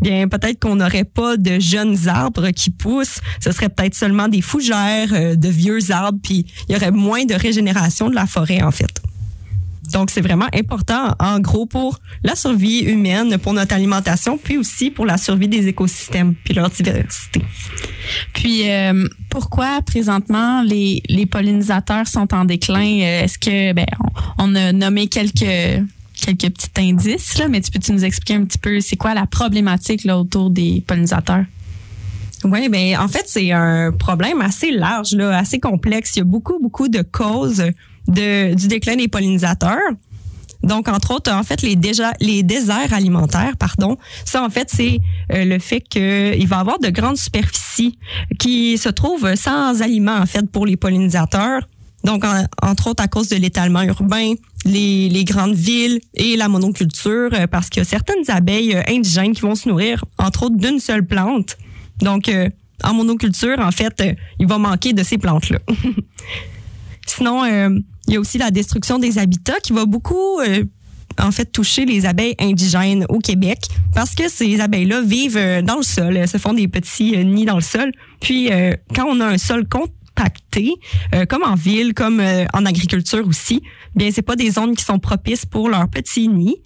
bien, 0.00 0.28
peut-être 0.28 0.60
qu'on 0.60 0.76
n'aurait 0.76 1.04
pas 1.04 1.36
de 1.36 1.58
jeunes 1.58 2.08
arbres 2.08 2.50
qui 2.50 2.70
poussent. 2.70 3.20
Ce 3.40 3.50
serait 3.52 3.68
peut-être 3.68 3.94
seulement 3.94 4.28
des 4.28 4.40
fougères, 4.42 5.36
de 5.36 5.48
vieux 5.48 5.90
arbres, 5.90 6.18
puis 6.22 6.46
il 6.68 6.72
y 6.72 6.76
aurait 6.76 6.90
moins 6.90 7.24
de 7.24 7.34
régénération 7.34 8.08
de 8.10 8.14
la 8.14 8.26
forêt, 8.26 8.62
en 8.62 8.70
fait. 8.70 9.02
Donc, 9.92 10.10
c'est 10.10 10.22
vraiment 10.22 10.48
important, 10.54 11.14
en 11.18 11.38
gros, 11.38 11.66
pour 11.66 12.00
la 12.24 12.34
survie 12.34 12.80
humaine, 12.80 13.38
pour 13.38 13.52
notre 13.52 13.74
alimentation, 13.74 14.38
puis 14.38 14.56
aussi 14.56 14.90
pour 14.90 15.04
la 15.04 15.18
survie 15.18 15.48
des 15.48 15.68
écosystèmes, 15.68 16.34
puis 16.44 16.54
leur 16.54 16.70
diversité. 16.70 17.42
Puis 18.32 18.70
euh, 18.70 19.06
pourquoi 19.28 19.82
présentement 19.82 20.62
les, 20.62 21.02
les 21.08 21.26
pollinisateurs 21.26 22.06
sont 22.06 22.32
en 22.34 22.44
déclin? 22.44 23.00
Euh, 23.00 23.24
Est-ce 23.24 23.38
que 23.38 23.72
ben 23.72 23.86
on, 24.38 24.52
on 24.52 24.54
a 24.54 24.72
nommé 24.72 25.08
quelques 25.08 25.84
quelques 26.20 26.54
petits 26.54 26.70
indices 26.78 27.38
là, 27.38 27.48
mais 27.48 27.60
tu 27.60 27.70
peux-tu 27.70 27.92
nous 27.92 28.04
expliquer 28.04 28.34
un 28.34 28.44
petit 28.44 28.58
peu 28.58 28.80
c'est 28.80 28.96
quoi 28.96 29.12
la 29.14 29.26
problématique 29.26 30.04
là 30.04 30.18
autour 30.18 30.50
des 30.50 30.82
pollinisateurs? 30.86 31.44
Oui, 32.44 32.68
ben 32.68 32.98
en 32.98 33.08
fait, 33.08 33.24
c'est 33.26 33.52
un 33.52 33.92
problème 33.92 34.40
assez 34.40 34.72
large, 34.72 35.14
là, 35.14 35.38
assez 35.38 35.60
complexe. 35.60 36.16
Il 36.16 36.20
y 36.20 36.22
a 36.22 36.24
beaucoup, 36.24 36.58
beaucoup 36.60 36.88
de 36.88 37.02
causes 37.02 37.62
de, 38.08 38.54
du 38.54 38.68
déclin 38.68 38.96
des 38.96 39.08
pollinisateurs. 39.08 39.78
Donc, 40.62 40.88
entre 40.88 41.12
autres, 41.14 41.32
en 41.32 41.42
fait, 41.42 41.60
les, 41.62 41.74
déserts 41.76 42.92
alimentaires, 42.92 43.56
pardon, 43.56 43.96
ça, 44.24 44.44
en 44.44 44.50
fait, 44.50 44.68
c'est 44.70 45.00
euh, 45.32 45.44
le 45.44 45.58
fait 45.58 45.80
qu'il 45.80 46.46
va 46.46 46.56
y 46.56 46.60
avoir 46.60 46.78
de 46.78 46.88
grandes 46.88 47.16
superficies 47.16 47.98
qui 48.38 48.78
se 48.78 48.88
trouvent 48.88 49.34
sans 49.34 49.82
aliments, 49.82 50.18
en 50.18 50.26
fait, 50.26 50.48
pour 50.48 50.66
les 50.66 50.76
pollinisateurs. 50.76 51.62
Donc, 52.04 52.24
en- 52.24 52.44
entre 52.62 52.88
autres, 52.90 53.02
à 53.02 53.08
cause 53.08 53.28
de 53.28 53.36
l'étalement 53.36 53.82
urbain, 53.82 54.34
les, 54.64 55.24
grandes 55.24 55.54
villes 55.54 56.00
et 56.14 56.36
la 56.36 56.48
monoculture, 56.48 57.30
euh, 57.32 57.46
parce 57.48 57.68
qu'il 57.68 57.80
y 57.80 57.86
a 57.86 57.88
certaines 57.88 58.30
abeilles 58.30 58.74
euh, 58.76 58.82
indigènes 58.88 59.32
qui 59.32 59.40
vont 59.40 59.56
se 59.56 59.68
nourrir, 59.68 60.04
entre 60.18 60.44
autres, 60.44 60.56
d'une 60.56 60.78
seule 60.78 61.04
plante. 61.04 61.56
Donc, 62.00 62.30
en 62.82 62.94
monoculture, 62.94 63.58
en 63.60 63.70
fait, 63.70 64.02
il 64.40 64.46
va 64.46 64.58
manquer 64.58 64.92
de 64.92 65.02
ces 65.04 65.18
plantes-là. 65.18 65.58
Sinon, 67.16 67.44
euh, 67.44 67.68
il 68.08 68.14
y 68.14 68.16
a 68.16 68.20
aussi 68.20 68.38
la 68.38 68.50
destruction 68.50 68.98
des 68.98 69.18
habitats 69.18 69.60
qui 69.60 69.74
va 69.74 69.84
beaucoup, 69.84 70.40
euh, 70.40 70.64
en 71.20 71.30
fait, 71.30 71.44
toucher 71.44 71.84
les 71.84 72.06
abeilles 72.06 72.34
indigènes 72.38 73.04
au 73.10 73.18
Québec 73.18 73.58
parce 73.94 74.14
que 74.14 74.30
ces 74.30 74.60
abeilles-là 74.60 75.02
vivent 75.02 75.36
euh, 75.36 75.60
dans 75.60 75.76
le 75.76 75.82
sol, 75.82 76.26
se 76.26 76.38
font 76.38 76.54
des 76.54 76.68
petits 76.68 77.22
nids 77.24 77.44
dans 77.44 77.56
le 77.56 77.60
sol. 77.62 77.92
Puis, 78.20 78.50
quand 78.94 79.04
on 79.06 79.20
a 79.20 79.26
un 79.26 79.38
sol 79.38 79.68
compacté, 79.68 80.74
comme 81.28 81.42
en 81.42 81.56
ville, 81.56 81.92
comme 81.92 82.22
en 82.54 82.64
agriculture 82.64 83.26
aussi, 83.26 83.62
bien, 83.96 84.10
c'est 84.12 84.22
pas 84.22 84.36
des 84.36 84.50
zones 84.52 84.76
qui 84.76 84.84
sont 84.84 85.00
propices 85.00 85.44
pour 85.44 85.68
leurs 85.68 85.88
petits 85.88 86.28
nids. 86.28 86.62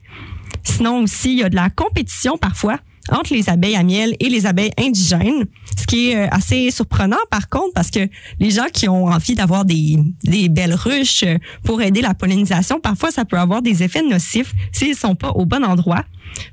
Sinon 0.63 1.05
aussi, 1.05 1.33
il 1.33 1.39
y 1.39 1.43
a 1.45 1.49
de 1.49 1.57
la 1.57 1.71
compétition 1.71 2.37
parfois 2.37 2.79
entre 3.11 3.35
les 3.35 3.49
abeilles 3.49 3.77
à 3.77 3.83
miel 3.83 4.15
et 4.21 4.29
les 4.29 4.47
abeilles 4.47 4.73
indigènes, 4.79 5.47
ce 5.79 5.87
qui 5.87 6.11
est 6.11 6.17
euh, 6.17 6.29
assez 6.31 6.71
surprenant 6.71 7.17
par 7.31 7.49
contre 7.49 7.73
parce 7.75 7.91
que 7.91 8.09
les 8.41 8.51
gens 8.51 8.67
qui 8.73 8.89
ont 8.89 9.07
envie 9.07 9.35
d'avoir 9.35 9.65
des, 9.65 9.99
des 10.25 10.49
belles 10.49 10.75
ruches 10.75 11.25
euh, 11.25 11.39
pour 11.65 11.83
aider 11.83 12.01
la 12.01 12.15
pollinisation, 12.15 12.81
parfois 12.81 13.11
ça 13.11 13.25
peut 13.25 13.39
avoir 13.39 13.63
des 13.63 13.83
effets 13.83 14.03
nocifs 14.03 14.53
s'ils 14.73 14.97
sont 14.97 15.15
pas 15.15 15.31
au 15.31 15.47
bon 15.47 15.65
endroit 15.65 16.05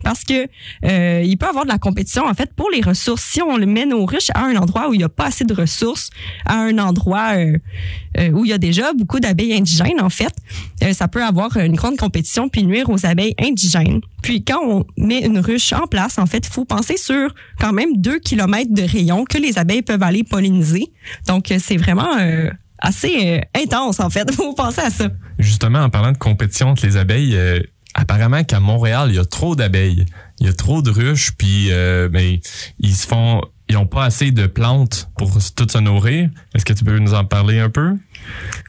parce 0.04 0.24
que 0.24 0.48
euh, 0.86 1.22
il 1.24 1.38
peut 1.38 1.48
avoir 1.48 1.66
de 1.66 1.70
la 1.70 1.78
compétition 1.78 2.26
en 2.26 2.34
fait 2.34 2.54
pour 2.54 2.70
les 2.72 2.82
ressources. 2.82 3.24
Si 3.24 3.42
on 3.42 3.58
le 3.58 3.66
met 3.66 3.86
nos 3.86 4.06
ruches 4.06 4.30
à 4.34 4.46
un 4.46 4.56
endroit 4.56 4.90
où 4.90 4.94
il 4.94 4.98
n'y 4.98 5.04
a 5.04 5.10
pas 5.10 5.26
assez 5.26 5.46
de 5.46 5.54
ressources, 5.54 6.10
à 6.46 6.58
un 6.60 6.78
endroit 6.78 7.36
euh, 7.36 7.58
euh, 8.20 8.30
où 8.32 8.46
il 8.46 8.50
y 8.50 8.54
a 8.54 8.58
déjà 8.58 8.94
beaucoup 8.94 9.20
d'abeilles 9.20 9.54
indigènes 9.54 10.02
en 10.02 10.10
fait, 10.10 10.34
euh, 10.84 10.94
ça 10.94 11.08
peut 11.08 11.24
avoir 11.24 11.58
une 11.58 11.76
grande 11.76 11.98
compétition 11.98 12.50
puis 12.50 12.64
nuire 12.64 12.90
aux 12.90 13.06
abeilles 13.06 13.36
indigènes. 13.40 14.02
Puis 14.22 14.44
quand 14.44 14.62
on 14.64 14.86
met 14.98 15.20
une 15.26 15.40
ruche 15.40 15.74
en 15.74 15.88
place, 15.88 16.18
en 16.18 16.26
fait, 16.26 16.46
il 16.48 16.54
faut 16.54 16.66
penser 16.66 16.98
sur 16.98 17.34
quand 17.60 17.74
même 17.74 17.98
deux 17.98 18.20
kilomètres 18.20 18.74
de 18.74 18.84
rayon 18.84 19.26
que 19.26 19.38
les 19.38 19.58
abeilles 19.58 19.82
peuvent 19.82 20.04
aller 20.04 20.24
polliniser. 20.24 20.92
Donc 21.28 21.54
c'est 21.60 21.78
vraiment 21.78 22.16
assez 22.80 23.42
intense 23.56 24.00
en 24.00 24.10
fait. 24.10 24.32
faut 24.36 24.54
penser 24.54 24.82
à 24.82 24.90
ça. 24.90 25.10
Justement, 25.40 25.80
en 25.80 25.90
parlant 25.90 26.12
de 26.12 26.18
compétition 26.18 26.70
entre 26.70 26.86
les 26.86 26.96
abeilles, 26.96 27.38
apparemment 27.94 28.44
qu'à 28.44 28.60
Montréal, 28.60 29.10
il 29.10 29.16
y 29.16 29.20
a 29.20 29.26
trop 29.26 29.56
d'abeilles. 29.56 30.06
Il 30.40 30.48
y 30.48 30.50
a 30.50 30.54
trop 30.54 30.82
de 30.82 30.90
ruches, 30.90 31.32
puis 31.38 31.72
euh, 31.72 32.10
ben, 32.10 32.40
ils 32.80 32.96
se 32.96 33.08
font. 33.08 33.42
Ils 33.70 33.78
ont 33.78 33.86
pas 33.86 34.04
assez 34.04 34.32
de 34.32 34.46
plantes 34.46 35.10
pour 35.18 35.32
toutes 35.56 35.72
se 35.72 35.78
nourrir. 35.78 36.30
Est-ce 36.54 36.66
que 36.66 36.74
tu 36.74 36.84
peux 36.84 37.00
nous 37.00 37.14
en 37.14 37.24
parler 37.24 37.60
un 37.60 37.70
peu? 37.70 37.96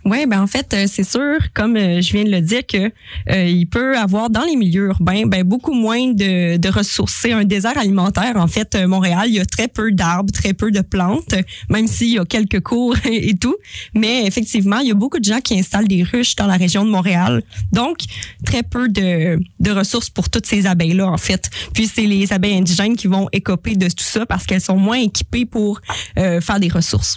Oui, 0.04 0.26
ben 0.26 0.42
en 0.42 0.46
fait, 0.46 0.74
euh, 0.74 0.84
c'est 0.86 1.02
sûr, 1.02 1.38
comme 1.54 1.76
euh, 1.76 2.02
je 2.02 2.12
viens 2.12 2.24
de 2.24 2.30
le 2.30 2.42
dire, 2.42 2.66
que 2.66 2.92
euh, 3.30 3.44
il 3.46 3.66
peut 3.66 3.96
avoir 3.96 4.28
dans 4.28 4.44
les 4.44 4.54
milieux 4.54 4.88
urbains 4.88 5.22
ben, 5.24 5.44
beaucoup 5.44 5.72
moins 5.72 6.12
de, 6.12 6.68
ressources. 6.68 7.16
C'est 7.22 7.32
un 7.32 7.44
désert 7.44 7.78
alimentaire. 7.78 8.36
En 8.36 8.46
fait, 8.46 8.74
euh, 8.74 8.86
Montréal, 8.86 9.24
il 9.28 9.36
y 9.36 9.40
a 9.40 9.46
très 9.46 9.66
peu 9.66 9.92
d'arbres, 9.92 10.30
très 10.30 10.52
peu 10.52 10.70
de 10.70 10.82
plantes, 10.82 11.34
même 11.70 11.86
s'il 11.86 12.10
y 12.10 12.18
a 12.18 12.24
quelques 12.26 12.60
cours 12.60 12.96
et 13.06 13.34
tout. 13.34 13.56
Mais 13.94 14.26
effectivement, 14.26 14.80
il 14.80 14.88
y 14.88 14.90
a 14.90 14.94
beaucoup 14.94 15.18
de 15.18 15.24
gens 15.24 15.40
qui 15.40 15.58
installent 15.58 15.88
des 15.88 16.02
ruches 16.02 16.36
dans 16.36 16.46
la 16.46 16.56
région 16.56 16.84
de 16.84 16.90
Montréal. 16.90 17.42
Donc, 17.72 17.98
très 18.44 18.62
peu 18.62 18.88
de, 18.90 19.38
ressources 19.70 20.10
pour 20.10 20.28
toutes 20.28 20.46
ces 20.46 20.66
abeilles-là, 20.66 21.06
en 21.08 21.16
fait. 21.16 21.48
Puis, 21.72 21.86
c'est 21.86 22.06
les 22.06 22.30
abeilles 22.30 22.58
indigènes 22.58 22.96
qui 22.96 23.06
vont 23.06 23.28
écoper 23.32 23.74
de 23.74 23.86
tout 23.86 24.04
ça 24.04 24.26
parce 24.26 24.44
qu'elles 24.44 24.60
sont 24.60 24.76
moins 24.76 24.98
équipées 24.98 25.46
pour 25.46 25.80
faire 26.14 26.60
des 26.60 26.68
ressources. 26.68 27.16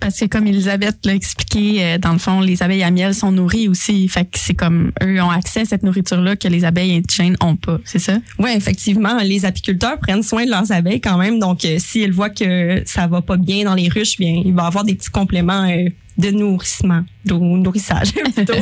Parce 0.00 0.18
que 0.18 0.26
comme 0.26 0.46
Elisabeth 0.46 0.98
l'a 1.04 1.14
expliqué, 1.14 1.84
euh, 1.84 1.98
dans 1.98 2.12
le 2.12 2.18
fond, 2.18 2.40
les 2.40 2.62
abeilles 2.62 2.82
à 2.82 2.90
miel 2.90 3.14
sont 3.14 3.32
nourries 3.32 3.68
aussi. 3.68 4.06
Fait 4.08 4.24
que 4.24 4.38
c'est 4.38 4.54
comme 4.54 4.92
eux 5.02 5.20
ont 5.22 5.30
accès 5.30 5.60
à 5.60 5.64
cette 5.64 5.82
nourriture-là 5.82 6.36
que 6.36 6.48
les 6.48 6.64
abeilles 6.64 6.96
indigènes 6.96 7.36
ont 7.40 7.56
pas, 7.56 7.78
c'est 7.84 7.98
ça? 7.98 8.18
Oui, 8.38 8.50
effectivement, 8.54 9.18
les 9.22 9.44
apiculteurs 9.44 9.98
prennent 9.98 10.22
soin 10.22 10.44
de 10.44 10.50
leurs 10.50 10.72
abeilles 10.72 11.00
quand 11.00 11.18
même. 11.18 11.38
Donc, 11.38 11.64
euh, 11.64 11.76
s'ils 11.78 12.12
voient 12.12 12.30
que 12.30 12.82
ça 12.86 13.06
va 13.06 13.22
pas 13.22 13.36
bien 13.36 13.64
dans 13.64 13.74
les 13.74 13.88
ruches, 13.88 14.18
bien, 14.18 14.42
il 14.44 14.54
va 14.54 14.66
avoir 14.66 14.84
des 14.84 14.94
petits 14.94 15.10
compléments 15.10 15.64
euh, 15.68 15.88
de 16.18 16.30
nourrissement, 16.30 17.02
de 17.24 17.34
nourrissage 17.34 18.12
plutôt. 18.34 18.54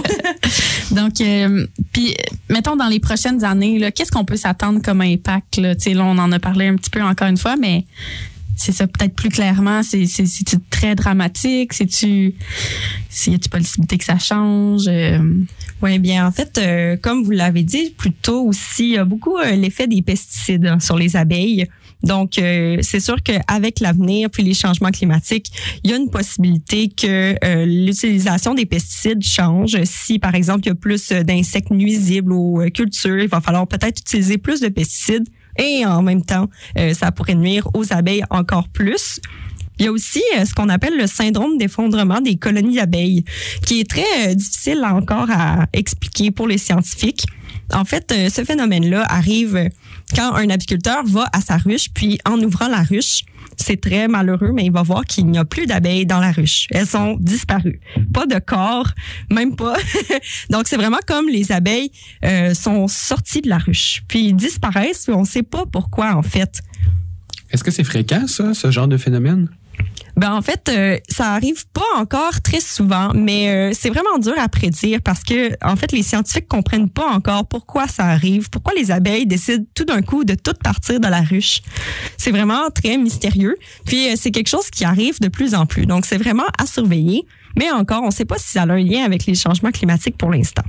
Donc, 0.91 1.21
euh, 1.21 1.67
puis, 1.93 2.15
mettons, 2.49 2.77
dans 2.77 2.89
les 2.89 3.01
prochaines 3.01 3.45
années, 3.45 3.93
qu'est-ce 3.95 4.11
qu'on 4.11 4.25
peut 4.25 4.37
s'attendre 4.37 4.81
comme 4.83 5.01
impact? 5.01 5.57
Là? 5.59 5.75
Tu 5.75 5.83
sais, 5.83 5.95
là, 5.95 6.05
on 6.05 6.19
en 6.19 6.33
a 6.33 6.39
parlé 6.39 6.69
un 6.69 6.77
petit 6.77 6.91
peu 6.91 7.03
encore 7.03 7.29
une 7.29 7.37
fois, 7.37 7.57
mais 7.57 7.85
c'est 8.57 8.73
ça 8.73 8.87
peut-être 8.87 9.15
plus 9.15 9.29
clairement. 9.31 9.83
C'est, 9.83 10.07
c'est, 10.07 10.27
c'est-tu 10.27 10.57
très 10.71 10.95
dramatique? 10.95 11.73
C'est, 11.73 11.85
y 11.85 13.35
a-tu 13.35 13.49
possibilité 13.49 13.99
que 13.99 14.05
ça 14.05 14.19
change? 14.19 14.85
Euh, 14.89 15.19
Oui, 15.83 15.99
bien, 15.99 16.27
en 16.27 16.33
fait, 16.33 16.59
euh, 16.59 16.97
comme 16.97 17.25
vous 17.25 17.31
l'avez 17.33 17.63
dit 17.63 17.95
plus 17.97 18.13
tôt 18.13 18.47
aussi, 18.47 18.85
il 18.85 18.95
y 18.95 18.99
a 18.99 19.05
beaucoup 19.05 19.37
euh, 19.37 19.53
l'effet 19.53 19.87
des 19.87 20.03
pesticides 20.03 20.67
hein, 20.67 20.81
sur 20.81 20.97
les 20.97 21.17
abeilles. 21.17 21.67
Donc, 22.03 22.39
euh, 22.39 22.79
c'est 22.83 23.01
sûr 23.01 23.23
qu'avec 23.23 23.81
l'avenir 23.81 24.29
puis 24.31 24.43
les 24.43 24.53
changements 24.53 24.91
climatiques, 24.91 25.51
il 25.83 25.91
y 25.91 25.95
a 25.95 25.97
une 25.97 26.11
possibilité 26.11 26.89
que 26.89 27.35
euh, 27.43 27.65
l'utilisation 27.65 28.53
des 28.55 28.67
pesticides 28.67 29.23
change. 29.23 29.83
Si, 29.85 30.19
par 30.19 30.35
exemple, 30.35 30.61
il 30.65 30.69
y 30.69 30.73
a 30.73 30.75
plus 30.75 31.11
d'insectes 31.11 31.71
nuisibles 31.71 32.33
aux 32.33 32.63
cultures, 32.75 33.21
il 33.21 33.29
va 33.29 33.41
falloir 33.41 33.67
peut-être 33.67 34.01
utiliser 34.01 34.37
plus 34.37 34.61
de 34.61 34.69
pesticides 34.69 35.27
et 35.59 35.85
en 35.87 36.03
même 36.03 36.25
temps, 36.25 36.49
euh, 36.79 36.95
ça 36.95 37.13
pourrait 37.13 37.35
nuire 37.35 37.69
aux 37.75 37.93
abeilles 37.93 38.25
encore 38.31 38.69
plus. 38.69 39.21
Il 39.79 39.87
y 39.87 39.89
a 39.89 39.93
aussi 39.93 40.23
euh, 40.37 40.45
ce 40.45 40.55
qu'on 40.55 40.69
appelle 40.69 40.97
le 40.97 41.07
syndrome 41.07 41.59
d'effondrement 41.59 42.21
des 42.21 42.37
colonies 42.37 42.77
d'abeilles, 42.77 43.25
qui 43.67 43.81
est 43.81 43.89
très 43.89 44.29
euh, 44.29 44.35
difficile 44.35 44.85
encore 44.85 45.31
à 45.31 45.67
expliquer 45.73 46.31
pour 46.31 46.47
les 46.47 46.59
scientifiques. 46.59 47.27
En 47.73 47.85
fait, 47.85 48.13
ce 48.31 48.45
phénomène-là 48.45 49.07
arrive 49.09 49.71
quand 50.15 50.35
un 50.35 50.51
apiculteur 50.51 51.03
va 51.07 51.29
à 51.33 51.41
sa 51.41 51.57
ruche, 51.57 51.89
puis 51.95 52.19
en 52.27 52.39
ouvrant 52.41 52.69
la 52.69 52.83
ruche, 52.83 53.23
c'est 53.57 53.81
très 53.81 54.09
malheureux, 54.09 54.53
mais 54.53 54.65
il 54.65 54.73
va 54.73 54.83
voir 54.83 55.05
qu'il 55.05 55.27
n'y 55.27 55.39
a 55.39 55.45
plus 55.45 55.67
d'abeilles 55.67 56.07
dans 56.07 56.21
la 56.21 56.33
ruche. 56.33 56.67
Elles 56.71 56.97
ont 56.97 57.17
disparu. 57.19 57.81
Pas 58.13 58.27
de 58.27 58.39
corps, 58.39 58.91
même 59.31 59.57
pas. 59.57 59.77
Donc, 60.51 60.67
c'est 60.67 60.77
vraiment 60.77 60.99
comme 61.07 61.29
les 61.29 61.53
abeilles 61.53 61.91
euh, 62.25 62.55
sont 62.55 62.89
sorties 62.89 63.41
de 63.41 63.49
la 63.49 63.59
ruche, 63.59 64.03
puis 64.09 64.27
ils 64.27 64.37
disparaissent, 64.37 65.05
puis 65.05 65.15
on 65.15 65.23
ne 65.23 65.27
sait 65.27 65.43
pas 65.43 65.65
pourquoi, 65.67 66.15
en 66.15 66.23
fait. 66.23 66.61
Est-ce 67.51 67.63
que 67.63 67.71
c'est 67.71 67.85
fréquent, 67.85 68.27
ça, 68.27 68.55
ce 68.55 68.71
genre 68.71 68.89
de 68.89 68.97
phénomène? 68.97 69.49
Ben 70.17 70.33
en 70.33 70.43
fait, 70.43 70.69
euh, 70.69 70.99
ça 71.09 71.33
arrive 71.33 71.67
pas 71.73 71.83
encore 71.97 72.41
très 72.41 72.61
souvent, 72.61 73.11
mais 73.15 73.51
euh, 73.51 73.73
c'est 73.75 73.91
vraiment 73.91 74.19
dur 74.19 74.35
à 74.39 74.49
prédire 74.49 75.01
parce 75.03 75.25
que 75.25 75.53
en 75.65 75.75
fait, 75.77 75.91
les 75.93 76.03
scientifiques 76.03 76.47
comprennent 76.47 76.89
pas 76.89 77.09
encore 77.09 77.47
pourquoi 77.49 77.89
ça 77.89 78.05
arrive, 78.05 78.49
pourquoi 78.49 78.75
les 78.75 78.91
abeilles 78.91 79.27
décident 79.27 79.65
tout 79.75 79.85
d'un 79.85 80.03
coup 80.03 80.25
de 80.25 80.35
tout 80.35 80.55
partir 80.63 81.01
de 81.01 81.09
la 81.09 81.21
ruche. 81.21 81.63
C'est 82.17 82.31
vraiment 82.31 82.71
très 82.71 82.97
mystérieux. 82.97 83.57
Puis 83.87 84.09
euh, 84.09 84.15
c'est 84.17 84.31
quelque 84.31 84.49
chose 84.49 84.71
qui 84.71 84.85
arrive 84.85 85.21
de 85.21 85.29
plus 85.29 85.55
en 85.55 85.67
plus. 85.67 85.87
Donc 85.87 86.07
c'est 86.07 86.19
vraiment 86.19 86.47
à 86.59 86.67
surveiller, 86.67 87.25
mais 87.57 87.71
encore, 87.73 88.03
on 88.05 88.11
sait 88.11 88.25
pas 88.25 88.39
si 88.39 88.51
ça 88.51 88.63
a 88.63 88.71
un 88.71 88.79
lien 88.79 89.05
avec 89.05 89.27
les 89.27 89.35
changements 89.35 89.73
climatiques 89.73 90.17
pour 90.17 90.31
l'instant. 90.31 90.65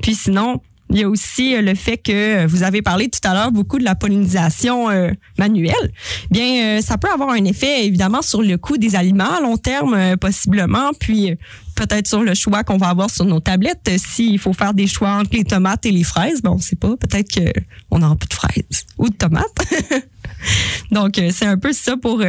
Puis 0.00 0.14
sinon, 0.14 0.60
il 0.94 1.00
y 1.00 1.02
a 1.02 1.08
aussi 1.08 1.56
euh, 1.56 1.60
le 1.60 1.74
fait 1.74 1.98
que 1.98 2.12
euh, 2.12 2.46
vous 2.46 2.62
avez 2.62 2.80
parlé 2.80 3.08
tout 3.08 3.18
à 3.28 3.34
l'heure 3.34 3.50
beaucoup 3.50 3.78
de 3.78 3.84
la 3.84 3.96
pollinisation 3.96 4.88
euh, 4.90 5.10
manuelle. 5.38 5.92
Bien, 6.30 6.78
euh, 6.78 6.80
ça 6.80 6.98
peut 6.98 7.10
avoir 7.12 7.30
un 7.30 7.44
effet 7.44 7.84
évidemment 7.84 8.22
sur 8.22 8.42
le 8.42 8.56
coût 8.58 8.78
des 8.78 8.94
aliments 8.94 9.36
à 9.36 9.40
long 9.40 9.56
terme 9.56 10.16
possiblement, 10.18 10.92
puis 11.00 11.36
peut-être 11.74 12.06
sur 12.06 12.22
le 12.22 12.34
choix 12.34 12.62
qu'on 12.62 12.76
va 12.76 12.88
avoir 12.88 13.10
sur 13.10 13.24
nos 13.24 13.40
tablettes. 13.40 13.90
S'il 13.96 14.38
faut 14.38 14.52
faire 14.52 14.72
des 14.72 14.86
choix 14.86 15.10
entre 15.10 15.30
les 15.32 15.42
tomates 15.42 15.84
et 15.84 15.90
les 15.90 16.04
fraises, 16.04 16.40
ben 16.42 16.50
on 16.50 16.58
sait 16.58 16.76
pas. 16.76 16.96
Peut-être 16.96 17.28
que 17.28 17.60
on 17.90 17.98
n'aura 17.98 18.14
plus 18.14 18.28
de 18.28 18.34
fraises 18.34 18.86
ou 18.96 19.08
de 19.08 19.14
tomates. 19.14 19.44
Donc 20.92 21.20
c'est 21.32 21.46
un 21.46 21.58
peu 21.58 21.72
ça 21.72 21.96
pour 21.96 22.22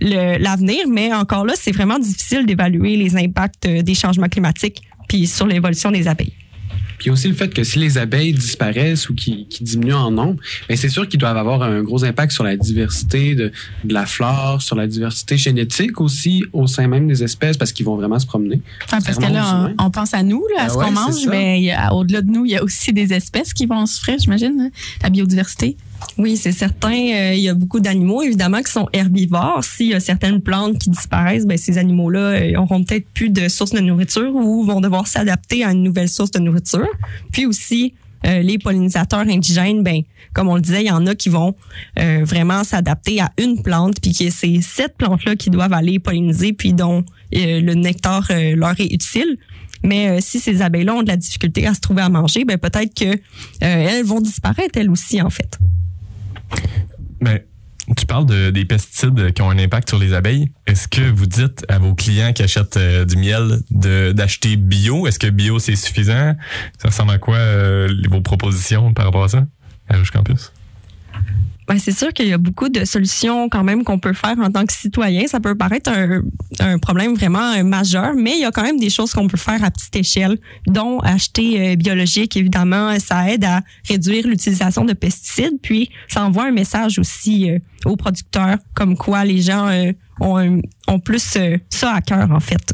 l'avenir, 0.00 0.84
mais 0.88 1.12
encore 1.12 1.44
là, 1.44 1.54
c'est 1.56 1.72
vraiment 1.72 1.98
difficile 1.98 2.46
d'évaluer 2.46 2.96
les 2.96 3.16
impacts 3.16 3.66
des 3.66 3.94
changements 3.94 4.28
climatiques 4.28 4.82
puis 5.08 5.26
sur 5.26 5.46
l'évolution 5.46 5.90
des 5.90 6.06
abeilles. 6.06 6.34
Puis 7.02 7.08
il 7.08 7.08
y 7.08 7.10
a 7.10 7.14
aussi 7.14 7.26
le 7.26 7.34
fait 7.34 7.52
que 7.52 7.64
si 7.64 7.80
les 7.80 7.98
abeilles 7.98 8.32
disparaissent 8.32 9.08
ou 9.08 9.14
qui, 9.16 9.46
qui 9.46 9.64
diminuent 9.64 9.96
en 9.96 10.12
nombre, 10.12 10.36
ben 10.68 10.76
c'est 10.76 10.88
sûr 10.88 11.08
qu'ils 11.08 11.18
doivent 11.18 11.36
avoir 11.36 11.64
un 11.64 11.82
gros 11.82 12.04
impact 12.04 12.30
sur 12.30 12.44
la 12.44 12.56
diversité 12.56 13.34
de, 13.34 13.50
de 13.82 13.92
la 13.92 14.06
flore, 14.06 14.62
sur 14.62 14.76
la 14.76 14.86
diversité 14.86 15.36
génétique 15.36 16.00
aussi 16.00 16.44
au 16.52 16.68
sein 16.68 16.86
même 16.86 17.08
des 17.08 17.24
espèces 17.24 17.56
parce 17.56 17.72
qu'ils 17.72 17.86
vont 17.86 17.96
vraiment 17.96 18.20
se 18.20 18.26
promener. 18.26 18.60
Enfin, 18.84 19.00
parce 19.00 19.18
que 19.18 19.32
là, 19.32 19.72
on, 19.76 19.86
on 19.86 19.90
pense 19.90 20.14
à 20.14 20.22
nous, 20.22 20.44
là, 20.54 20.62
à 20.62 20.66
Ah 20.66 20.68
ce 20.68 20.76
ouais, 20.76 20.84
qu'on 20.84 20.92
mange, 20.92 21.26
mais 21.28 21.74
au-delà 21.90 22.22
de 22.22 22.30
nous, 22.30 22.46
il 22.46 22.52
y 22.52 22.56
a 22.56 22.62
aussi 22.62 22.92
des 22.92 23.12
espèces 23.12 23.52
qui 23.52 23.66
vont 23.66 23.84
souffrir, 23.84 24.20
j'imagine, 24.20 24.70
la 25.02 25.10
biodiversité. 25.10 25.76
Oui, 26.18 26.36
c'est 26.36 26.52
certain. 26.52 26.92
Euh, 26.92 27.34
il 27.34 27.40
y 27.40 27.48
a 27.48 27.54
beaucoup 27.54 27.80
d'animaux, 27.80 28.22
évidemment, 28.22 28.62
qui 28.62 28.70
sont 28.70 28.88
herbivores. 28.92 29.64
S'il 29.64 29.88
y 29.88 29.94
a 29.94 30.00
certaines 30.00 30.40
plantes 30.40 30.78
qui 30.78 30.90
disparaissent, 30.90 31.46
ben, 31.46 31.56
ces 31.58 31.78
animaux-là 31.78 32.20
euh, 32.20 32.56
auront 32.56 32.84
peut-être 32.84 33.08
plus 33.12 33.30
de 33.30 33.48
source 33.48 33.72
de 33.72 33.80
nourriture 33.80 34.34
ou 34.34 34.64
vont 34.64 34.80
devoir 34.80 35.06
s'adapter 35.06 35.64
à 35.64 35.72
une 35.72 35.82
nouvelle 35.82 36.08
source 36.08 36.30
de 36.30 36.38
nourriture. 36.38 36.88
Puis 37.32 37.46
aussi, 37.46 37.94
euh, 38.26 38.40
les 38.40 38.58
pollinisateurs 38.58 39.20
indigènes, 39.20 39.82
ben, 39.82 40.02
comme 40.32 40.48
on 40.48 40.54
le 40.54 40.60
disait, 40.60 40.82
il 40.82 40.88
y 40.88 40.90
en 40.90 41.06
a 41.06 41.14
qui 41.14 41.28
vont 41.28 41.54
euh, 41.98 42.20
vraiment 42.24 42.64
s'adapter 42.64 43.20
à 43.20 43.32
une 43.38 43.62
plante, 43.62 44.00
puis 44.00 44.12
que 44.12 44.30
c'est 44.30 44.60
cette 44.62 44.96
plante-là 44.96 45.36
qui 45.36 45.50
doivent 45.50 45.72
aller 45.72 45.98
polliniser, 45.98 46.52
puis 46.52 46.72
dont 46.72 47.04
euh, 47.34 47.60
le 47.60 47.74
nectar 47.74 48.28
euh, 48.30 48.54
leur 48.54 48.78
est 48.80 48.92
utile. 48.92 49.38
Mais 49.84 50.08
euh, 50.08 50.18
si 50.20 50.38
ces 50.38 50.62
abeilles-là 50.62 50.94
ont 50.94 51.02
de 51.02 51.08
la 51.08 51.16
difficulté 51.16 51.66
à 51.66 51.74
se 51.74 51.80
trouver 51.80 52.02
à 52.02 52.08
manger, 52.08 52.44
ben 52.44 52.56
peut-être 52.56 52.94
que 52.94 53.18
euh, 53.64 54.02
vont 54.04 54.20
disparaître 54.20 54.78
elles 54.78 54.90
aussi 54.90 55.20
en 55.20 55.30
fait. 55.30 55.58
Mais 57.20 57.46
tu 57.96 58.06
parles 58.06 58.26
de, 58.26 58.50
des 58.50 58.64
pesticides 58.64 59.32
qui 59.32 59.42
ont 59.42 59.50
un 59.50 59.58
impact 59.58 59.88
sur 59.88 59.98
les 59.98 60.12
abeilles. 60.12 60.52
Est-ce 60.66 60.88
que 60.88 61.00
vous 61.00 61.26
dites 61.26 61.64
à 61.68 61.78
vos 61.78 61.94
clients 61.94 62.32
qui 62.32 62.42
achètent 62.42 62.76
euh, 62.76 63.04
du 63.04 63.16
miel 63.16 63.58
d'acheter 63.70 64.56
bio? 64.56 65.06
Est-ce 65.06 65.18
que 65.18 65.26
bio, 65.28 65.58
c'est 65.58 65.76
suffisant? 65.76 66.34
Ça 66.78 66.88
ressemble 66.88 67.12
à 67.12 67.18
quoi 67.18 67.36
euh, 67.36 67.88
vos 68.08 68.20
propositions 68.20 68.94
par 68.94 69.06
rapport 69.06 69.24
à 69.24 69.28
ça? 69.28 69.46
À 69.88 69.96
Rouge 69.96 70.10
Campus? 70.10 70.52
Ben, 71.68 71.78
c'est 71.78 71.96
sûr 71.96 72.12
qu'il 72.12 72.28
y 72.28 72.32
a 72.32 72.38
beaucoup 72.38 72.68
de 72.68 72.84
solutions 72.84 73.48
quand 73.48 73.62
même 73.62 73.84
qu'on 73.84 73.98
peut 73.98 74.12
faire 74.12 74.36
en 74.38 74.50
tant 74.50 74.66
que 74.66 74.72
citoyen. 74.72 75.26
Ça 75.26 75.40
peut 75.40 75.54
paraître 75.54 75.90
un, 75.90 76.22
un 76.60 76.78
problème 76.78 77.14
vraiment 77.14 77.52
euh, 77.52 77.62
majeur, 77.62 78.14
mais 78.16 78.32
il 78.32 78.40
y 78.40 78.44
a 78.44 78.50
quand 78.50 78.62
même 78.62 78.78
des 78.78 78.90
choses 78.90 79.12
qu'on 79.12 79.28
peut 79.28 79.36
faire 79.36 79.62
à 79.62 79.70
petite 79.70 79.94
échelle, 79.94 80.38
dont 80.66 80.98
acheter 81.00 81.72
euh, 81.72 81.76
biologique. 81.76 82.36
Évidemment, 82.36 82.98
ça 82.98 83.30
aide 83.30 83.44
à 83.44 83.62
réduire 83.88 84.26
l'utilisation 84.26 84.84
de 84.84 84.92
pesticides, 84.92 85.60
puis 85.62 85.90
ça 86.08 86.24
envoie 86.24 86.46
un 86.46 86.52
message 86.52 86.98
aussi 86.98 87.50
euh, 87.50 87.58
aux 87.84 87.96
producteurs, 87.96 88.58
comme 88.74 88.96
quoi 88.96 89.24
les 89.24 89.40
gens 89.40 89.70
ont, 90.20 90.60
ont 90.88 90.98
plus 91.00 91.38
ça 91.70 91.94
à 91.94 92.00
cœur 92.00 92.30
en 92.30 92.40
fait. 92.40 92.72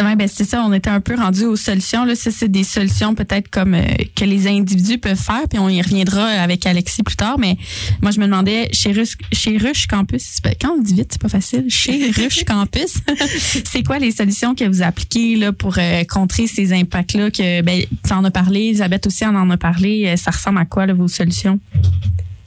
Ouais, 0.00 0.16
ben 0.16 0.28
c'est 0.28 0.44
ça, 0.44 0.62
on 0.66 0.72
était 0.72 0.90
un 0.90 1.00
peu 1.00 1.14
rendu 1.14 1.44
aux 1.44 1.56
solutions. 1.56 2.04
Là, 2.04 2.14
ça, 2.14 2.30
c'est 2.30 2.50
des 2.50 2.64
solutions 2.64 3.14
peut-être 3.14 3.48
comme 3.48 3.74
euh, 3.74 3.82
que 4.14 4.24
les 4.24 4.46
individus 4.48 4.98
peuvent 4.98 5.16
faire, 5.16 5.48
puis 5.48 5.58
on 5.58 5.68
y 5.68 5.80
reviendra 5.80 6.24
avec 6.24 6.66
Alexis 6.66 7.02
plus 7.02 7.16
tard. 7.16 7.38
Mais 7.38 7.56
moi, 8.02 8.10
je 8.10 8.18
me 8.20 8.26
demandais 8.26 8.68
chez 8.72 8.92
Rush, 8.92 9.16
chez 9.32 9.56
Rush 9.56 9.86
Campus, 9.86 10.40
quand 10.60 10.76
on 10.78 10.82
dit 10.82 10.94
vite, 10.94 11.10
c'est 11.12 11.22
pas 11.22 11.28
facile. 11.28 11.66
Chez 11.68 12.10
Rush 12.16 12.44
Campus, 12.44 12.96
c'est 13.64 13.82
quoi 13.82 13.98
les 13.98 14.10
solutions 14.10 14.54
que 14.54 14.64
vous 14.64 14.82
appliquez 14.82 15.36
là 15.36 15.52
pour 15.52 15.76
euh, 15.78 16.04
contrer 16.04 16.46
ces 16.48 16.72
impacts-là 16.72 17.30
que 17.30 17.62
ben 17.62 17.82
tu 18.06 18.12
en 18.12 18.24
as 18.24 18.30
parlé, 18.30 18.60
Elisabeth 18.66 19.06
aussi 19.06 19.24
en 19.24 19.34
en 19.34 19.48
a 19.50 19.56
parlé. 19.56 20.06
Euh, 20.06 20.16
Ça 20.16 20.32
ressemble 20.32 20.58
à 20.58 20.64
quoi 20.64 20.86
là, 20.86 20.92
vos 20.92 21.08
solutions? 21.08 21.60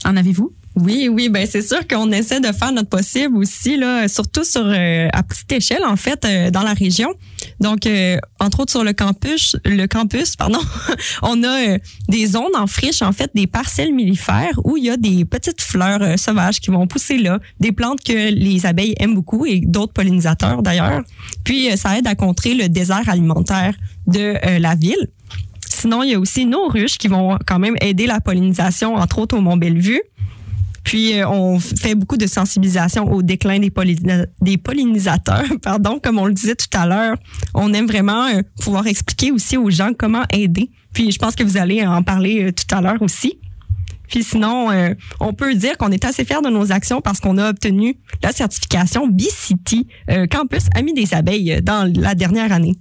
En 0.06 0.16
avez-vous? 0.18 0.52
Oui, 0.80 1.10
oui, 1.12 1.30
ben 1.30 1.48
c'est 1.50 1.64
sûr 1.64 1.88
qu'on 1.88 2.12
essaie 2.12 2.40
de 2.40 2.52
faire 2.52 2.72
notre 2.72 2.90
possible 2.90 3.36
aussi 3.38 3.78
là, 3.78 4.08
surtout 4.08 4.44
sur 4.44 4.62
euh, 4.64 5.08
à 5.12 5.24
petite 5.24 5.52
échelle 5.52 5.84
en 5.84 5.96
fait 5.96 6.24
euh, 6.24 6.52
dans 6.52 6.62
la 6.62 6.74
région. 6.74 7.16
Donc 7.60 7.88
euh, 7.88 8.18
entre 8.40 8.60
autres 8.60 8.72
sur 8.72 8.84
le 8.84 8.94
campus, 8.94 9.56
le 9.66 9.88
campus, 9.88 10.36
pardon, 10.36 10.60
on 11.24 11.42
a 11.42 11.68
euh, 11.68 11.80
des 12.10 12.28
zones 12.28 12.56
en 12.56 12.68
friche 12.68 13.02
en 13.02 13.12
fait, 13.12 13.32
des 13.34 13.48
parcelles 13.48 13.92
mellifères 13.92 14.54
où 14.66 14.78
il 14.78 14.84
y 14.84 14.92
a 14.92 14.98
des 14.98 15.26
petites 15.26 15.62
fleurs 15.62 16.04
euh, 16.04 16.16
sauvages 16.16 16.60
qui 16.60 16.70
vont 16.70 16.86
pousser 16.86 17.18
là, 17.18 17.40
des 17.60 17.72
plantes 17.72 18.04
que 18.04 18.32
les 18.32 18.68
abeilles 18.68 18.94
aiment 19.00 19.16
beaucoup 19.16 19.48
et 19.48 19.62
d'autres 19.62 19.94
pollinisateurs 19.94 20.62
d'ailleurs. 20.62 21.02
Puis 21.44 21.72
euh, 21.72 21.76
ça 21.76 21.98
aide 21.98 22.06
à 22.06 22.14
contrer 22.14 22.54
le 22.54 22.70
désert 22.70 23.10
alimentaire 23.10 23.74
de 24.06 24.36
la 24.60 24.76
ville. 24.76 25.10
Sinon, 25.68 26.04
il 26.04 26.12
y 26.12 26.14
a 26.14 26.20
aussi 26.20 26.46
nos 26.46 26.68
ruches 26.68 26.98
qui 26.98 27.08
vont 27.08 27.38
quand 27.46 27.60
même 27.60 27.76
aider 27.82 28.08
la 28.08 28.22
pollinisation, 28.22 28.96
entre 28.96 29.20
autres 29.20 29.38
au 29.38 29.42
Mont-Bellevue. 29.42 30.02
Puis 30.88 31.20
euh, 31.20 31.28
on 31.28 31.60
fait 31.60 31.96
beaucoup 31.96 32.16
de 32.16 32.28
sensibilisation 32.28 33.12
au 33.12 33.22
déclin 33.22 33.60
des, 33.60 34.58
pollinisateurs. 34.58 35.44
Pardon, 35.62 36.00
comme 36.02 36.18
on 36.18 36.26
le 36.26 36.34
disait 36.34 36.56
tout 36.56 36.70
à 36.78 36.88
l'heure, 36.88 37.18
on 37.54 37.74
aime 37.74 37.88
vraiment 37.88 38.28
euh, 38.28 38.42
pouvoir 38.62 38.88
expliquer 38.88 39.32
aussi 39.32 39.58
aux 39.58 39.70
gens 39.70 39.92
comment 39.98 40.24
aider. 40.32 40.72
Puis 40.94 41.12
je 41.12 41.20
pense 41.20 41.36
que 41.36 41.44
vous 41.44 41.58
allez 41.58 41.86
en 41.86 42.04
parler 42.04 42.46
euh, 42.46 42.52
tout 42.54 42.74
à 42.74 42.80
l'heure 42.80 43.02
aussi. 43.02 43.38
Puis 44.08 44.24
sinon, 44.24 44.70
on 45.20 45.34
peut 45.34 45.54
dire 45.54 45.78
qu'on 45.78 45.92
est 45.92 46.06
assez 46.06 46.24
fiers 46.24 46.42
de 46.42 46.48
nos 46.50 46.72
actions 46.72 47.02
parce 47.02 47.20
qu'on 47.20 47.38
a 47.38 47.50
obtenu 47.50 47.98
la 48.24 48.32
certification 48.32 49.06
B-City 49.06 49.86
Campus 50.32 50.68
Amis 50.76 50.94
des 50.94 51.14
abeilles 51.14 51.62
dans 51.62 51.92
la 51.94 52.16
dernière 52.16 52.54
année. 52.54 52.78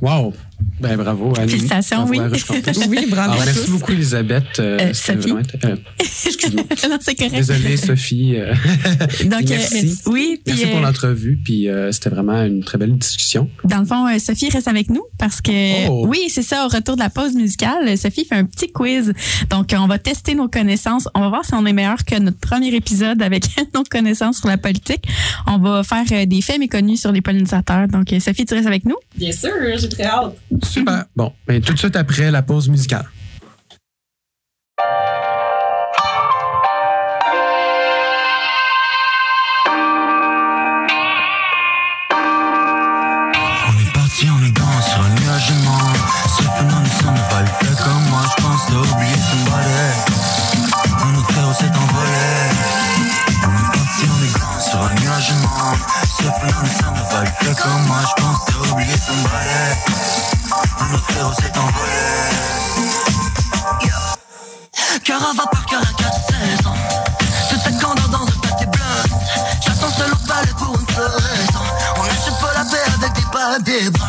Wow! 0.00 0.32
Ben 0.80 0.96
bravo, 0.96 1.32
Annie. 1.38 1.48
Félicitations, 1.50 2.04
oui. 2.08 2.18
à 2.18 2.28
Ruche 2.28 2.44
Campus. 2.44 2.78
Oui, 2.88 3.06
bravo 3.08 3.32
Alors, 3.32 3.42
à 3.42 3.46
merci 3.46 3.64
tous. 3.66 3.70
beaucoup, 3.72 3.92
Elisabeth. 3.92 4.58
Euh, 4.58 4.78
Euh, 4.80 4.92
Sophie. 4.94 5.30
vraiment- 5.30 5.40
euh, 5.64 5.76
Excuse-moi. 6.00 6.64
non, 6.90 6.98
c'est 7.00 7.14
correct. 7.14 7.34
Désolée, 7.34 7.76
Sophie. 7.76 8.34
euh, 8.36 8.54
Donc, 9.24 9.42
euh, 9.42 9.46
Merci. 9.50 9.98
oui, 10.06 10.40
puis 10.44 10.54
merci 10.54 10.66
pour 10.66 10.80
l'entrevue. 10.80 11.38
Puis 11.44 11.68
euh, 11.68 11.92
c'était 11.92 12.10
vraiment 12.10 12.42
une 12.44 12.62
très 12.64 12.78
belle 12.78 12.96
discussion. 12.96 13.48
dans 13.64 13.78
le 13.78 13.84
fond, 13.86 14.06
euh, 14.08 14.18
Sophie 14.18 14.48
reste 14.50 14.68
avec 14.68 14.90
nous 14.90 15.02
parce 15.18 15.40
que 15.40 15.88
Oh. 15.88 16.06
oui, 16.08 16.24
c'est 16.28 16.42
ça. 16.42 16.66
Au 16.66 16.68
retour 16.68 16.96
de 16.96 17.00
la 17.00 17.10
pause 17.10 17.34
musicale, 17.34 17.96
Sophie 17.96 18.24
fait 18.24 18.34
un 18.36 18.44
petit 18.44 18.70
quiz. 18.72 19.12
Donc, 19.50 19.74
on 19.78 19.86
va 19.86 19.98
tester 19.98 20.34
nos 20.34 20.48
connaissances. 20.48 21.08
On 21.14 21.20
va 21.20 21.28
voir 21.28 21.44
si 21.44 21.54
on 21.54 21.64
est 21.66 21.72
meilleur 21.72 22.04
que 22.04 22.18
notre 22.18 22.38
premier 22.38 22.74
épisode 22.74 23.22
avec 23.22 23.44
nos 23.74 23.84
connaissances 23.84 24.38
sur 24.38 24.48
la 24.48 24.58
politique. 24.58 25.04
On 25.46 25.58
va 25.58 25.82
faire 25.82 26.04
euh, 26.12 26.26
des 26.26 26.40
faits 26.40 26.58
méconnus 26.58 27.00
sur 27.00 27.12
les 27.12 27.20
pollinisateurs. 27.20 27.88
Donc, 27.88 28.08
Sophie, 28.20 28.44
tu 28.44 28.54
restes 28.54 28.66
avec 28.66 28.84
nous? 28.84 28.96
Bien 29.16 29.32
sûr, 29.32 29.50
j'ai 29.76 29.88
très 29.88 30.04
hâte. 30.04 30.36
Super. 30.62 31.04
Bon, 31.16 31.32
ben, 31.46 31.60
tout 31.60 31.72
de 31.72 31.78
suite 31.78 31.96
après 31.96 32.30
la 32.30 32.42
pause 32.42 32.68
musicale. 32.68 33.06
On 43.68 43.80
est 43.80 43.92
parti 43.92 44.28
en 44.28 44.38
élégant 44.42 44.80
sur 44.82 45.00
un 45.00 45.08
nuage 45.10 45.48
de 45.48 45.64
mort 45.64 45.92
Ce 46.26 46.42
phénomène 46.42 46.82
ne 46.82 47.34
va 47.34 47.40
le 47.42 47.46
faire 47.46 47.84
comme 47.84 48.04
moi 48.10 48.22
Je 48.36 48.42
pense 48.42 48.66
t'as 48.66 48.94
oublié 48.94 49.14
balai. 49.50 49.92
Un 51.04 51.14
autre 51.18 51.32
frère 51.32 51.54
s'est 51.54 51.64
envolé 51.66 52.28
On 53.44 53.52
est 53.58 53.72
parti 53.72 54.02
en 54.10 54.16
élégant 54.22 54.60
sur 54.60 54.80
un 54.82 54.94
nuage 55.00 55.28
de 55.30 55.34
mort 55.42 55.76
Ce 56.18 56.22
phénomène 56.22 56.94
ne 56.94 57.14
va 57.14 57.20
le 57.24 57.30
faire 57.44 57.56
comme 57.62 57.82
moi 57.86 58.00
Je 58.02 58.22
pense 58.22 58.44
t'as 58.46 58.72
oublié 58.72 58.94
son 58.96 59.28
balai 59.28 60.31
Un 60.82 60.94
autre 60.94 61.04
frère 61.12 61.32
s'est 61.34 61.56
envolé. 61.56 61.92
Cœur 65.04 65.22
à 65.22 65.32
vapeur, 65.32 65.66
cœur 65.66 65.80
à 65.80 66.02
quatre 66.02 66.20
saisons 66.26 66.74
Toute 67.50 67.60
cette 67.60 67.80
candeur 67.80 68.08
dans 68.08 68.22
un 68.22 68.40
pâté 68.40 68.66
blanc 68.66 69.18
J'attends 69.60 69.90
seul 69.90 70.12
au 70.12 70.26
palais 70.26 70.52
pour 70.58 70.74
une 70.78 70.86
seule 70.94 71.06
raison 71.06 71.64
On 71.96 72.02
n'achète 72.02 72.38
pas 72.40 72.52
la 72.54 72.64
paix 72.64 72.82
avec 72.98 73.12
des 73.12 73.22
pas 73.32 73.58
des 73.60 73.90
bruns. 73.90 74.06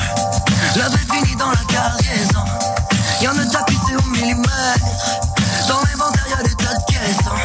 La 0.75 0.89
vie 0.89 0.97
finit 1.11 1.35
dans 1.35 1.49
la 1.51 1.63
cargaison. 1.67 2.43
Y'en 3.21 3.37
a 3.37 3.45
tapissé 3.45 3.95
au 3.95 4.09
millimètre. 4.09 4.49
Dans 5.67 5.81
l'inventaire 5.81 6.27
y'a 6.29 6.43
des 6.43 6.55
tas 6.55 6.73
de 6.73 6.91
caissons. 6.91 7.37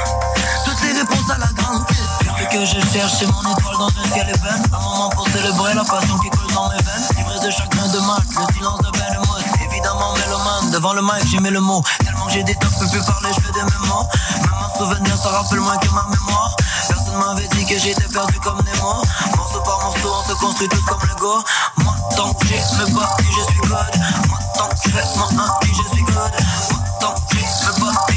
Toutes 0.65 0.83
les 0.83 1.01
réponses 1.01 1.31
à 1.31 1.39
la 1.39 1.49
grande 1.55 1.87
question. 1.87 2.09
Que 2.51 2.65
je 2.65 2.81
cherche 2.93 3.13
c'est 3.19 3.27
mon 3.27 3.43
étoile 3.43 3.77
dans 3.79 3.89
un 3.89 4.15
ciel 4.15 4.29
ébène. 4.29 4.65
Un 4.73 4.81
moment 4.81 5.11
pour 5.11 5.29
célébrer 5.29 5.75
la 5.75 5.85
passion 5.85 6.19
qui 6.19 6.31
coule 6.31 6.53
dans 6.55 6.71
mes 6.71 6.77
veines 6.77 7.18
de 7.49 7.53
chagrin 7.53 7.89
de 7.89 7.99
mal, 8.01 8.21
le 8.29 8.55
silence 8.55 8.79
de 8.79 8.91
de 8.91 9.19
mousse 9.27 9.49
Évidemment 9.65 10.13
mélomane, 10.13 10.71
devant 10.71 10.93
le 10.93 11.01
mic 11.01 11.25
j'ai 11.31 11.39
mis 11.41 11.51
le 11.51 11.61
mot. 11.61 11.83
Tellement 12.05 12.29
j'ai 12.29 12.43
des 12.43 12.55
tocs, 12.57 12.71
je 12.73 12.85
peux 12.85 12.91
plus 12.91 13.05
parler, 13.07 13.31
je 13.35 13.41
fais 13.41 13.53
des 13.53 13.65
mémoires 13.73 14.07
Même 14.43 14.53
un 14.53 14.79
souvenir 14.79 15.17
ça 15.17 15.31
rappelle 15.31 15.61
moins 15.61 15.79
que 15.79 15.89
ma 15.89 16.05
mémoire. 16.11 16.55
Personne 16.89 17.17
m'avait 17.17 17.49
dit 17.49 17.65
que 17.65 17.79
j'étais 17.79 18.09
perdu 18.09 18.39
comme 18.41 18.59
Nemo. 18.59 19.03
Morceau 19.37 19.61
par 19.61 19.81
morceau 19.83 20.13
on 20.13 20.29
se 20.29 20.35
construit 20.35 20.69
tous 20.69 20.83
comme 20.83 21.01
Lego. 21.09 21.43
Moi 21.79 21.95
tant 22.17 22.35
que 22.35 22.47
j'ai 22.49 22.57
me 22.57 22.95
bats 22.95 23.15
puis 23.17 23.27
je 23.33 23.53
suis 23.53 23.61
God. 23.61 24.29
Moi 24.29 24.39
tant 24.55 24.69
que 24.69 24.77
je 24.85 24.91
fais 24.91 25.19
mon 25.19 25.29
je 25.63 25.95
suis 25.95 26.03
good 26.03 26.33
Moi 26.71 26.81
tant 27.01 27.15
que 27.15 27.37
j'ai 27.37 27.41
me 27.41 27.81
bats 27.81 28.08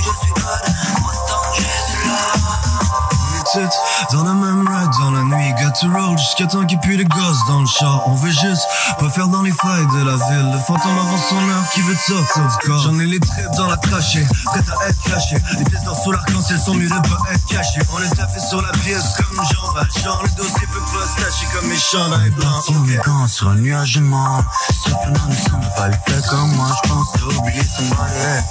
dans 4.11 4.23
la 4.23 4.33
même 4.33 4.65
ride 4.67 4.89
dans 4.99 5.11
la 5.11 5.23
nuit, 5.23 5.53
got 5.61 5.71
to 5.79 5.87
roll 5.91 6.17
jusqu'à 6.17 6.45
temps 6.45 6.65
qu'il 6.65 6.79
pue 6.79 6.95
les 6.95 7.05
gosses 7.05 7.45
dans 7.47 7.59
le 7.59 7.65
char. 7.65 8.03
On 8.07 8.15
veut 8.15 8.31
juste 8.31 8.65
pas 8.97 9.09
faire 9.09 9.27
dans 9.27 9.41
les 9.41 9.51
failles 9.51 9.87
de 9.87 10.05
la 10.05 10.15
ville. 10.15 10.51
Le 10.53 10.59
fantôme 10.59 10.97
avant 10.97 11.17
son 11.17 11.35
heure 11.35 11.69
qui 11.73 11.81
veut 11.81 11.95
sortir 11.95 12.43
du 12.47 12.67
corps. 12.67 12.79
J'en 12.79 12.99
ai 12.99 13.05
les 13.05 13.19
tripes 13.19 13.51
dans 13.57 13.67
la 13.67 13.77
trachée, 13.77 14.25
prête 14.45 14.65
à 14.69 14.87
être 14.87 15.03
caché. 15.03 15.35
Les 15.57 15.63
pièces 15.65 15.83
d'or 15.83 15.97
sous 16.01 16.11
l'arc-en-ciel 16.11 16.59
sont 16.59 16.75
mieux 16.75 16.87
de 16.87 16.93
pas 16.93 17.33
être 17.33 17.45
cachées. 17.47 17.81
On 17.93 17.97
a 17.97 18.27
fait 18.27 18.39
sur 18.39 18.61
la 18.61 18.71
pièce 18.71 19.15
comme 19.17 19.45
Jean 19.45 19.73
Valjean. 19.73 20.19
Le 20.23 20.29
dossier 20.37 20.67
peut 20.67 20.79
pas 20.79 21.07
se 21.07 21.25
tâcher 21.25 21.47
comme 21.53 21.67
mes 21.67 21.77
chandails 21.77 22.31
blancs. 22.31 22.63
Est 22.89 23.03
quand 23.03 23.27
sur 23.27 23.49
un 23.49 23.55
nuage 23.55 23.99
mort. 23.99 24.43
Sauf 24.85 24.93
homme 25.07 25.35
ça 25.35 25.57
ne 25.57 25.79
va 25.79 25.87
le 25.87 25.97
faire 26.07 26.29
comme 26.29 26.55
moi. 26.55 26.67
Je 26.83 26.89
pense 26.89 27.07
t'as 27.13 27.37
oublié 27.37 27.61
son 27.63 27.95
balai. 27.95 28.43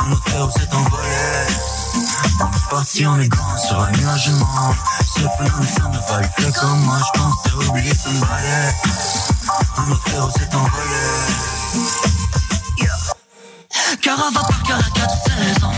Un 0.00 0.12
autre 0.12 0.28
frère 0.28 0.50
s'est 0.52 0.68
envolé. 2.72 3.06
On 3.06 3.20
est 3.20 3.28
parti 3.28 3.66
sur 3.66 3.80
un 3.80 3.90
nuage 3.92 4.26
de 4.28 4.32
Ce 5.06 5.20
phénomène 5.20 5.68
ça 5.68 5.88
ne 5.88 5.98
va 5.98 6.20
le 6.20 6.52
comme 6.52 6.80
moi 6.80 6.98
Je 6.98 7.20
pense 7.20 7.34
t'as 7.44 7.68
oublié 7.68 7.92
son 7.94 8.12
balai 8.12 8.74
Un 9.76 9.90
autre 9.90 10.32
s'est 10.32 10.54
envolé. 10.54 11.52
À 14.04 14.30
vapeur, 14.30 14.62
cœur 14.66 14.78
à 14.78 14.90
quatre 14.98 15.14
saisons. 15.24 15.72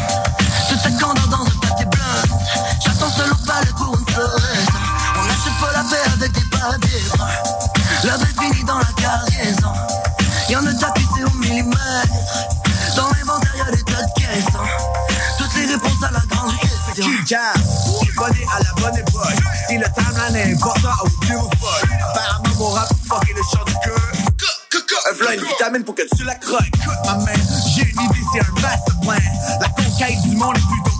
Toute 0.68 0.80
cette 0.80 0.99
candeur 0.99 1.28
dans 1.28 1.45
un 1.47 1.57
pâté 1.61 1.84
blanc 1.84 2.38
J'attends 2.84 3.11
seul 3.11 3.30
au 3.30 3.47
palais 3.47 3.70
pour 3.76 3.97
une 3.97 4.07
seule 4.12 4.24
raison 4.24 4.78
On 5.16 5.22
n'achète 5.22 5.59
pas 5.61 5.72
la 5.72 5.84
paix 5.84 6.11
avec 6.14 6.32
des 6.32 6.45
pas 6.51 6.76
des 6.78 8.09
La 8.09 8.16
vie 8.16 8.34
finit 8.40 8.64
dans 8.64 8.78
la 8.78 8.92
cargaison. 8.97 9.72
Y'en 10.49 10.66
a 10.66 10.74
tapissé 10.74 11.22
au 11.24 11.30
millimètre. 11.38 11.78
Dans 12.97 13.09
l'inventaire 13.11 13.57
y'a 13.57 13.70
des 13.70 13.82
tas 13.84 14.03
de 14.03 14.20
caissons 14.20 14.74
question 17.25 17.39
Abonné 18.16 18.47
à 18.53 18.59
la 18.62 18.72
bonne 18.81 18.99
époque. 18.99 19.25
Si 19.68 19.79
le 19.79 19.87
timeline 19.95 20.37
est 20.37 20.55
important, 20.55 20.89
I 20.89 21.03
will 21.03 21.27
give 21.27 21.37
a 21.37 21.57
fuck. 21.57 21.89
Apparemment, 22.01 22.55
mon 22.59 22.70
rap 22.70 22.89
a 22.91 23.14
fucké 23.14 23.33
le 23.35 23.43
chant 23.43 23.64
du 23.64 23.72
cœur. 23.85 23.99
V'là 25.18 25.35
une 25.35 25.45
vitamine 25.45 25.85
pour 25.85 25.95
que 25.95 26.03
tu 26.16 26.25
la 26.25 26.35
croques. 26.35 26.62
Ma 27.05 27.14
man, 27.16 27.37
j'ai 27.75 27.83
une 27.83 28.01
idée, 28.01 28.20
c'est 28.33 28.41
un 28.41 28.61
master 28.61 29.01
plan. 29.01 29.14
La 29.61 29.68
conquête 29.68 30.20
du 30.22 30.37
monde 30.37 30.57
est 30.57 30.61
plutôt 30.61 30.93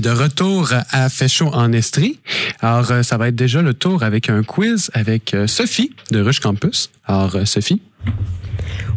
De 0.00 0.10
retour 0.10 0.72
à 0.92 1.08
Fait 1.08 1.26
chaud 1.26 1.50
en 1.52 1.72
Estrie. 1.72 2.20
Alors, 2.60 2.88
euh, 2.92 3.02
ça 3.02 3.16
va 3.16 3.28
être 3.28 3.34
déjà 3.34 3.62
le 3.62 3.74
tour 3.74 4.04
avec 4.04 4.30
un 4.30 4.44
quiz 4.44 4.92
avec 4.94 5.34
euh, 5.34 5.48
Sophie 5.48 5.90
de 6.12 6.20
Rush 6.20 6.38
Campus. 6.38 6.90
Alors, 7.04 7.34
euh, 7.34 7.44
Sophie? 7.44 7.82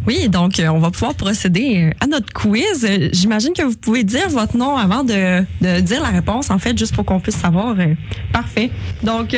Oui, 0.06 0.30
donc 0.30 0.62
on 0.64 0.78
va 0.78 0.92
pouvoir 0.92 1.16
procéder 1.16 1.92
à 2.00 2.06
notre 2.06 2.32
quiz. 2.34 2.88
J'imagine 3.14 3.54
que 3.54 3.64
vous 3.64 3.76
pouvez 3.76 4.04
dire 4.04 4.30
votre 4.30 4.56
nom 4.58 4.78
avant 4.78 5.04
de, 5.04 5.42
de 5.62 5.80
dire 5.80 6.04
la 6.04 6.10
réponse, 6.10 6.52
en 6.52 6.60
fait, 6.60 6.78
juste 6.78 6.94
pour 6.94 7.06
qu'on 7.06 7.20
puisse 7.20 7.38
savoir. 7.38 7.76
Parfait. 8.32 8.70
Donc, 9.02 9.36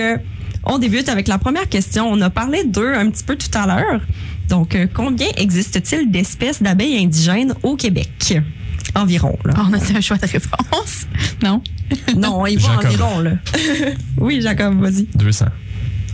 on 0.66 0.78
débute 0.80 1.08
avec 1.08 1.28
la 1.28 1.38
première 1.38 1.70
question. 1.70 2.10
On 2.10 2.20
a 2.22 2.30
parlé 2.30 2.64
d'eux 2.66 2.94
un 2.94 3.10
petit 3.10 3.24
peu 3.24 3.36
tout 3.36 3.58
à 3.58 3.68
l'heure. 3.68 4.02
Donc, 4.50 4.78
combien 4.94 5.28
existe-t-il 5.38 6.12
d'espèces 6.12 6.62
d'abeilles 6.62 7.04
indigènes 7.04 7.54
au 7.64 7.76
Québec? 7.76 8.42
Environ, 8.96 9.38
là. 9.46 9.54
On 9.58 9.74
a 9.74 9.78
un 9.98 10.02
choix 10.02 10.18
de 10.18 10.28
réponse. 10.28 11.08
Non? 11.44 11.62
Non, 12.16 12.46
il 12.46 12.58
va 12.60 12.78
environ, 12.78 13.20
là. 13.20 13.32
oui, 14.18 14.40
Jacob, 14.42 14.80
vas-y. 14.82 15.08
200. 15.16 15.46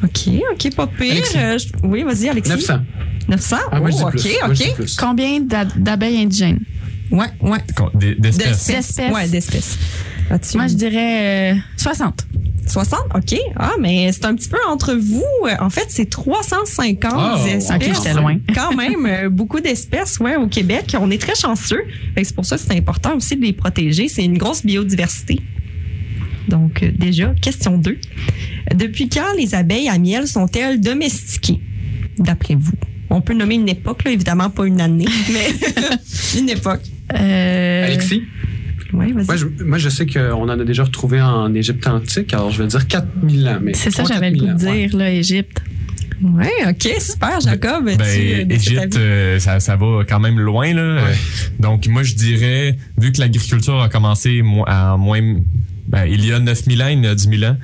OK, 0.04 0.30
OK, 0.54 0.76
pas 0.76 0.88
pire. 0.88 1.24
Euh, 1.36 1.58
je- 1.58 1.68
oui, 1.84 2.04
vas-y, 2.04 2.30
Alexis. 2.30 2.52
900. 2.52 2.80
900? 3.28 3.58
Ah, 3.72 3.80
moi, 3.80 3.90
je 3.92 3.96
dis 3.98 4.02
Oh, 4.04 4.10
plus. 4.10 4.20
OK, 4.26 4.32
Moi, 4.46 4.54
je 4.56 4.64
dis 4.64 4.70
OK. 4.70 4.76
plus. 4.76 4.96
Combien 4.96 5.40
d'a- 5.42 5.66
d'abeilles 5.66 6.18
indigènes? 6.24 6.60
Ouais, 7.12 7.28
ouais. 7.42 7.60
Con- 7.76 7.92
des- 7.94 8.16
D'espèces. 8.16 8.68
D'espèces. 8.68 9.14
Ouais, 9.14 9.28
d'espèces. 9.28 9.78
As-tu 10.32 10.58
Moi, 10.58 10.68
je 10.68 10.74
dirais 10.76 11.54
euh, 11.54 11.56
60. 11.78 12.26
60? 12.70 13.00
OK. 13.16 13.40
Ah, 13.56 13.74
mais 13.80 14.12
c'est 14.12 14.26
un 14.26 14.36
petit 14.36 14.50
peu 14.50 14.58
entre 14.70 14.94
vous. 14.94 15.24
En 15.60 15.70
fait, 15.70 15.86
c'est 15.90 16.10
350 16.10 17.14
Oh, 17.16 17.48
espèces. 17.48 17.70
ok, 17.72 17.94
j'étais 17.96 18.14
loin. 18.14 18.38
Quand 18.56 18.76
même, 18.76 19.06
euh, 19.06 19.30
beaucoup 19.30 19.60
d'espèces 19.60 20.20
ouais, 20.20 20.36
au 20.36 20.48
Québec. 20.48 20.96
On 21.00 21.10
est 21.12 21.22
très 21.22 21.36
chanceux. 21.36 21.84
C'est 22.16 22.36
pour 22.36 22.46
ça 22.46 22.58
que 22.58 22.62
c'est 22.64 22.78
important 22.78 23.16
aussi 23.16 23.36
de 23.36 23.42
les 23.44 23.54
protéger. 23.54 24.08
C'est 24.08 24.24
une 24.24 24.38
grosse 24.38 24.66
biodiversité. 24.66 25.40
Donc, 26.48 26.84
euh, 26.84 26.92
déjà, 26.94 27.34
question 27.42 27.78
2. 27.78 27.98
Depuis 28.76 29.10
quand 29.10 29.34
les 29.38 29.56
abeilles 29.56 29.90
à 29.90 29.98
miel 30.00 30.28
sont-elles 30.28 30.80
domestiquées, 30.80 31.60
d'après 32.18 32.56
vous? 32.56 32.72
On 33.12 33.22
peut 33.22 33.34
nommer 33.34 33.56
une 33.56 33.70
époque, 33.70 34.04
là, 34.04 34.12
évidemment 34.12 34.50
pas 34.50 34.66
une 34.66 34.82
année, 34.82 35.06
mais 35.34 35.48
une 36.40 36.50
époque. 36.50 36.82
Euh, 37.14 37.86
Alexis? 37.88 38.24
Oui, 38.94 39.12
vas-y. 39.12 39.26
Moi 39.26 39.36
je, 39.36 39.46
moi, 39.64 39.78
je 39.78 39.90
sais 39.90 40.06
qu'on 40.06 40.44
en 40.50 40.50
a 40.60 40.64
déjà 40.64 40.84
retrouvé 40.84 41.22
en 41.22 41.54
Égypte 41.54 41.86
antique, 41.88 42.34
alors 42.34 42.52
je 42.52 42.62
vais 42.64 42.68
dire 42.68 42.88
4000 42.88 43.48
ans. 43.48 43.60
mais 43.62 43.74
C'est 43.74 43.92
ça, 43.92 44.04
3 44.04 44.16
j'avais 44.16 44.32
le 44.32 44.38
4000 44.38 44.54
goût 44.58 44.60
de 44.64 44.70
ouais. 44.70 44.88
dire, 44.88 44.98
là, 44.98 45.12
Égypte. 45.12 45.62
Oui, 46.22 46.48
OK, 46.68 46.90
super, 47.00 47.40
Jacob. 47.40 47.86
Ben, 47.86 47.98
tu, 47.98 48.04
euh, 48.04 48.46
Égypte, 48.50 48.98
euh, 48.98 49.40
ça, 49.40 49.60
ça 49.62 49.76
va 49.78 50.04
quand 50.08 50.20
même 50.20 50.38
loin. 50.40 50.74
Là. 50.74 51.02
Donc, 51.60 51.88
moi, 51.88 52.04
je 52.04 52.14
dirais, 52.14 52.78
vu 52.98 53.14
que 53.14 53.20
l'agriculture 53.22 53.82
a 53.82 53.88
commencé 53.88 54.42
à 54.68 54.98
moins... 54.98 55.22
Ben, 55.88 56.06
il 56.06 56.26
y 56.26 56.34
a 56.34 56.40
9000 56.40 56.84
ans, 56.84 56.88
il 56.88 57.04
y 57.04 57.08
a 57.08 57.16
10 57.16 57.30
000 57.40 57.52
ans, 57.52 57.58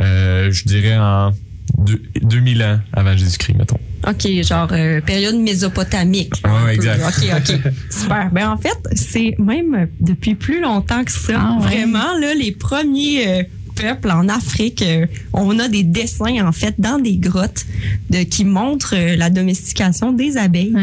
euh, 0.00 0.50
je 0.50 0.64
dirais 0.64 0.98
en 0.98 1.32
deux- 1.78 2.02
2000 2.20 2.62
ans 2.62 2.80
avant 2.92 3.16
Jésus-Christ, 3.16 3.54
mettons. 3.56 3.78
OK, 4.06 4.28
genre 4.42 4.68
euh, 4.72 5.00
période 5.00 5.36
mésopotamique. 5.36 6.42
Peu. 6.42 6.70
exact. 6.70 7.02
OK, 7.06 7.28
OK. 7.36 7.72
Super. 7.90 8.30
Ben 8.32 8.48
en 8.48 8.56
fait, 8.56 8.78
c'est 8.94 9.36
même 9.38 9.88
depuis 10.00 10.34
plus 10.34 10.60
longtemps 10.60 11.04
que 11.04 11.12
ça. 11.12 11.34
Ah 11.38 11.56
ouais. 11.58 11.66
Vraiment, 11.66 12.18
là, 12.18 12.34
les 12.34 12.52
premiers 12.52 13.28
euh, 13.28 13.42
peuples 13.80 14.10
en 14.10 14.28
Afrique, 14.28 14.82
euh, 14.82 15.06
on 15.32 15.58
a 15.58 15.68
des 15.68 15.82
dessins, 15.82 16.46
en 16.46 16.52
fait, 16.52 16.74
dans 16.78 16.98
des 16.98 17.16
grottes 17.16 17.64
de, 18.10 18.18
qui 18.24 18.44
montrent 18.44 18.94
euh, 18.96 19.16
la 19.16 19.30
domestication 19.30 20.12
des 20.12 20.36
abeilles. 20.36 20.74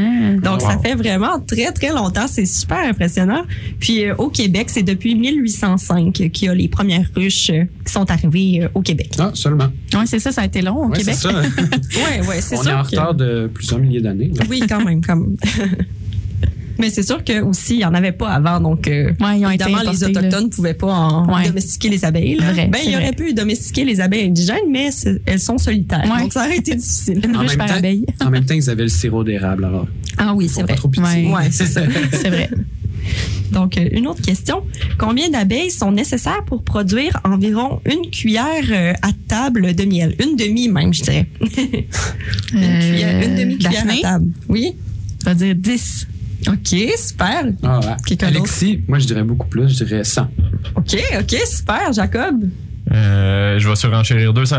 Donc, 0.43 0.61
ça 0.61 0.77
fait 0.79 0.95
vraiment 0.95 1.39
très, 1.39 1.71
très 1.71 1.91
longtemps. 1.93 2.27
C'est 2.27 2.45
super 2.45 2.79
impressionnant. 2.79 3.43
Puis, 3.79 4.05
euh, 4.05 4.15
au 4.17 4.29
Québec, 4.29 4.67
c'est 4.69 4.83
depuis 4.83 5.15
1805 5.15 6.13
qu'il 6.13 6.47
y 6.47 6.49
a 6.49 6.53
les 6.55 6.67
premières 6.67 7.07
ruches 7.15 7.51
qui 7.85 7.91
sont 7.93 8.09
arrivées 8.09 8.63
euh, 8.63 8.67
au 8.73 8.81
Québec. 8.81 9.11
Ah, 9.19 9.31
seulement. 9.33 9.67
Oui, 9.93 10.01
c'est 10.05 10.19
ça, 10.19 10.31
ça 10.31 10.41
a 10.41 10.45
été 10.45 10.61
long 10.61 10.85
au 10.85 10.89
Ouais, 10.89 10.99
c'est 11.03 11.15
Québec. 11.27 11.51
ça. 11.53 11.67
Ouais, 11.97 12.27
ouais, 12.27 12.41
c'est 12.41 12.57
On 12.57 12.61
sûr 12.63 12.71
est 12.71 12.73
en 12.75 12.83
que- 12.83 12.89
retard 12.89 13.13
de 13.13 13.49
plusieurs 13.53 13.79
milliers 13.79 14.01
d'années. 14.01 14.31
Oui, 14.49 14.61
quand 14.67 14.83
même, 14.83 15.01
quand 15.05 15.15
même. 15.15 15.35
Mais 16.79 16.89
c'est 16.89 17.03
sûr 17.03 17.23
que 17.23 17.41
aussi 17.41 17.75
il 17.75 17.79
y 17.79 17.85
en 17.85 17.93
avait 17.93 18.11
pas 18.11 18.29
avant, 18.29 18.59
donc 18.59 18.87
euh, 18.87 19.11
Ouais, 19.19 19.39
ils 19.39 19.45
ont 19.45 19.49
été 19.49 19.63
évidemment 19.65 19.91
les 19.91 20.03
importés, 20.03 20.17
autochtones 20.19 20.43
ne 20.45 20.49
pouvaient 20.49 20.73
pas 20.73 20.87
en 20.93 21.27
Ouais. 21.35 21.47
domestiquer 21.47 21.89
les 21.89 22.05
abeilles. 22.05 22.35
là. 22.35 22.51
Vrai, 22.53 22.67
ben 22.67 22.79
c'est 22.83 22.89
il 22.89 22.95
aurait 22.95 23.05
vrai. 23.11 23.15
pu 23.15 23.33
domestiquer 23.33 23.83
les 23.85 23.99
abeilles 24.01 24.27
indigènes, 24.27 24.69
mais 24.69 24.89
elles 25.25 25.39
sont 25.39 25.57
solitaires, 25.57 26.03
Ouais. 26.13 26.21
donc 26.21 26.33
ça 26.33 26.45
aurait 26.45 26.57
été 26.57 26.75
difficile. 26.75 27.21
Une 27.25 27.35
En 27.35 27.43
même, 27.43 27.57
par 27.57 27.67
temps, 27.67 27.73
abeille. 27.75 28.05
en 28.25 28.29
même 28.29 28.45
temps, 28.45 28.53
ils 28.55 28.69
avaient 28.69 28.83
le 28.83 28.89
sirop 28.89 29.23
d'érable, 29.23 29.65
alors. 29.65 29.87
Ah 30.17 30.33
oui, 30.35 30.47
c'est 30.49 30.61
pas 30.61 30.67
vrai. 30.67 30.75
trop 30.75 30.87
pitié. 30.89 31.25
Ouais. 31.27 31.31
Ouais, 31.33 31.47
c'est 31.51 31.65
ça. 31.67 31.81
C'est 32.11 32.29
vrai. 32.29 32.49
Donc 33.53 33.77
euh, 33.77 33.87
une 33.93 34.07
autre 34.07 34.21
question 34.21 34.63
combien 34.97 35.29
d'abeilles 35.29 35.71
sont 35.71 35.91
nécessaires 35.93 36.43
pour 36.45 36.63
produire 36.63 37.21
environ 37.23 37.79
une 37.85 38.09
cuillère 38.11 38.65
euh, 38.69 38.93
à 39.01 39.11
table 39.29 39.73
de 39.73 39.83
miel, 39.85 40.13
une 40.19 40.35
demi 40.35 40.67
même, 40.67 40.93
je 40.93 41.03
dirais. 41.03 41.25
une 41.41 42.63
Euh, 42.63 42.79
cuillère, 42.81 43.21
une 43.25 43.35
demi 43.35 43.57
cuillère 43.57 43.85
Daphné? 43.85 43.99
à 44.05 44.11
table. 44.13 44.25
Oui. 44.49 44.73
Je 45.23 45.29
vais 45.29 45.35
dire 45.35 45.55
10. 45.55 46.07
Ok, 46.47 46.75
super. 46.97 47.45
Ah, 47.63 47.79
ouais. 47.79 48.23
Alexis, 48.23 48.81
moi, 48.87 48.99
je 48.99 49.07
dirais 49.07 49.23
beaucoup 49.23 49.47
plus. 49.47 49.77
Je 49.77 49.83
dirais 49.83 50.03
100. 50.03 50.27
Ok, 50.75 50.95
ok, 51.19 51.35
super, 51.47 51.93
Jacob? 51.93 52.43
Euh, 52.91 53.59
je 53.59 53.67
vais 53.67 53.75
surenchérir 53.75 54.33
200. 54.33 54.57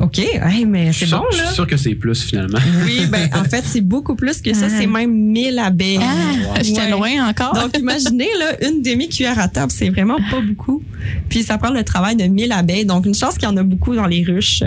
OK, 0.00 0.18
hey, 0.18 0.64
mais 0.66 0.92
Je 0.92 1.04
c'est 1.04 1.10
bon, 1.10 1.22
Je 1.32 1.38
là. 1.38 1.46
suis 1.46 1.54
sûr 1.54 1.66
que 1.66 1.76
c'est 1.76 1.94
plus, 1.94 2.22
finalement. 2.22 2.58
Oui, 2.84 3.06
ben 3.10 3.28
en 3.34 3.44
fait, 3.44 3.62
c'est 3.64 3.80
beaucoup 3.80 4.14
plus 4.16 4.40
que 4.42 4.52
ça. 4.54 4.66
Ah. 4.66 4.74
C'est 4.78 4.86
même 4.86 5.12
1000 5.12 5.58
abeilles. 5.58 5.98
Ah, 6.00 6.60
j'étais 6.62 6.80
Ouais. 6.82 6.90
loin 6.90 7.28
encore. 7.28 7.54
Donc, 7.54 7.76
imaginez, 7.78 8.28
là, 8.38 8.68
une 8.68 8.82
demi-cuillère 8.82 9.38
à 9.38 9.48
table, 9.48 9.72
c'est 9.72 9.90
vraiment 9.90 10.18
pas 10.30 10.40
beaucoup. 10.40 10.82
Puis, 11.28 11.42
ça 11.42 11.58
prend 11.58 11.70
le 11.72 11.82
travail 11.84 12.16
de 12.16 12.24
1000 12.24 12.52
abeilles. 12.52 12.84
Donc, 12.86 13.06
une 13.06 13.14
chance 13.14 13.34
qu'il 13.38 13.48
y 13.48 13.50
en 13.52 13.56
a 13.56 13.62
beaucoup 13.62 13.94
dans 13.96 14.06
les 14.06 14.22
ruches. 14.24 14.62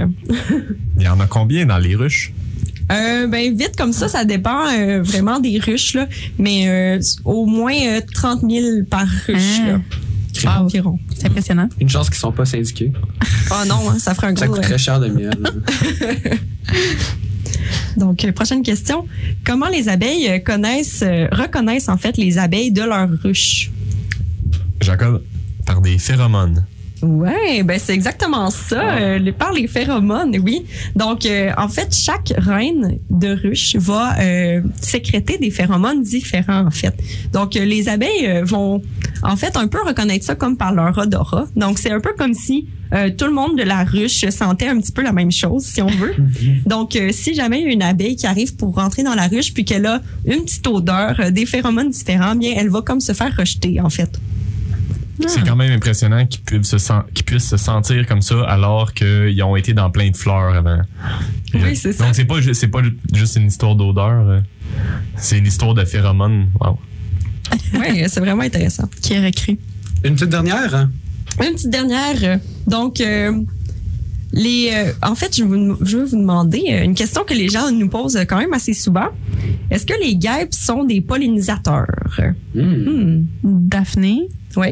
Il 0.97 1.03
y 1.03 1.07
en 1.07 1.19
a 1.19 1.27
combien 1.27 1.65
dans 1.65 1.77
les 1.77 1.95
ruches? 1.95 2.33
Euh, 2.91 3.27
ben, 3.27 3.55
vite 3.57 3.75
comme 3.77 3.91
ça, 3.93 4.07
ça 4.07 4.23
dépend 4.23 4.67
euh, 4.67 5.01
vraiment 5.01 5.39
des 5.39 5.59
ruches, 5.59 5.93
là. 5.93 6.07
Mais 6.37 6.67
euh, 6.69 6.99
au 7.25 7.45
moins 7.45 7.73
euh, 7.75 8.01
30 8.13 8.41
000 8.49 8.83
par 8.89 9.05
ruche, 9.27 9.59
Ah. 9.63 9.67
là. 9.67 9.81
Wow. 10.43 10.65
Environ. 10.65 10.99
C'est 11.15 11.25
impressionnant. 11.25 11.67
Une 11.81 11.89
chance 11.89 12.09
qu'ils 12.09 12.19
sont 12.19 12.31
pas 12.31 12.45
syndiqués. 12.45 12.93
Oh 13.49 13.53
non, 13.67 13.89
hein, 13.89 13.97
ça 13.97 14.13
ferait 14.13 14.27
un 14.27 14.35
Ça 14.35 14.45
gros... 14.45 14.55
coûte 14.55 14.65
euh, 14.65 14.67
très 14.67 14.77
cher 14.77 14.99
de 14.99 15.07
miel. 15.09 15.33
Donc, 17.97 18.23
euh, 18.23 18.31
prochaine 18.31 18.61
question. 18.61 19.05
Comment 19.43 19.67
les 19.67 19.89
abeilles 19.89 20.43
connaissent, 20.43 21.03
reconnaissent 21.31 21.89
en 21.89 21.97
fait 21.97 22.17
les 22.17 22.37
abeilles 22.37 22.71
de 22.71 22.83
leur 22.83 23.09
ruche? 23.23 23.71
Jacob, 24.81 25.23
par 25.65 25.81
des 25.81 25.97
phéromones. 25.97 26.63
Ouais, 27.01 27.63
ben 27.63 27.79
c'est 27.79 27.93
exactement 27.93 28.49
ça, 28.49 28.81
euh, 28.97 29.17
les- 29.19 29.31
par 29.31 29.51
les 29.53 29.67
phéromones, 29.67 30.35
oui. 30.43 30.65
Donc, 30.95 31.25
euh, 31.25 31.51
en 31.57 31.67
fait, 31.69 31.93
chaque 31.95 32.33
reine 32.37 32.97
de 33.09 33.29
ruche 33.29 33.75
va 33.75 34.17
euh, 34.19 34.61
sécréter 34.81 35.37
des 35.37 35.51
phéromones 35.51 36.01
différents, 36.01 36.65
en 36.65 36.71
fait. 36.71 36.93
Donc, 37.33 37.55
euh, 37.55 37.65
les 37.65 37.87
abeilles 37.89 38.25
euh, 38.25 38.43
vont, 38.43 38.81
en 39.23 39.35
fait, 39.35 39.55
un 39.57 39.67
peu 39.67 39.79
reconnaître 39.85 40.25
ça 40.25 40.35
comme 40.35 40.57
par 40.57 40.73
leur 40.73 40.97
odorat. 40.97 41.45
Donc, 41.55 41.77
c'est 41.79 41.91
un 41.91 41.99
peu 41.99 42.13
comme 42.17 42.33
si 42.33 42.67
euh, 42.93 43.09
tout 43.15 43.25
le 43.25 43.33
monde 43.33 43.57
de 43.57 43.63
la 43.63 43.83
ruche 43.83 44.27
sentait 44.29 44.67
un 44.67 44.79
petit 44.79 44.91
peu 44.93 45.03
la 45.03 45.11
même 45.11 45.31
chose, 45.31 45.65
si 45.65 45.81
on 45.81 45.87
veut. 45.87 46.15
Donc, 46.65 46.95
euh, 46.95 47.09
si 47.11 47.33
jamais 47.35 47.61
une 47.61 47.81
abeille 47.83 48.15
qui 48.15 48.25
arrive 48.25 48.55
pour 48.55 48.73
rentrer 48.75 49.03
dans 49.03 49.13
la 49.15 49.27
ruche 49.27 49.53
puis 49.53 49.65
qu'elle 49.65 49.85
a 49.85 50.01
une 50.25 50.43
petite 50.45 50.65
odeur, 50.67 51.15
euh, 51.19 51.29
des 51.31 51.45
phéromones 51.45 51.89
différents, 51.89 52.33
bien, 52.35 52.53
elle 52.55 52.69
va 52.69 52.81
comme 52.81 53.01
se 53.01 53.11
faire 53.13 53.35
rejeter, 53.37 53.79
en 53.81 53.89
fait. 53.89 54.09
C'est 55.27 55.43
quand 55.45 55.55
même 55.55 55.71
impressionnant 55.71 56.25
qu'ils 56.27 56.41
puissent, 56.41 56.67
se 56.69 56.77
sen- 56.77 57.03
qu'ils 57.13 57.25
puissent 57.25 57.49
se 57.49 57.57
sentir 57.57 58.05
comme 58.05 58.21
ça 58.21 58.41
alors 58.47 58.93
qu'ils 58.93 59.41
ont 59.43 59.55
été 59.55 59.73
dans 59.73 59.89
plein 59.89 60.09
de 60.11 60.15
fleurs 60.17 60.55
avant. 60.55 60.81
Oui, 61.53 61.75
c'est 61.75 61.93
ça. 61.93 62.05
Donc, 62.05 62.13
c'est 62.15 62.25
pas, 62.25 62.35
c'est 62.53 62.67
pas 62.67 62.83
ju- 62.83 62.97
juste 63.13 63.35
une 63.37 63.47
histoire 63.47 63.75
d'odeur. 63.75 64.27
euh, 64.27 64.39
C'est 65.15 65.37
une 65.39 65.45
histoire 65.47 65.73
de 65.73 65.83
phéromones. 65.85 66.47
Wow. 66.59 66.77
Oui, 67.73 68.03
c'est 68.07 68.19
vraiment 68.19 68.43
intéressant. 68.43 68.89
Qui 69.01 69.17
aurait 69.17 69.31
cru? 69.31 69.57
Une 70.03 70.13
petite 70.15 70.29
dernière? 70.29 70.75
hein? 70.75 70.91
Une 71.41 71.53
petite 71.53 71.69
dernière. 71.69 72.15
euh, 72.23 72.37
Donc, 72.67 72.99
euh, 73.01 73.41
les, 74.33 74.69
euh, 74.73 74.91
en 75.01 75.15
fait, 75.15 75.35
je, 75.37 75.43
vous- 75.43 75.77
je 75.85 75.97
veux 75.97 76.05
vous 76.05 76.17
demander 76.17 76.63
euh, 76.71 76.83
une 76.83 76.93
question 76.95 77.23
que 77.23 77.33
les 77.33 77.49
gens 77.49 77.71
nous 77.71 77.89
posent 77.89 78.19
quand 78.27 78.37
même 78.37 78.53
assez 78.53 78.73
souvent. 78.73 79.07
Est-ce 79.71 79.85
que 79.85 79.93
les 80.01 80.15
guêpes 80.15 80.53
sont 80.53 80.83
des 80.83 81.01
pollinisateurs? 81.01 81.87
Hmm. 82.53 82.61
Hmm. 82.61 83.25
Daphné? 83.43 84.27
Oui. 84.55 84.67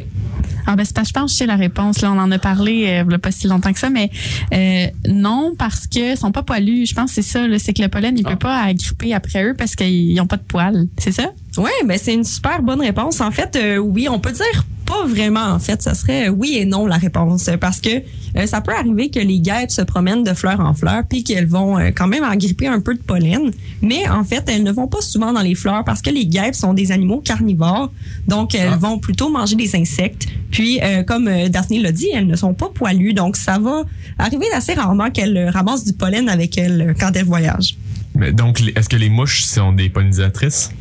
Ah 0.65 0.75
ben 0.75 0.83
c'est 0.83 0.95
parce 0.95 1.09
que 1.11 1.15
je 1.15 1.21
pense 1.21 1.31
que 1.31 1.33
je 1.33 1.37
sais 1.39 1.45
la 1.45 1.57
réponse. 1.57 2.01
Là, 2.01 2.11
on 2.11 2.17
en 2.17 2.31
a 2.31 2.39
parlé 2.39 2.85
euh, 2.87 3.03
il 3.07 3.11
y 3.11 3.15
a 3.15 3.19
pas 3.19 3.29
si 3.31 3.45
longtemps 3.47 3.71
que 3.71 3.77
ça, 3.77 3.91
mais 3.91 4.09
euh, 4.53 4.87
non 5.07 5.53
parce 5.57 5.85
que 5.85 6.15
sont 6.15 6.31
pas 6.31 6.41
poilus. 6.41 6.87
Je 6.87 6.95
pense 6.95 7.13
que 7.13 7.21
c'est 7.21 7.29
ça. 7.29 7.45
C'est 7.59 7.73
que 7.73 7.83
le 7.83 7.87
pollen, 7.87 8.17
il 8.17 8.23
Ah. 8.25 8.31
peut 8.31 8.37
pas 8.39 8.61
agripper 8.63 9.13
après 9.13 9.43
eux 9.43 9.53
parce 9.55 9.75
qu'ils 9.75 10.19
ont 10.21 10.25
pas 10.27 10.37
de 10.37 10.43
poils. 10.43 10.87
C'est 10.97 11.11
ça? 11.11 11.31
Oui, 11.57 11.69
ben 11.85 11.99
c'est 12.01 12.13
une 12.15 12.23
super 12.23 12.63
bonne 12.63 12.81
réponse. 12.81 13.21
En 13.21 13.29
fait, 13.31 13.55
euh, 13.55 13.77
oui, 13.77 14.07
on 14.09 14.19
peut 14.19 14.31
dire 14.31 14.65
pas 14.85 15.05
vraiment. 15.07 15.45
En 15.51 15.59
fait, 15.59 15.81
ça 15.81 15.93
serait 15.93 16.29
oui 16.29 16.57
et 16.59 16.65
non 16.65 16.85
la 16.85 16.97
réponse, 16.97 17.49
parce 17.59 17.79
que 17.81 17.89
euh, 18.37 18.45
ça 18.45 18.61
peut 18.61 18.73
arriver 18.73 19.09
que 19.09 19.19
les 19.19 19.39
guêpes 19.39 19.71
se 19.71 19.81
promènent 19.81 20.23
de 20.23 20.33
fleur 20.33 20.59
en 20.59 20.73
fleur, 20.73 21.03
puis 21.09 21.23
qu'elles 21.23 21.47
vont 21.47 21.77
euh, 21.77 21.91
quand 21.95 22.07
même 22.07 22.23
agripper 22.23 22.67
un 22.67 22.79
peu 22.79 22.93
de 22.93 23.01
pollen. 23.01 23.51
Mais 23.81 24.07
en 24.09 24.23
fait, 24.23 24.43
elles 24.49 24.63
ne 24.63 24.71
vont 24.71 24.87
pas 24.87 25.01
souvent 25.01 25.33
dans 25.33 25.41
les 25.41 25.55
fleurs 25.55 25.83
parce 25.83 26.01
que 26.01 26.09
les 26.09 26.25
guêpes 26.25 26.55
sont 26.55 26.73
des 26.73 26.91
animaux 26.91 27.21
carnivores, 27.21 27.91
donc 28.27 28.53
elles 28.55 28.69
Ah. 28.73 28.77
vont 28.77 28.99
plutôt 28.99 29.29
manger 29.29 29.55
des 29.55 29.75
insectes. 29.75 30.27
Puis, 30.51 30.79
euh, 30.81 31.03
comme 31.03 31.29
Daphné 31.49 31.79
l'a 31.79 31.91
dit, 31.91 32.07
elles 32.13 32.27
ne 32.27 32.35
sont 32.35 32.53
pas 32.53 32.69
poilues, 32.73 33.13
donc 33.13 33.35
ça 33.37 33.57
va 33.59 33.83
arriver 34.17 34.45
assez 34.53 34.73
rarement 34.73 35.09
qu'elles 35.11 35.49
ramassent 35.49 35.85
du 35.85 35.93
pollen 35.93 36.29
avec 36.29 36.57
elles 36.57 36.95
quand 36.99 37.11
elles 37.15 37.25
voyagent. 37.25 37.75
Mais 38.17 38.31
donc, 38.31 38.61
est-ce 38.75 38.87
que 38.87 38.95
les 38.95 39.09
mouches 39.09 39.43
sont 39.43 39.73
des 39.73 39.89
pollinisatrices? 39.89 40.71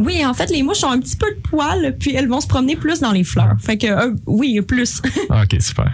Oui, 0.00 0.24
en 0.24 0.32
fait, 0.34 0.50
les 0.50 0.62
mouches 0.62 0.82
ont 0.82 0.90
un 0.90 0.98
petit 0.98 1.16
peu 1.16 1.30
de 1.30 1.40
poils, 1.40 1.94
puis 1.98 2.14
elles 2.14 2.28
vont 2.28 2.40
se 2.40 2.46
promener 2.46 2.74
plus 2.76 3.00
dans 3.00 3.12
les 3.12 3.24
fleurs. 3.24 3.56
Fait 3.60 3.76
que, 3.76 3.86
euh, 3.86 4.14
oui, 4.26 4.60
plus. 4.62 5.02
Ah, 5.30 5.42
ok, 5.44 5.60
super. 5.60 5.92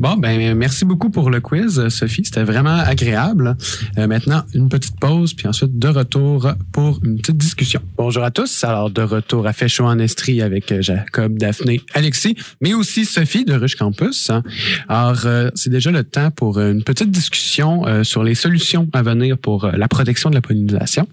Bon, 0.00 0.16
ben 0.16 0.54
merci 0.56 0.84
beaucoup 0.84 1.08
pour 1.08 1.30
le 1.30 1.40
quiz, 1.40 1.88
Sophie. 1.88 2.24
C'était 2.24 2.42
vraiment 2.42 2.78
agréable. 2.78 3.56
Euh, 3.96 4.08
maintenant, 4.08 4.42
une 4.52 4.68
petite 4.68 4.98
pause, 4.98 5.34
puis 5.34 5.46
ensuite 5.46 5.78
de 5.78 5.88
retour 5.88 6.50
pour 6.72 6.98
une 7.04 7.18
petite 7.18 7.36
discussion. 7.36 7.80
Bonjour 7.96 8.24
à 8.24 8.32
tous. 8.32 8.64
Alors, 8.64 8.90
de 8.90 9.02
retour 9.02 9.46
à 9.46 9.52
chaud 9.52 9.84
en 9.84 9.98
Estrie 10.00 10.42
avec 10.42 10.72
euh, 10.72 10.82
Jacob, 10.82 11.38
Daphné, 11.38 11.80
Alexis, 11.94 12.36
mais 12.60 12.74
aussi 12.74 13.04
Sophie 13.04 13.44
de 13.44 13.54
Rush 13.54 13.76
Campus. 13.76 14.32
Alors, 14.88 15.26
euh, 15.26 15.50
c'est 15.54 15.70
déjà 15.70 15.92
le 15.92 16.02
temps 16.02 16.32
pour 16.32 16.58
une 16.60 16.82
petite 16.82 17.12
discussion 17.12 17.86
euh, 17.86 18.02
sur 18.02 18.24
les 18.24 18.34
solutions 18.34 18.88
à 18.92 19.02
venir 19.02 19.38
pour 19.38 19.64
euh, 19.64 19.72
la 19.76 19.86
protection 19.86 20.28
de 20.28 20.34
la 20.34 20.40
pollinisation. 20.40 21.06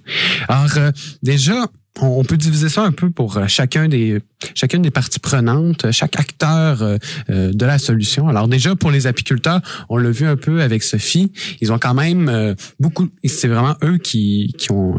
Alors, 0.48 0.78
euh, 0.78 0.92
déjà, 1.22 1.68
on 2.00 2.24
peut 2.24 2.38
diviser 2.38 2.70
ça 2.70 2.84
un 2.84 2.92
peu 2.92 3.10
pour 3.10 3.38
euh, 3.38 3.48
chacun 3.48 3.88
des 3.88 4.22
chacune 4.56 4.82
des 4.82 4.92
parties 4.92 5.20
prenantes, 5.20 5.86
euh, 5.86 5.92
chaque 5.92 6.20
acteur 6.20 6.82
euh, 6.82 6.98
de 7.28 7.66
la 7.66 7.78
solution. 7.78 8.28
Alors 8.28 8.48
déjà 8.48 8.76
pour 8.76 8.92
les 8.92 9.08
apiculteurs, 9.08 9.62
on 9.90 9.98
l'a 9.98 10.10
vu 10.10 10.26
un 10.26 10.38
peu 10.38 10.62
avec 10.62 10.84
Sophie, 10.84 11.32
ils 11.60 11.72
ont 11.72 11.80
quand 11.80 11.94
même 11.94 12.56
beaucoup 12.80 13.10
c'est 13.24 13.48
vraiment 13.48 13.76
eux 13.84 13.98
qui 13.98 14.54
qui 14.58 14.72
ont 14.72 14.96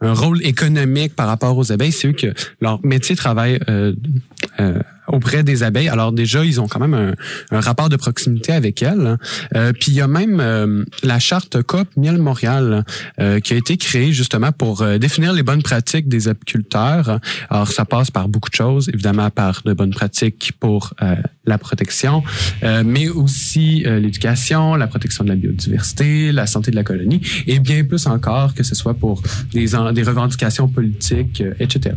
un 0.00 0.12
rôle 0.12 0.44
économique 0.44 1.14
par 1.16 1.26
rapport 1.26 1.56
aux 1.56 1.72
abeilles, 1.72 1.92
c'est 1.92 2.08
eux 2.08 2.12
que 2.12 2.32
leur 2.60 2.84
métier 2.84 3.16
travaille 3.16 3.58
auprès 5.08 5.42
des 5.42 5.62
abeilles. 5.62 5.88
Alors 5.88 6.12
déjà, 6.12 6.44
ils 6.44 6.60
ont 6.60 6.68
quand 6.68 6.80
même 6.80 6.94
un, 6.94 7.14
un 7.50 7.60
rapport 7.60 7.88
de 7.88 7.96
proximité 7.96 8.52
avec 8.52 8.82
elles. 8.82 9.18
Euh, 9.54 9.72
puis 9.72 9.92
il 9.92 9.94
y 9.94 10.00
a 10.00 10.08
même 10.08 10.40
euh, 10.40 10.84
la 11.02 11.18
charte 11.18 11.62
COP 11.62 11.88
Miel 11.96 12.18
Montréal 12.18 12.84
euh, 13.20 13.40
qui 13.40 13.54
a 13.54 13.56
été 13.56 13.76
créée 13.76 14.12
justement 14.12 14.52
pour 14.52 14.82
euh, 14.82 14.98
définir 14.98 15.32
les 15.32 15.42
bonnes 15.42 15.62
pratiques 15.62 16.08
des 16.08 16.28
apiculteurs. 16.28 17.20
Alors 17.50 17.68
ça 17.68 17.84
passe 17.84 18.10
par 18.10 18.28
beaucoup 18.28 18.50
de 18.50 18.54
choses, 18.54 18.88
évidemment 18.92 19.30
par 19.30 19.62
de 19.64 19.72
bonnes 19.72 19.92
pratiques 19.92 20.52
pour 20.58 20.94
euh, 21.02 21.16
la 21.46 21.58
protection, 21.58 22.22
euh, 22.62 22.82
mais 22.84 23.08
aussi 23.08 23.84
l'éducation, 23.84 24.76
la 24.76 24.86
protection 24.86 25.24
de 25.24 25.28
la 25.28 25.36
biodiversité, 25.36 26.32
la 26.32 26.46
santé 26.46 26.70
de 26.70 26.76
la 26.76 26.84
colonie, 26.84 27.20
et 27.46 27.58
bien 27.58 27.84
plus 27.84 28.06
encore 28.06 28.54
que 28.54 28.62
ce 28.62 28.74
soit 28.74 28.94
pour 28.94 29.22
des, 29.52 29.66
des 29.92 30.02
revendications 30.02 30.68
politiques, 30.68 31.42
etc. 31.60 31.96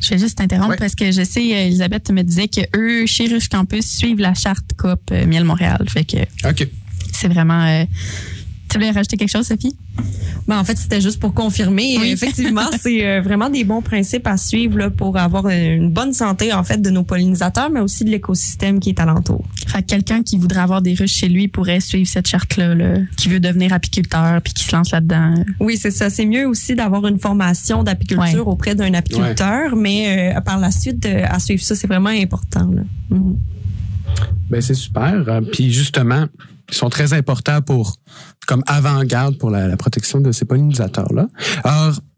Je 0.00 0.10
vais 0.10 0.18
juste 0.18 0.38
t'interrompre 0.38 0.70
Ouais. 0.70 0.76
parce 0.76 0.94
que 0.94 1.10
je 1.10 1.22
sais, 1.24 1.40
euh, 1.54 1.66
Elisabeth 1.66 2.10
me 2.10 2.22
disait 2.22 2.48
que 2.48 2.60
eux, 2.76 3.06
chez 3.06 3.26
Rush 3.28 3.48
Campus, 3.48 3.84
suivent 3.86 4.20
la 4.20 4.34
charte 4.34 4.64
COP 4.76 5.00
euh, 5.12 5.26
Miel 5.26 5.44
Montréal. 5.44 5.84
Fait 5.88 6.04
que 6.04 6.18
OK. 6.48 6.68
c'est 7.12 7.28
vraiment. 7.28 7.64
euh, 7.66 7.84
tu 8.68 8.78
voulais 8.78 8.90
rajouter 8.90 9.16
quelque 9.16 9.30
chose, 9.30 9.46
Sophie? 9.46 9.76
Ben, 10.46 10.58
en 10.58 10.64
fait, 10.64 10.76
c'était 10.76 11.00
juste 11.00 11.18
pour 11.18 11.34
confirmer. 11.34 11.96
Oui. 12.00 12.10
Effectivement, 12.10 12.68
c'est 12.80 13.04
euh, 13.04 13.20
vraiment 13.20 13.48
des 13.50 13.64
bons 13.64 13.82
principes 13.82 14.26
à 14.26 14.36
suivre 14.36 14.78
là, 14.78 14.90
pour 14.90 15.16
avoir 15.16 15.48
une 15.48 15.90
bonne 15.90 16.12
santé 16.12 16.52
en 16.52 16.62
fait 16.62 16.80
de 16.80 16.90
nos 16.90 17.02
pollinisateurs, 17.02 17.70
mais 17.70 17.80
aussi 17.80 18.04
de 18.04 18.10
l'écosystème 18.10 18.78
qui 18.78 18.90
est 18.90 19.00
alentour. 19.00 19.44
Fait 19.66 19.82
que 19.82 19.86
quelqu'un 19.88 20.22
qui 20.22 20.38
voudrait 20.38 20.60
avoir 20.60 20.82
des 20.82 20.94
ruches 20.94 21.14
chez 21.14 21.28
lui 21.28 21.48
pourrait 21.48 21.80
suivre 21.80 22.08
cette 22.08 22.28
charte-là, 22.28 22.74
là, 22.74 22.94
qui 23.16 23.28
veut 23.28 23.40
devenir 23.40 23.72
apiculteur 23.72 24.40
puis 24.42 24.52
qui 24.52 24.64
se 24.64 24.74
lance 24.74 24.90
là-dedans. 24.92 25.34
Oui, 25.60 25.76
c'est 25.76 25.90
ça. 25.90 26.10
C'est 26.10 26.26
mieux 26.26 26.46
aussi 26.46 26.74
d'avoir 26.74 27.06
une 27.06 27.18
formation 27.18 27.82
d'apiculture 27.82 28.46
Ouais. 28.46 28.52
auprès 28.52 28.74
d'un 28.74 28.94
apiculteur, 28.94 29.74
mais 29.76 30.34
euh, 30.36 30.40
par 30.40 30.58
la 30.58 30.70
suite, 30.70 31.04
euh, 31.06 31.24
à 31.28 31.38
suivre 31.40 31.62
ça, 31.62 31.74
c'est 31.74 31.86
vraiment 31.88 32.10
important. 32.10 32.70
là. 32.72 32.82
Mhm. 33.10 33.36
Ben 34.50 34.60
c'est 34.60 34.74
super. 34.74 35.24
Euh, 35.28 35.40
Puis 35.40 35.72
justement, 35.72 36.26
ils 36.70 36.74
sont 36.74 36.88
très 36.90 37.12
importants 37.12 37.62
pour 37.62 37.96
comme 38.46 38.62
avant-garde 38.66 39.38
pour 39.38 39.50
la, 39.50 39.76
protection 39.76 40.20
de 40.20 40.32
ces 40.32 40.44
pollinisateurs 40.44 41.12
là. 41.12 41.26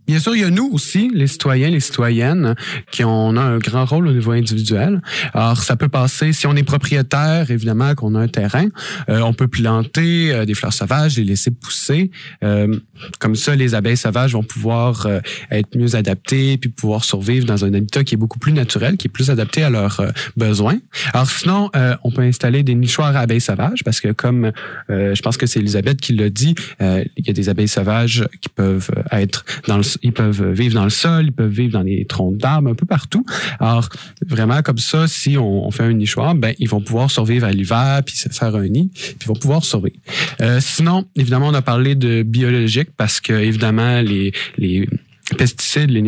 Bien 0.09 0.20
sûr, 0.20 0.34
il 0.34 0.40
y 0.40 0.44
a 0.44 0.48
nous 0.48 0.70
aussi, 0.72 1.11
les 1.12 1.26
citoyens, 1.26 1.68
les 1.68 1.80
citoyennes, 1.80 2.54
qui 2.90 3.04
ont, 3.04 3.28
on 3.28 3.36
a 3.36 3.42
un 3.42 3.59
grand 3.59 3.84
rôle 3.84 4.09
au 4.09 4.12
niveau 4.12 4.30
individuel. 4.30 5.02
Alors, 5.34 5.62
ça 5.62 5.76
peut 5.76 5.90
passer, 5.90 6.32
si 6.32 6.46
on 6.46 6.56
est 6.56 6.62
propriétaire, 6.62 7.50
évidemment, 7.50 7.94
qu'on 7.94 8.14
a 8.14 8.20
un 8.20 8.28
terrain, 8.28 8.68
euh, 9.11 9.20
on 9.20 9.34
peut 9.34 9.48
planter 9.48 10.32
euh, 10.32 10.46
des 10.46 10.54
fleurs 10.54 10.72
sauvages, 10.72 11.18
les 11.18 11.24
laisser 11.24 11.50
pousser. 11.50 12.11
Euh, 12.42 12.78
comme 13.18 13.34
ça, 13.34 13.54
les 13.54 13.74
abeilles 13.74 13.96
sauvages 13.96 14.32
vont 14.32 14.42
pouvoir 14.42 15.06
euh, 15.06 15.20
être 15.50 15.76
mieux 15.76 15.94
adaptées, 15.94 16.56
puis 16.56 16.70
pouvoir 16.70 17.04
survivre 17.04 17.46
dans 17.46 17.64
un 17.64 17.74
habitat 17.74 18.04
qui 18.04 18.14
est 18.14 18.18
beaucoup 18.18 18.38
plus 18.38 18.52
naturel, 18.52 18.96
qui 18.96 19.09
est 19.09 19.11
plus 19.11 19.30
adapté 19.30 19.62
à 19.62 19.70
leurs 19.70 20.00
euh, 20.00 20.11
besoins. 20.36 20.78
Alors 21.12 21.28
sinon, 21.28 21.70
euh, 21.76 21.96
on 22.04 22.11
peut 22.11 22.22
installer 22.22 22.62
des 22.62 22.74
nichoirs 22.74 23.16
à 23.16 23.20
abeilles 23.20 23.40
sauvages, 23.40 23.84
parce 23.84 24.00
que 24.00 24.12
comme 24.12 24.52
je 24.88 25.20
pense 25.20 25.36
que 25.36 25.46
c'est 25.46 25.61
Elisabeth 25.61 26.00
qui 26.00 26.14
l'a 26.14 26.30
dit, 26.30 26.54
il 26.80 27.26
y 27.26 27.30
a 27.30 27.32
des 27.32 27.48
abeilles 27.48 27.68
sauvages 27.68 28.26
qui 28.40 28.48
peuvent 28.48 28.90
être 29.12 29.44
dans 29.66 29.76
le, 29.76 29.82
ils 30.03 30.12
peuvent 30.12 30.53
vivre 30.53 30.74
dans 30.74 30.84
le 30.84 30.90
sol, 30.90 31.26
ils 31.26 31.32
peuvent 31.32 31.51
vivre 31.51 31.72
dans 31.72 31.82
les 31.82 32.05
troncs 32.05 32.36
d'arbres, 32.36 32.70
un 32.70 32.74
peu 32.74 32.86
partout. 32.86 33.24
Alors 33.61 33.88
vraiment 34.26 34.62
comme 34.62 34.78
ça, 34.78 35.09
si 35.09 35.36
on, 35.36 35.66
on 35.66 35.70
fait 35.70 35.84
un 35.84 35.92
nichoir, 35.92 36.34
ben 36.34 36.55
ils 36.59 36.68
vont 36.68 36.80
pouvoir 36.80 37.11
survivre 37.11 37.46
à 37.46 37.51
l'hiver, 37.51 38.03
puis 38.05 38.16
se 38.16 38.28
faire 38.28 38.55
un 38.55 38.68
nid, 38.68 38.90
puis 38.92 39.16
ils 39.22 39.26
vont 39.26 39.34
pouvoir 39.34 39.64
survivre. 39.64 39.96
Euh, 40.40 40.61
sinon, 40.61 41.07
évidemment, 41.16 41.49
on 41.49 41.55
a 41.55 41.62
parlé 41.62 41.94
de 41.94 42.22
biologique 42.22 42.90
parce 42.96 43.20
que 43.20 43.32
évidemment 43.32 44.01
les 44.01 44.32
les 44.57 44.88
pesticides, 45.36 45.90
les 45.90 46.03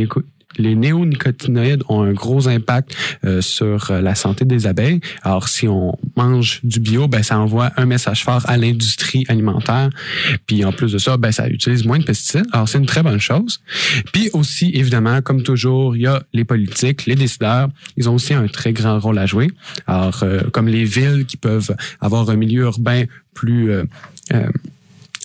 les 0.57 0.74
néonicotinoïdes 0.74 1.82
ont 1.88 2.03
un 2.03 2.12
gros 2.12 2.48
impact 2.48 2.94
euh, 3.24 3.40
sur 3.40 3.90
euh, 3.90 4.01
la 4.01 4.14
santé 4.14 4.44
des 4.44 4.66
abeilles. 4.66 5.01
Alors, 5.22 5.48
si 5.48 5.68
on 5.68 5.96
mange 6.16 6.61
du 6.64 6.80
bio, 6.80 7.09
ben 7.09 7.22
ça 7.22 7.38
envoie 7.38 7.70
un 7.76 7.86
message 7.86 8.24
fort 8.24 8.42
à 8.46 8.57
l'industrie 8.57 9.24
alimentaire. 9.28 9.90
Puis 10.46 10.64
en 10.64 10.72
plus 10.72 10.92
de 10.92 10.98
ça, 10.98 11.16
ben 11.16 11.32
ça 11.32 11.48
utilise 11.48 11.84
moins 11.84 11.98
de 11.98 12.05
pesticides. 12.05 12.46
Alors, 12.53 12.68
c'est 12.68 12.78
une 12.78 12.86
très 12.86 13.03
bonne 13.03 13.20
chose. 13.20 13.61
Puis 14.12 14.30
aussi, 14.32 14.70
évidemment, 14.74 15.22
comme 15.22 15.42
toujours, 15.42 15.96
il 15.96 16.03
y 16.03 16.07
a 16.07 16.22
les 16.32 16.44
politiques, 16.44 17.07
les 17.07 17.14
décideurs. 17.14 17.68
Ils 17.96 18.09
ont 18.09 18.14
aussi 18.14 18.34
un 18.34 18.48
très 18.48 18.72
grand 18.72 18.98
rôle 18.98 19.18
à 19.18 19.26
jouer. 19.26 19.48
Alors, 19.86 20.22
euh, 20.22 20.42
comme 20.53 20.68
les 20.68 20.84
villes 20.84 21.24
qui 21.26 21.36
peuvent 21.36 21.74
avoir 22.01 22.30
un 22.30 22.36
milieu 22.36 22.62
urbain 22.62 23.05
plus 23.34 23.70
euh, 23.70 23.84
euh, 24.32 24.48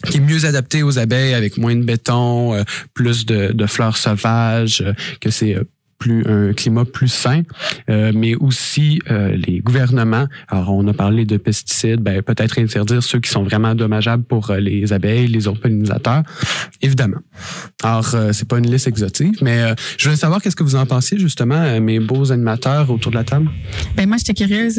qui 0.04 0.18
est 0.18 0.22
mieux 0.22 0.46
adapté 0.46 0.84
aux 0.84 1.00
abeilles 1.00 1.34
avec 1.34 1.58
moins 1.58 1.76
de 1.76 1.84
béton, 1.84 2.54
euh, 2.54 2.64
plus 2.94 3.26
de, 3.26 3.66
fleurs 3.68 3.98
sauvages, 3.98 4.82
euh, 4.82 4.94
que 5.20 5.30
c'est 5.30 5.56
euh, 5.56 5.64
plus 5.98 6.26
un 6.28 6.54
climat 6.54 6.84
plus 6.84 7.08
sain, 7.08 7.44
mais 7.88 8.36
aussi 8.36 9.00
les 9.08 9.62
gouvernements. 9.62 10.28
Alors, 10.50 10.74
on 10.74 10.86
a 10.90 10.94
parlé 10.94 11.24
de 11.24 11.38
pesticides, 11.38 12.02
ben, 12.02 12.22
peut-être 12.22 12.60
interdire 12.60 13.02
ceux 13.02 13.22
qui 13.22 13.32
sont 13.32 13.44
vraiment 13.44 13.74
dommageables 13.76 14.26
pour 14.26 14.52
les 14.52 14.92
abeilles, 14.92 15.28
les 15.28 15.48
autres 15.48 15.62
pollinisateurs, 15.62 16.24
évidemment. 16.82 17.22
Alors, 17.82 18.14
c'est 18.34 18.48
pas 18.48 18.58
une 18.58 18.70
liste 18.70 18.88
exotique, 18.88 19.42
mais 19.42 19.74
je 19.98 20.04
voulais 20.04 20.18
savoir 20.18 20.42
qu'est-ce 20.42 20.58
que 20.58 20.64
vous 20.64 20.76
en 20.76 20.86
pensiez 20.86 21.18
justement, 21.18 21.80
mes 21.80 22.02
beaux 22.02 22.30
animateurs 22.30 22.92
autour 22.92 23.14
de 23.14 23.18
la 23.18 23.24
table. 23.24 23.50
Ben 23.96 24.06
moi, 24.06 24.18
j'étais 24.18 24.34
curieuse. 24.34 24.78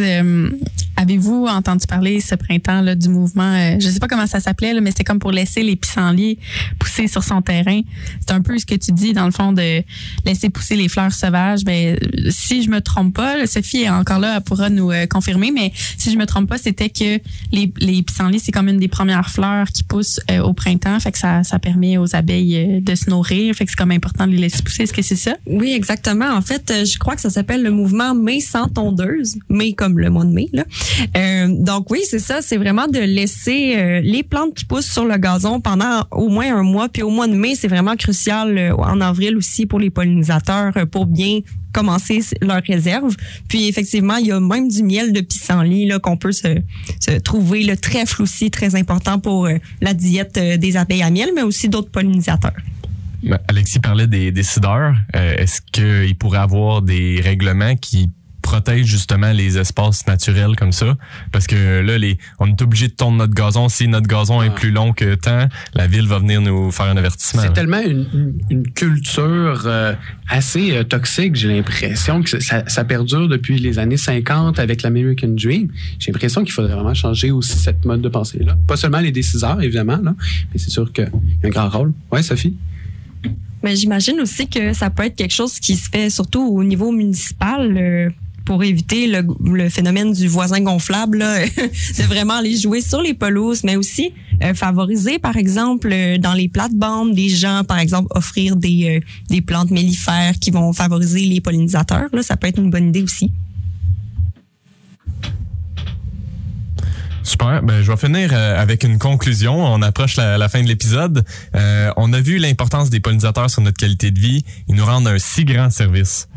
Avez-vous 0.97 1.47
entendu 1.47 1.86
parler 1.86 2.20
ce 2.20 2.34
printemps 2.34 2.80
là, 2.80 2.94
du 2.94 3.09
mouvement 3.09 3.53
euh, 3.53 3.76
Je 3.78 3.88
sais 3.88 3.99
pas 3.99 4.09
comment 4.09 4.26
ça 4.26 4.40
s'appelait, 4.40 4.72
là, 4.72 4.80
mais 4.80 4.90
c'était 4.90 5.05
comme 5.05 5.18
pour 5.18 5.32
laisser 5.32 5.62
les 5.62 5.76
pissenlits 5.76 6.38
pousser 6.78 7.07
sur 7.07 7.22
son 7.22 7.42
terrain. 7.42 7.80
C'est 8.20 8.32
un 8.32 8.40
peu 8.40 8.59
ce 8.59 8.66
que 8.66 8.74
tu 8.74 8.92
dis 8.92 9.12
dans 9.12 9.26
le 9.26 9.30
fond 9.30 9.53
de 9.53 9.82
laisser 10.24 10.51
pousser 10.51 10.76
les 10.76 10.88
fleurs 10.88 11.12
sauvages. 11.12 11.64
Ben 11.64 11.99
si 12.30 12.62
je 12.62 12.70
me 12.70 12.80
trompe 12.80 13.14
pas, 13.14 13.47
Sophie 13.47 13.82
est 13.82 13.90
encore 13.90 14.18
là, 14.18 14.36
elle 14.36 14.42
pourra 14.42 14.70
nous 14.70 14.90
euh, 14.90 15.07
confirmer. 15.07 15.51
Mais 15.51 15.72
si 15.99 16.11
je 16.11 16.18
me 16.18 16.26
trompe 16.26 16.49
pas, 16.49 16.59
c'était 16.59 16.90
que 16.90 17.20
les, 17.53 17.72
les 17.78 18.03
pissenlits 18.03 18.40
c'est 18.40 18.53
comme 18.53 18.68
une 18.68 18.78
des 18.78 18.88
premières 18.88 19.30
fleurs 19.30 19.68
qui 19.68 19.84
poussent 19.84 20.20
euh, 20.30 20.40
au 20.40 20.53
printemps, 20.53 20.99
fait 21.01 21.12
que 21.12 21.18
ça, 21.18 21.44
ça 21.44 21.59
permet 21.59 21.99
aux 21.99 22.14
abeilles 22.14 22.57
euh, 22.57 22.80
de 22.80 22.94
se 22.94 23.11
nourrir, 23.11 23.55
fait 23.55 23.64
que 23.64 23.70
c'est 23.70 23.76
comme 23.76 23.90
important 23.90 24.26
de 24.26 24.32
les 24.32 24.38
laisser 24.38 24.62
pousser. 24.62 24.84
Est-ce 24.84 24.92
que 24.92 25.03
c'est 25.03 25.16
ça? 25.16 25.36
Oui, 25.47 25.72
exactement. 25.72 26.30
En 26.30 26.42
fait, 26.42 26.72
je 26.84 26.99
crois 26.99 27.14
que 27.14 27.20
ça 27.20 27.30
s'appelle 27.30 27.62
le 27.62 27.70
mouvement 27.70 28.14
mai 28.14 28.40
sans 28.40 28.68
tondeuse, 28.68 29.36
mai 29.49 29.74
comme 29.74 29.99
le 29.99 30.11
mois 30.11 30.24
de 30.24 30.30
mai. 30.30 30.49
Là. 30.53 30.64
Euh, 31.16 31.49
donc 31.51 31.91
oui, 31.91 32.01
c'est 32.09 32.18
ça. 32.18 32.41
C'est 32.43 32.57
vraiment 32.57 32.87
de 32.87 32.99
laisser 32.99 33.74
euh, 33.76 34.01
les 34.01 34.22
plantes 34.22 34.55
qui 34.55 34.64
poussent 34.64 34.91
sur 34.91 35.05
le 35.05 35.16
gazon 35.16 35.61
pendant 35.61 36.05
au 36.11 36.28
moins 36.28 36.57
un 36.57 36.62
mois. 36.62 36.89
Puis 36.89 37.03
au 37.03 37.11
mois 37.11 37.28
de 37.28 37.34
mai, 37.34 37.55
c'est 37.55 37.68
vraiment 37.68 37.97
crucial 37.97 38.57
euh, 38.57 38.74
en 38.76 39.01
avril 39.01 39.37
aussi 39.37 39.66
pour 39.66 39.78
les 39.78 39.91
pollinisateurs 39.91 40.72
pour 40.91 41.07
bien 41.07 41.41
commencer 41.72 42.20
leur 42.41 42.62
réserve. 42.62 43.14
Puis 43.49 43.68
effectivement, 43.68 44.16
il 44.16 44.28
y 44.28 44.32
a 44.32 44.41
même 44.41 44.68
du 44.68 44.82
miel 44.82 45.12
de 45.12 45.20
pissenlit 45.20 45.87
là 45.87 45.99
qu'on 45.99 46.16
peut 46.16 46.32
se, 46.32 46.62
trouver 47.22 47.64
le 47.64 47.76
trèfle 47.76 48.22
aussi 48.22 48.51
très 48.51 48.74
important 48.76 49.18
pour 49.18 49.49
la 49.82 49.93
diète 49.93 50.39
des 50.39 50.76
abeilles 50.78 51.03
à 51.03 51.11
miel, 51.11 51.30
mais 51.34 51.43
aussi 51.43 51.68
d'autres 51.68 51.91
pollinisateurs. 51.91 52.57
Alexis 53.49 53.80
parlait 53.80 54.07
des 54.07 54.32
décideurs. 54.32 54.95
Est-ce 55.12 55.61
qu'il 55.61 56.16
pourrait 56.16 56.39
avoir 56.39 56.80
des 56.80 57.20
règlements 57.20 57.76
qui 57.76 58.11
protègent 58.47 58.86
justement 58.86 59.32
les 59.32 59.59
espaces 59.59 60.07
naturels 60.07 60.55
comme 60.57 60.70
ça? 60.70 60.97
Parce 61.32 61.49
que 61.49 61.80
là, 61.80 61.99
les, 61.99 62.16
on 62.38 62.47
est 62.47 62.62
obligé 62.62 62.86
de 62.86 62.92
tourner 62.92 63.18
notre 63.18 63.34
gazon. 63.34 63.68
Si 63.68 63.88
notre 63.88 64.07
gazon 64.07 64.40
est 64.40 64.55
plus 64.55 64.70
long 64.70 64.92
que 64.92 65.16
temps, 65.16 65.49
la 65.74 65.88
ville 65.88 66.07
va 66.07 66.20
venir 66.20 66.40
nous 66.40 66.70
faire 66.70 66.86
un 66.86 66.97
avertissement. 66.97 67.42
C'est 67.42 67.53
tellement 67.53 67.82
une, 67.82 68.70
culture 68.74 69.62
euh, 69.66 69.94
assez 70.28 70.76
euh, 70.76 70.84
toxique, 70.84 71.34
j'ai 71.34 71.49
l'impression 71.49 72.22
que 72.22 72.40
ça, 72.40 72.62
ça 72.68 72.84
perdure 72.84 73.28
depuis 73.28 73.59
les 73.59 73.78
années 73.80 73.97
50 73.97 74.61
avec 74.61 74.82
l'American 74.82 75.28
Dream. 75.28 75.68
J'ai 75.99 76.12
l'impression 76.12 76.44
qu'il 76.44 76.53
faudrait 76.53 76.74
vraiment 76.74 76.94
changer 76.94 77.32
aussi 77.32 77.59
cette 77.59 77.84
mode 77.84 78.03
de 78.03 78.09
pensée-là. 78.09 78.57
Pas 78.68 78.76
seulement 78.76 79.01
les 79.01 79.12
déciseurs, 79.12 79.61
évidemment, 79.61 79.99
là, 80.03 80.14
mais 80.53 80.59
c'est 80.59 80.70
sûr 80.70 80.92
qu'il 80.92 81.05
y 81.42 81.47
a 81.47 81.49
un 81.49 81.51
grand 81.51 81.68
rôle. 81.68 81.92
Ouais, 82.12 82.22
Sophie? 82.22 82.55
Mais 83.62 83.74
j'imagine 83.74 84.20
aussi 84.20 84.47
que 84.47 84.72
ça 84.72 84.90
peut 84.90 85.05
être 85.05 85.16
quelque 85.16 85.34
chose 85.34 85.59
qui 85.59 85.74
se 85.74 85.90
fait 85.90 86.11
surtout 86.11 86.47
au 86.47 86.62
niveau 86.62 86.92
municipal. 86.92 87.76
euh, 87.76 88.11
pour 88.47 88.62
éviter 88.64 89.09
le, 89.09 89.68
phénomène 89.68 90.12
du 90.12 90.28
voisin 90.28 90.61
gonflable, 90.61 91.18
de 91.99 92.03
vraiment 92.05 92.34
aller 92.34 92.57
jouer 92.57 92.80
sur 92.80 93.03
les 93.03 93.12
pelouses, 93.12 93.64
mais 93.64 93.76
aussi 93.76 94.12
euh, 94.42 94.55
favoriser, 94.55 95.18
par 95.18 95.36
exemple, 95.36 95.90
euh, 95.92 96.16
dans 96.16 96.32
les 96.32 96.49
plates-bandes, 96.49 97.14
des 97.14 97.28
gens, 97.28 97.62
par 97.66 97.78
exemple, 97.78 98.09
offrir 98.14 98.57
des, 98.57 98.99
euh, 99.03 99.07
des 99.28 99.42
plantes 99.42 99.70
mellifères 99.70 100.38
qui 100.40 100.51
vont 100.51 100.72
favoriser 100.72 101.20
les 101.20 101.40
pollinisateurs. 101.40 102.09
Ça 102.22 102.36
peut 102.36 102.47
être 102.47 102.59
une 102.59 102.70
bonne 102.70 102.88
idée 102.88 103.03
aussi. 103.03 103.32
Super. 107.24 107.62
Ben, 107.64 107.82
je 107.82 107.90
vais 107.90 107.97
finir 107.97 108.32
avec 108.32 108.84
une 108.84 108.99
conclusion. 108.99 109.64
On 109.64 109.82
approche 109.82 110.16
la, 110.16 110.49
fin 110.49 110.62
de 110.62 110.68
l'épisode. 110.68 111.24
On 111.97 112.12
a 112.12 112.20
vu 112.20 112.38
l'importance 112.38 112.88
des 112.88 113.01
pollinisateurs 113.01 113.51
sur 113.51 113.62
notre 113.62 113.78
qualité 113.78 114.12
de 114.12 114.20
vie. 114.20 114.44
Ils 114.68 114.76
nous 114.76 114.84
rendent 114.84 115.09
un 115.09 115.18
si 115.18 115.44
grand 115.44 115.70
service. 115.70 116.28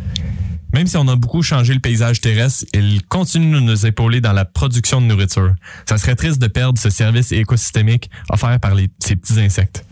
Même 0.74 0.88
si 0.88 0.98
on 0.98 1.08
a 1.08 1.16
beaucoup 1.16 1.42
changé 1.42 1.74
le 1.74 1.80
paysage 1.80 2.22
terrestre, 2.22 2.66
ils 2.74 3.04
continuent 3.04 3.56
de 3.56 3.60
nous 3.62 3.86
épauler 3.86 4.22
dans 4.22 4.34
la 4.34 4.46
production 4.46 5.02
de 5.02 5.08
nourriture. 5.08 5.56
Ça 5.88 5.98
serait 5.98 6.16
triste 6.16 6.40
de 6.40 6.48
perdre 6.48 6.80
ce 6.80 6.90
service 6.90 7.32
écosystémique 7.32 8.10
offert 8.30 8.60
par 8.60 8.76
les, 8.76 8.88
ces 9.00 9.16
petits 9.16 9.40
insectes. 9.40 9.86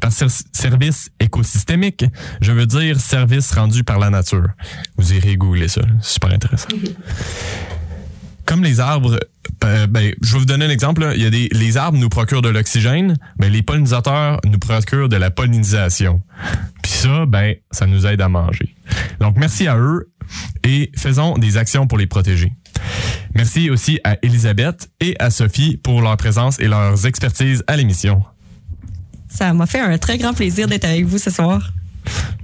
Par 0.00 0.12
ser- 0.12 0.26
service 0.52 1.10
écosystémique, 1.20 2.04
je 2.40 2.52
veux 2.52 2.66
dire 2.66 3.00
service 3.00 3.52
rendu 3.52 3.84
par 3.84 3.98
la 3.98 4.10
nature. 4.10 4.48
Vous 4.96 5.12
irez 5.14 5.36
googler 5.36 5.68
ça. 5.68 5.80
C'est 6.02 6.12
super 6.14 6.32
intéressant. 6.32 6.68
Comme 8.44 8.64
les 8.64 8.80
arbres, 8.80 9.20
euh, 9.64 9.86
ben, 9.86 10.12
je 10.22 10.32
vais 10.32 10.38
vous 10.38 10.46
donner 10.46 10.64
un 10.64 10.70
exemple. 10.70 11.12
Il 11.16 11.22
y 11.22 11.26
a 11.26 11.30
des, 11.30 11.48
les 11.52 11.76
arbres 11.76 11.98
nous 11.98 12.08
procurent 12.08 12.40
de 12.40 12.48
l'oxygène, 12.48 13.18
mais 13.38 13.50
les 13.50 13.62
pollinisateurs 13.62 14.40
nous 14.46 14.58
procurent 14.58 15.10
de 15.10 15.16
la 15.16 15.30
pollinisation. 15.30 16.22
Ça, 16.98 17.26
ben, 17.26 17.54
ça 17.70 17.86
nous 17.86 18.08
aide 18.08 18.20
à 18.20 18.28
manger. 18.28 18.74
Donc, 19.20 19.36
merci 19.36 19.68
à 19.68 19.78
eux 19.78 20.10
et 20.64 20.90
faisons 20.96 21.38
des 21.38 21.56
actions 21.56 21.86
pour 21.86 21.96
les 21.96 22.08
protéger. 22.08 22.52
Merci 23.36 23.70
aussi 23.70 24.00
à 24.02 24.16
Elisabeth 24.22 24.90
et 24.98 25.14
à 25.20 25.30
Sophie 25.30 25.76
pour 25.76 26.02
leur 26.02 26.16
présence 26.16 26.58
et 26.58 26.66
leurs 26.66 27.06
expertises 27.06 27.62
à 27.68 27.76
l'émission. 27.76 28.24
Ça 29.28 29.54
m'a 29.54 29.66
fait 29.66 29.78
un 29.78 29.96
très 29.96 30.18
grand 30.18 30.34
plaisir 30.34 30.66
d'être 30.66 30.86
avec 30.86 31.04
vous 31.04 31.18
ce 31.18 31.30
soir. 31.30 31.70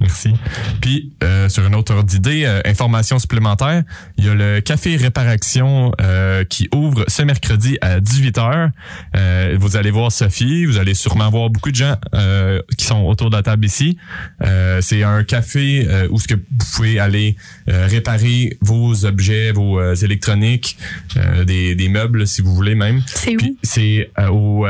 Merci. 0.00 0.34
Puis, 0.80 1.12
euh, 1.22 1.48
sur 1.48 1.66
une 1.66 1.74
autre 1.74 1.94
ordre 1.94 2.08
d'idée, 2.08 2.44
euh, 2.44 2.60
information 2.64 3.18
supplémentaire, 3.18 3.82
il 4.18 4.24
y 4.24 4.28
a 4.28 4.34
le 4.34 4.60
Café 4.60 4.96
Réparation 4.96 5.92
euh, 6.00 6.44
qui 6.44 6.68
ouvre 6.74 7.04
ce 7.08 7.22
mercredi 7.22 7.78
à 7.80 8.00
18h. 8.00 8.70
Euh, 9.16 9.56
vous 9.58 9.76
allez 9.76 9.90
voir 9.90 10.12
Sophie, 10.12 10.64
vous 10.66 10.78
allez 10.78 10.94
sûrement 10.94 11.30
voir 11.30 11.50
beaucoup 11.50 11.70
de 11.70 11.76
gens 11.76 11.96
euh, 12.14 12.60
qui 12.76 12.84
sont 12.86 13.02
autour 13.02 13.30
de 13.30 13.36
la 13.36 13.42
table 13.42 13.64
ici. 13.64 13.96
Euh, 14.42 14.80
C'est 14.82 15.02
un 15.02 15.24
café 15.24 15.86
euh, 15.88 16.08
où 16.10 16.18
ce 16.18 16.28
que 16.28 16.34
vous 16.34 16.66
pouvez 16.76 16.98
aller 16.98 17.36
euh, 17.68 17.86
réparer 17.88 18.56
vos 18.60 19.04
objets, 19.04 19.52
vos 19.52 19.78
euh, 19.80 19.94
électroniques, 19.94 20.76
euh, 21.16 21.44
des, 21.44 21.74
des 21.74 21.88
meubles 21.88 22.26
si 22.26 22.42
vous 22.42 22.54
voulez 22.54 22.74
même. 22.74 23.02
C'est 23.06 23.34
où? 23.34 23.38
Puis, 23.38 23.56
C'est 23.62 24.10
euh, 24.18 24.28
au... 24.28 24.66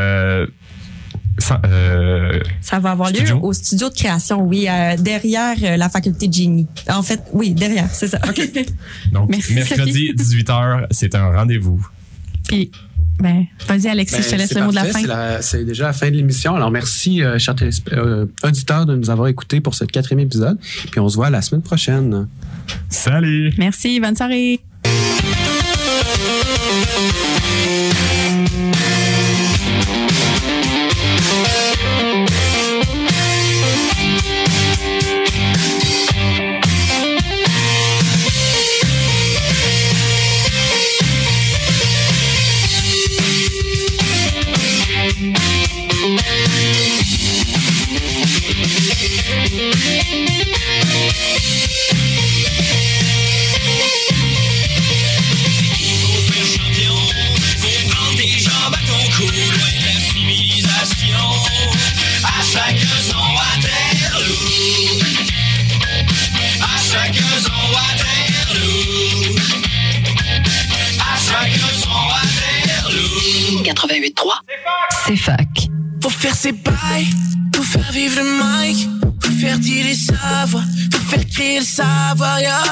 Euh, 1.50 1.56
euh, 1.66 2.40
Ça 2.60 2.78
va 2.78 2.92
avoir 2.92 3.08
Studio? 3.08 3.36
lieu 3.36 3.42
au 3.42 3.52
studio 3.52 3.88
de 3.88 3.94
création, 3.94 4.42
oui, 4.42 4.66
euh, 4.68 4.96
derrière 4.96 5.56
euh, 5.62 5.76
la 5.76 5.88
faculté 5.88 6.28
de 6.28 6.32
génie. 6.32 6.66
En 6.88 7.02
fait, 7.02 7.20
oui, 7.32 7.52
derrière, 7.54 7.88
c'est 7.92 8.08
ça. 8.08 8.18
Donc, 9.12 9.28
Merci, 9.28 9.54
mercredi, 9.54 10.12
18h, 10.16 10.86
c'est 10.90 11.14
un 11.14 11.36
rendez-vous. 11.36 11.84
Puis, 12.48 12.70
ben, 13.18 13.44
vas-y, 13.66 13.88
Alexis, 13.88 14.16
je 14.18 14.22
te 14.26 14.30
Ben, 14.32 14.38
laisse 14.38 14.54
le 14.54 14.62
mot 14.64 14.70
de 14.70 14.74
la 14.76 14.84
fin. 14.84 15.38
c'est 15.40 15.64
déjà 15.64 15.84
la 15.86 15.92
fin 15.92 16.10
de 16.10 16.16
l'émission. 16.16 16.54
Alors, 16.56 16.70
merci, 16.70 17.22
euh, 17.22 17.38
chers 17.38 17.54
euh, 17.92 18.26
auditeurs, 18.42 18.86
de 18.86 18.94
nous 18.96 19.10
avoir 19.10 19.28
écoutés 19.28 19.60
pour 19.60 19.74
ce 19.74 19.84
quatrième 19.84 20.20
épisode. 20.20 20.58
Puis 20.90 21.00
on 21.00 21.08
se 21.08 21.16
voit 21.16 21.30
la 21.30 21.42
semaine 21.42 21.62
prochaine. 21.62 22.28
Salut! 22.88 23.52
Merci, 23.58 23.98
bonne 24.00 24.16
soirée. 24.16 24.60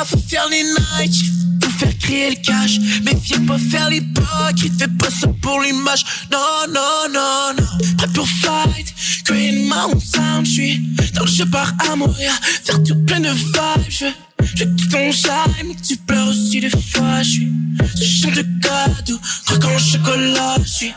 Faut 0.04 0.18
faire 0.18 0.48
les 0.50 0.62
nights, 0.64 1.24
faut 1.62 1.70
faire 1.70 1.96
créer 1.98 2.30
le 2.30 2.36
cash, 2.36 2.78
mais 3.04 3.14
viens 3.14 3.44
pas 3.44 3.58
faire 3.58 3.90
l'hypocrite, 3.90 4.72
fais 4.78 4.88
pas 4.98 5.10
ça 5.10 5.28
pour 5.40 5.60
l'image, 5.60 6.04
non, 6.30 6.38
non, 6.68 7.12
non, 7.12 7.54
non, 7.58 7.96
prêt 7.96 8.08
pour 8.14 8.26
fight, 8.26 8.91
Green 9.32 9.66
Mountain 9.66 9.98
Sound, 9.98 10.44
j'suis 10.44 10.78
dans 11.14 11.24
le 11.24 11.30
jeu 11.30 11.46
par 11.46 11.72
Amoria, 11.90 12.32
faire 12.64 12.82
tout 12.82 12.96
plein 13.06 13.20
de 13.20 13.30
vibes, 13.30 13.86
je 13.88 14.04
je 14.42 14.64
jailles, 15.10 15.64
mais 15.64 15.74
que 15.74 15.80
tu 15.80 15.96
pleures 15.96 16.28
aussi 16.28 16.60
des 16.60 16.68
fois, 16.68 17.22
j'suis 17.22 17.48
ce 17.96 18.04
chant 18.04 18.30
de 18.30 18.44
cadeau, 18.60 19.18
croquant 19.46 19.74
au 19.74 19.78
chocolat, 19.78 20.56
j'suis 20.66 20.92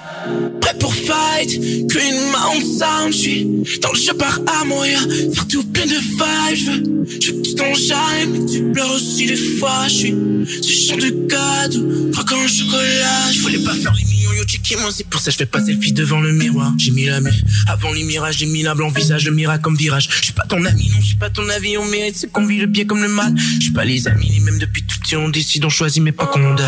prêt 0.60 0.78
pour 0.78 0.94
fight, 0.94 1.88
Green 1.88 2.16
Mountain 2.34 2.66
Sound, 2.78 3.14
j'suis 3.14 3.48
dans 3.82 3.94
le 3.94 4.00
jeu 4.00 4.14
par 4.16 4.38
Amoria, 4.62 5.00
faire 5.34 5.48
tout 5.48 5.64
plein 5.64 5.86
de 5.86 5.96
vibes, 5.96 6.58
je 6.58 6.72
veux, 6.72 6.84
je 7.22 7.32
veux 7.32 7.42
que 7.42 8.52
tu 8.52 8.64
pleures 8.74 8.92
aussi 8.96 9.28
des 9.28 9.38
fois, 9.38 9.88
j'suis 9.88 10.14
ce 10.62 10.90
chant 10.90 10.98
de 10.98 11.10
cadeau, 11.30 12.12
croquant 12.12 12.44
au 12.44 12.48
chocolat, 12.50 13.32
je 13.32 13.40
voulais 13.40 13.60
pas 13.60 13.76
faire 13.76 13.94
les 13.94 14.15
yo 14.36 14.92
c'est 14.92 15.08
pour 15.08 15.22
ça 15.22 15.32
je 15.32 15.38
fais 15.38 15.46
pas 15.46 15.60
devant 15.60 16.20
le 16.20 16.34
miroir, 16.34 16.74
j'ai 16.78 16.92
mis 16.92 17.06
la 17.06 17.22
mif, 17.22 17.36
avant 17.68 17.92
les 17.94 18.04
mirages, 18.04 18.38
j'ai 18.38 18.46
mis 18.46 18.64
la 18.64 18.76
blanc 18.76 18.90
visage, 18.90 19.26
le 19.26 19.32
miracle 19.32 19.62
comme 19.62 19.76
virage, 19.76 20.10
je 20.10 20.26
suis 20.26 20.34
pas 20.34 20.46
ton 20.46 20.64
ami, 20.66 20.90
non, 20.90 21.00
je 21.00 21.06
suis 21.06 21.16
pas 21.16 21.30
ton 21.30 21.48
avis, 21.50 21.78
on 21.78 21.86
mérite 21.86 22.18
ce 22.18 22.28
qu'on 22.28 22.46
vit 22.46 22.60
le 22.60 22.68
bien 22.68 22.86
comme 22.86 23.02
le 23.02 23.08
mal, 23.08 23.34
je 23.56 23.62
suis 23.62 23.72
pas 23.72 23.86
les 23.86 24.08
amis, 24.08 24.30
les 24.30 24.40
mêmes 24.40 24.60
depuis 24.60 24.84
tout 24.84 25.00
petit, 25.00 25.16
on 25.16 25.30
décide, 25.30 25.66
on 25.66 25.70
choisit, 25.70 26.02
mais 26.04 26.12
pas 26.12 26.28
qu'on 26.28 26.54
daille. 26.54 26.68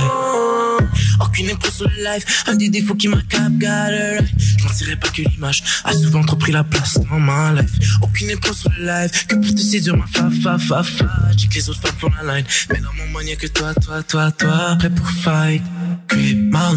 Aucune 1.19 1.49
impro 1.49 1.71
sur 1.71 1.89
le 1.89 2.03
live, 2.03 2.23
un 2.45 2.55
des 2.55 2.69
défauts 2.69 2.95
qui 2.95 3.07
m'accable, 3.07 3.57
life. 3.59 4.31
Je 4.57 4.63
m'en 4.63 4.69
tirerai 4.69 4.95
pas 4.95 5.09
que 5.09 5.21
l'image 5.21 5.63
a 5.83 5.93
souvent 5.93 6.23
trop 6.23 6.35
pris 6.35 6.51
la 6.51 6.63
place 6.63 6.99
dans 7.09 7.19
ma 7.19 7.53
life. 7.53 7.71
Aucune 8.01 8.31
impro 8.31 8.53
sur 8.53 8.71
le 8.77 8.85
live, 8.85 9.11
que 9.27 9.35
pour 9.35 9.55
te 9.55 9.61
séduire 9.61 9.97
ma 9.97 10.05
fa 10.07 10.29
fa 10.43 10.57
fa 10.57 10.83
fa. 10.83 11.05
J'ai 11.35 11.47
que 11.47 11.55
les 11.55 11.69
autres 11.69 11.81
femmes 11.81 11.95
font 11.99 12.11
la 12.23 12.35
line, 12.35 12.45
mais 12.71 12.79
dans 12.79 12.93
mon 12.93 13.21
y'a 13.21 13.35
que 13.35 13.47
toi, 13.47 13.73
toi, 13.73 14.03
toi, 14.03 14.31
toi. 14.31 14.75
Prêt 14.77 14.89
pour 14.89 15.09
fight, 15.09 15.63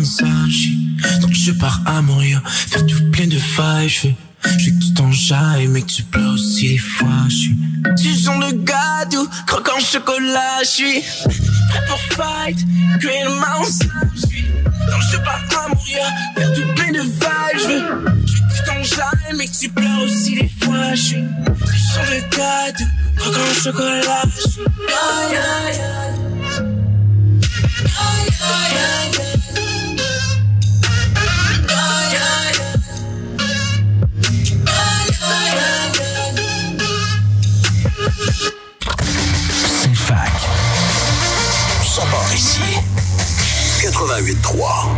Sun, 0.05 0.49
j'suis 0.49 0.80
donc 1.20 1.32
je 1.32 1.53
pars 1.53 1.80
à 1.86 2.03
Montréal, 2.03 2.42
faire 2.46 2.86
tout 2.86 3.11
plein 3.11 3.26
de 3.26 3.38
failles, 3.38 3.88
je 3.88 4.09
veux. 4.09 4.14
Je 4.42 4.70
que 4.70 4.84
tu 4.84 4.94
t'enjailles, 4.94 5.68
mais 5.68 5.82
que 5.82 5.86
tu 5.90 6.03
pleures 6.03 6.32
aussi 6.32 6.70
des 6.70 6.78
fois, 6.78 7.09
je 7.28 7.34
suis. 7.34 7.57
Tu 8.01 8.14
genre 8.14 8.38
de 8.40 8.53
gâteau, 8.53 9.28
croquant 9.46 9.76
au 9.76 9.80
chocolat, 9.84 10.62
je 10.62 10.68
suis 10.68 11.03
prêt 11.68 11.84
pour 11.86 11.98
fight, 12.16 12.59
Green 13.01 13.28
Mountain, 13.28 14.09
je 14.14 14.26
suis 14.26 14.44
dans 14.88 14.96
le 14.96 15.03
jeu 15.12 15.18
par 15.22 15.40
Amoria, 15.66 16.07
faire 16.36 16.53
tout 16.55 16.74
plein 16.74 16.90
de 16.90 17.01
vibes, 17.03 17.59
je 17.59 18.32
que 18.32 18.57
tu 18.57 18.62
t'enjailles, 18.64 19.36
mais 19.36 19.46
que 19.46 19.59
tu 19.59 19.68
pleures 19.68 20.03
aussi 20.05 20.34
des 20.36 20.51
fois, 20.62 20.94
je 20.94 21.03
suis, 21.03 21.16
tu 21.16 21.78
genre 21.94 22.07
de 22.07 22.36
gâteau, 22.36 22.84
croquant 23.16 23.40
au 23.51 23.55
chocolat, 23.62 24.24
je 24.36 24.51
suis, 24.51 24.61
aïe, 24.62 25.36
aïe. 25.36 25.80
Aïe, 28.01 28.28
aïe, 28.40 28.76
aïe, 28.80 29.20
aïe. 29.34 29.39
C'est 39.83 39.95
fac. 39.95 40.33
Ça 41.85 42.03
part 42.11 42.35
ici. 42.35 42.61
88.3. 43.81 44.91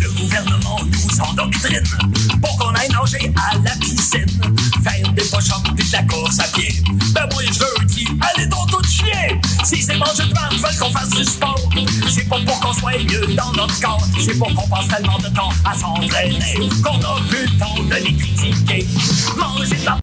Le 0.00 0.10
gouvernement 0.20 0.78
nous 0.84 1.20
endoctrine 1.20 1.82
nager 3.02 3.32
à 3.36 3.56
la 3.58 3.70
piscine. 3.76 4.26
Faire 4.82 5.12
des 5.12 5.22
poches 5.24 5.46
shop 5.46 5.62
pis 5.76 5.84
de 5.84 5.92
la 5.92 6.02
course 6.02 6.38
à 6.40 6.44
pied. 6.48 6.82
Ben 7.12 7.28
moi 7.32 7.42
je 7.46 7.84
dis, 7.86 8.06
allez 8.20 8.46
donc 8.46 8.70
tout 8.70 8.82
chier. 8.88 9.40
Si 9.64 9.82
ces 9.82 9.94
mangeurs 9.94 10.26
de 10.26 10.34
ventre 10.34 10.56
veulent 10.56 10.78
qu'on 10.78 10.90
fasse 10.90 11.10
du 11.10 11.24
sport, 11.24 11.58
c'est 12.08 12.28
pas 12.28 12.38
pour 12.46 12.60
qu'on 12.60 12.72
soit 12.72 12.98
mieux 12.98 13.26
dans 13.34 13.52
notre 13.52 13.80
corps, 13.80 14.06
c'est 14.18 14.38
pour 14.38 14.52
qu'on 14.54 14.68
passe 14.68 14.88
tellement 14.88 15.18
de 15.18 15.28
temps 15.28 15.50
à 15.64 15.74
s'entraîner 15.74 16.58
qu'on 16.82 16.98
a 16.98 17.20
plus 17.28 17.46
le 17.46 17.58
temps 17.58 17.82
de 17.82 17.94
les 17.94 18.14
critiquer. 18.14 18.86
Manger 19.36 19.76
de 19.76 19.84
la 19.84 19.96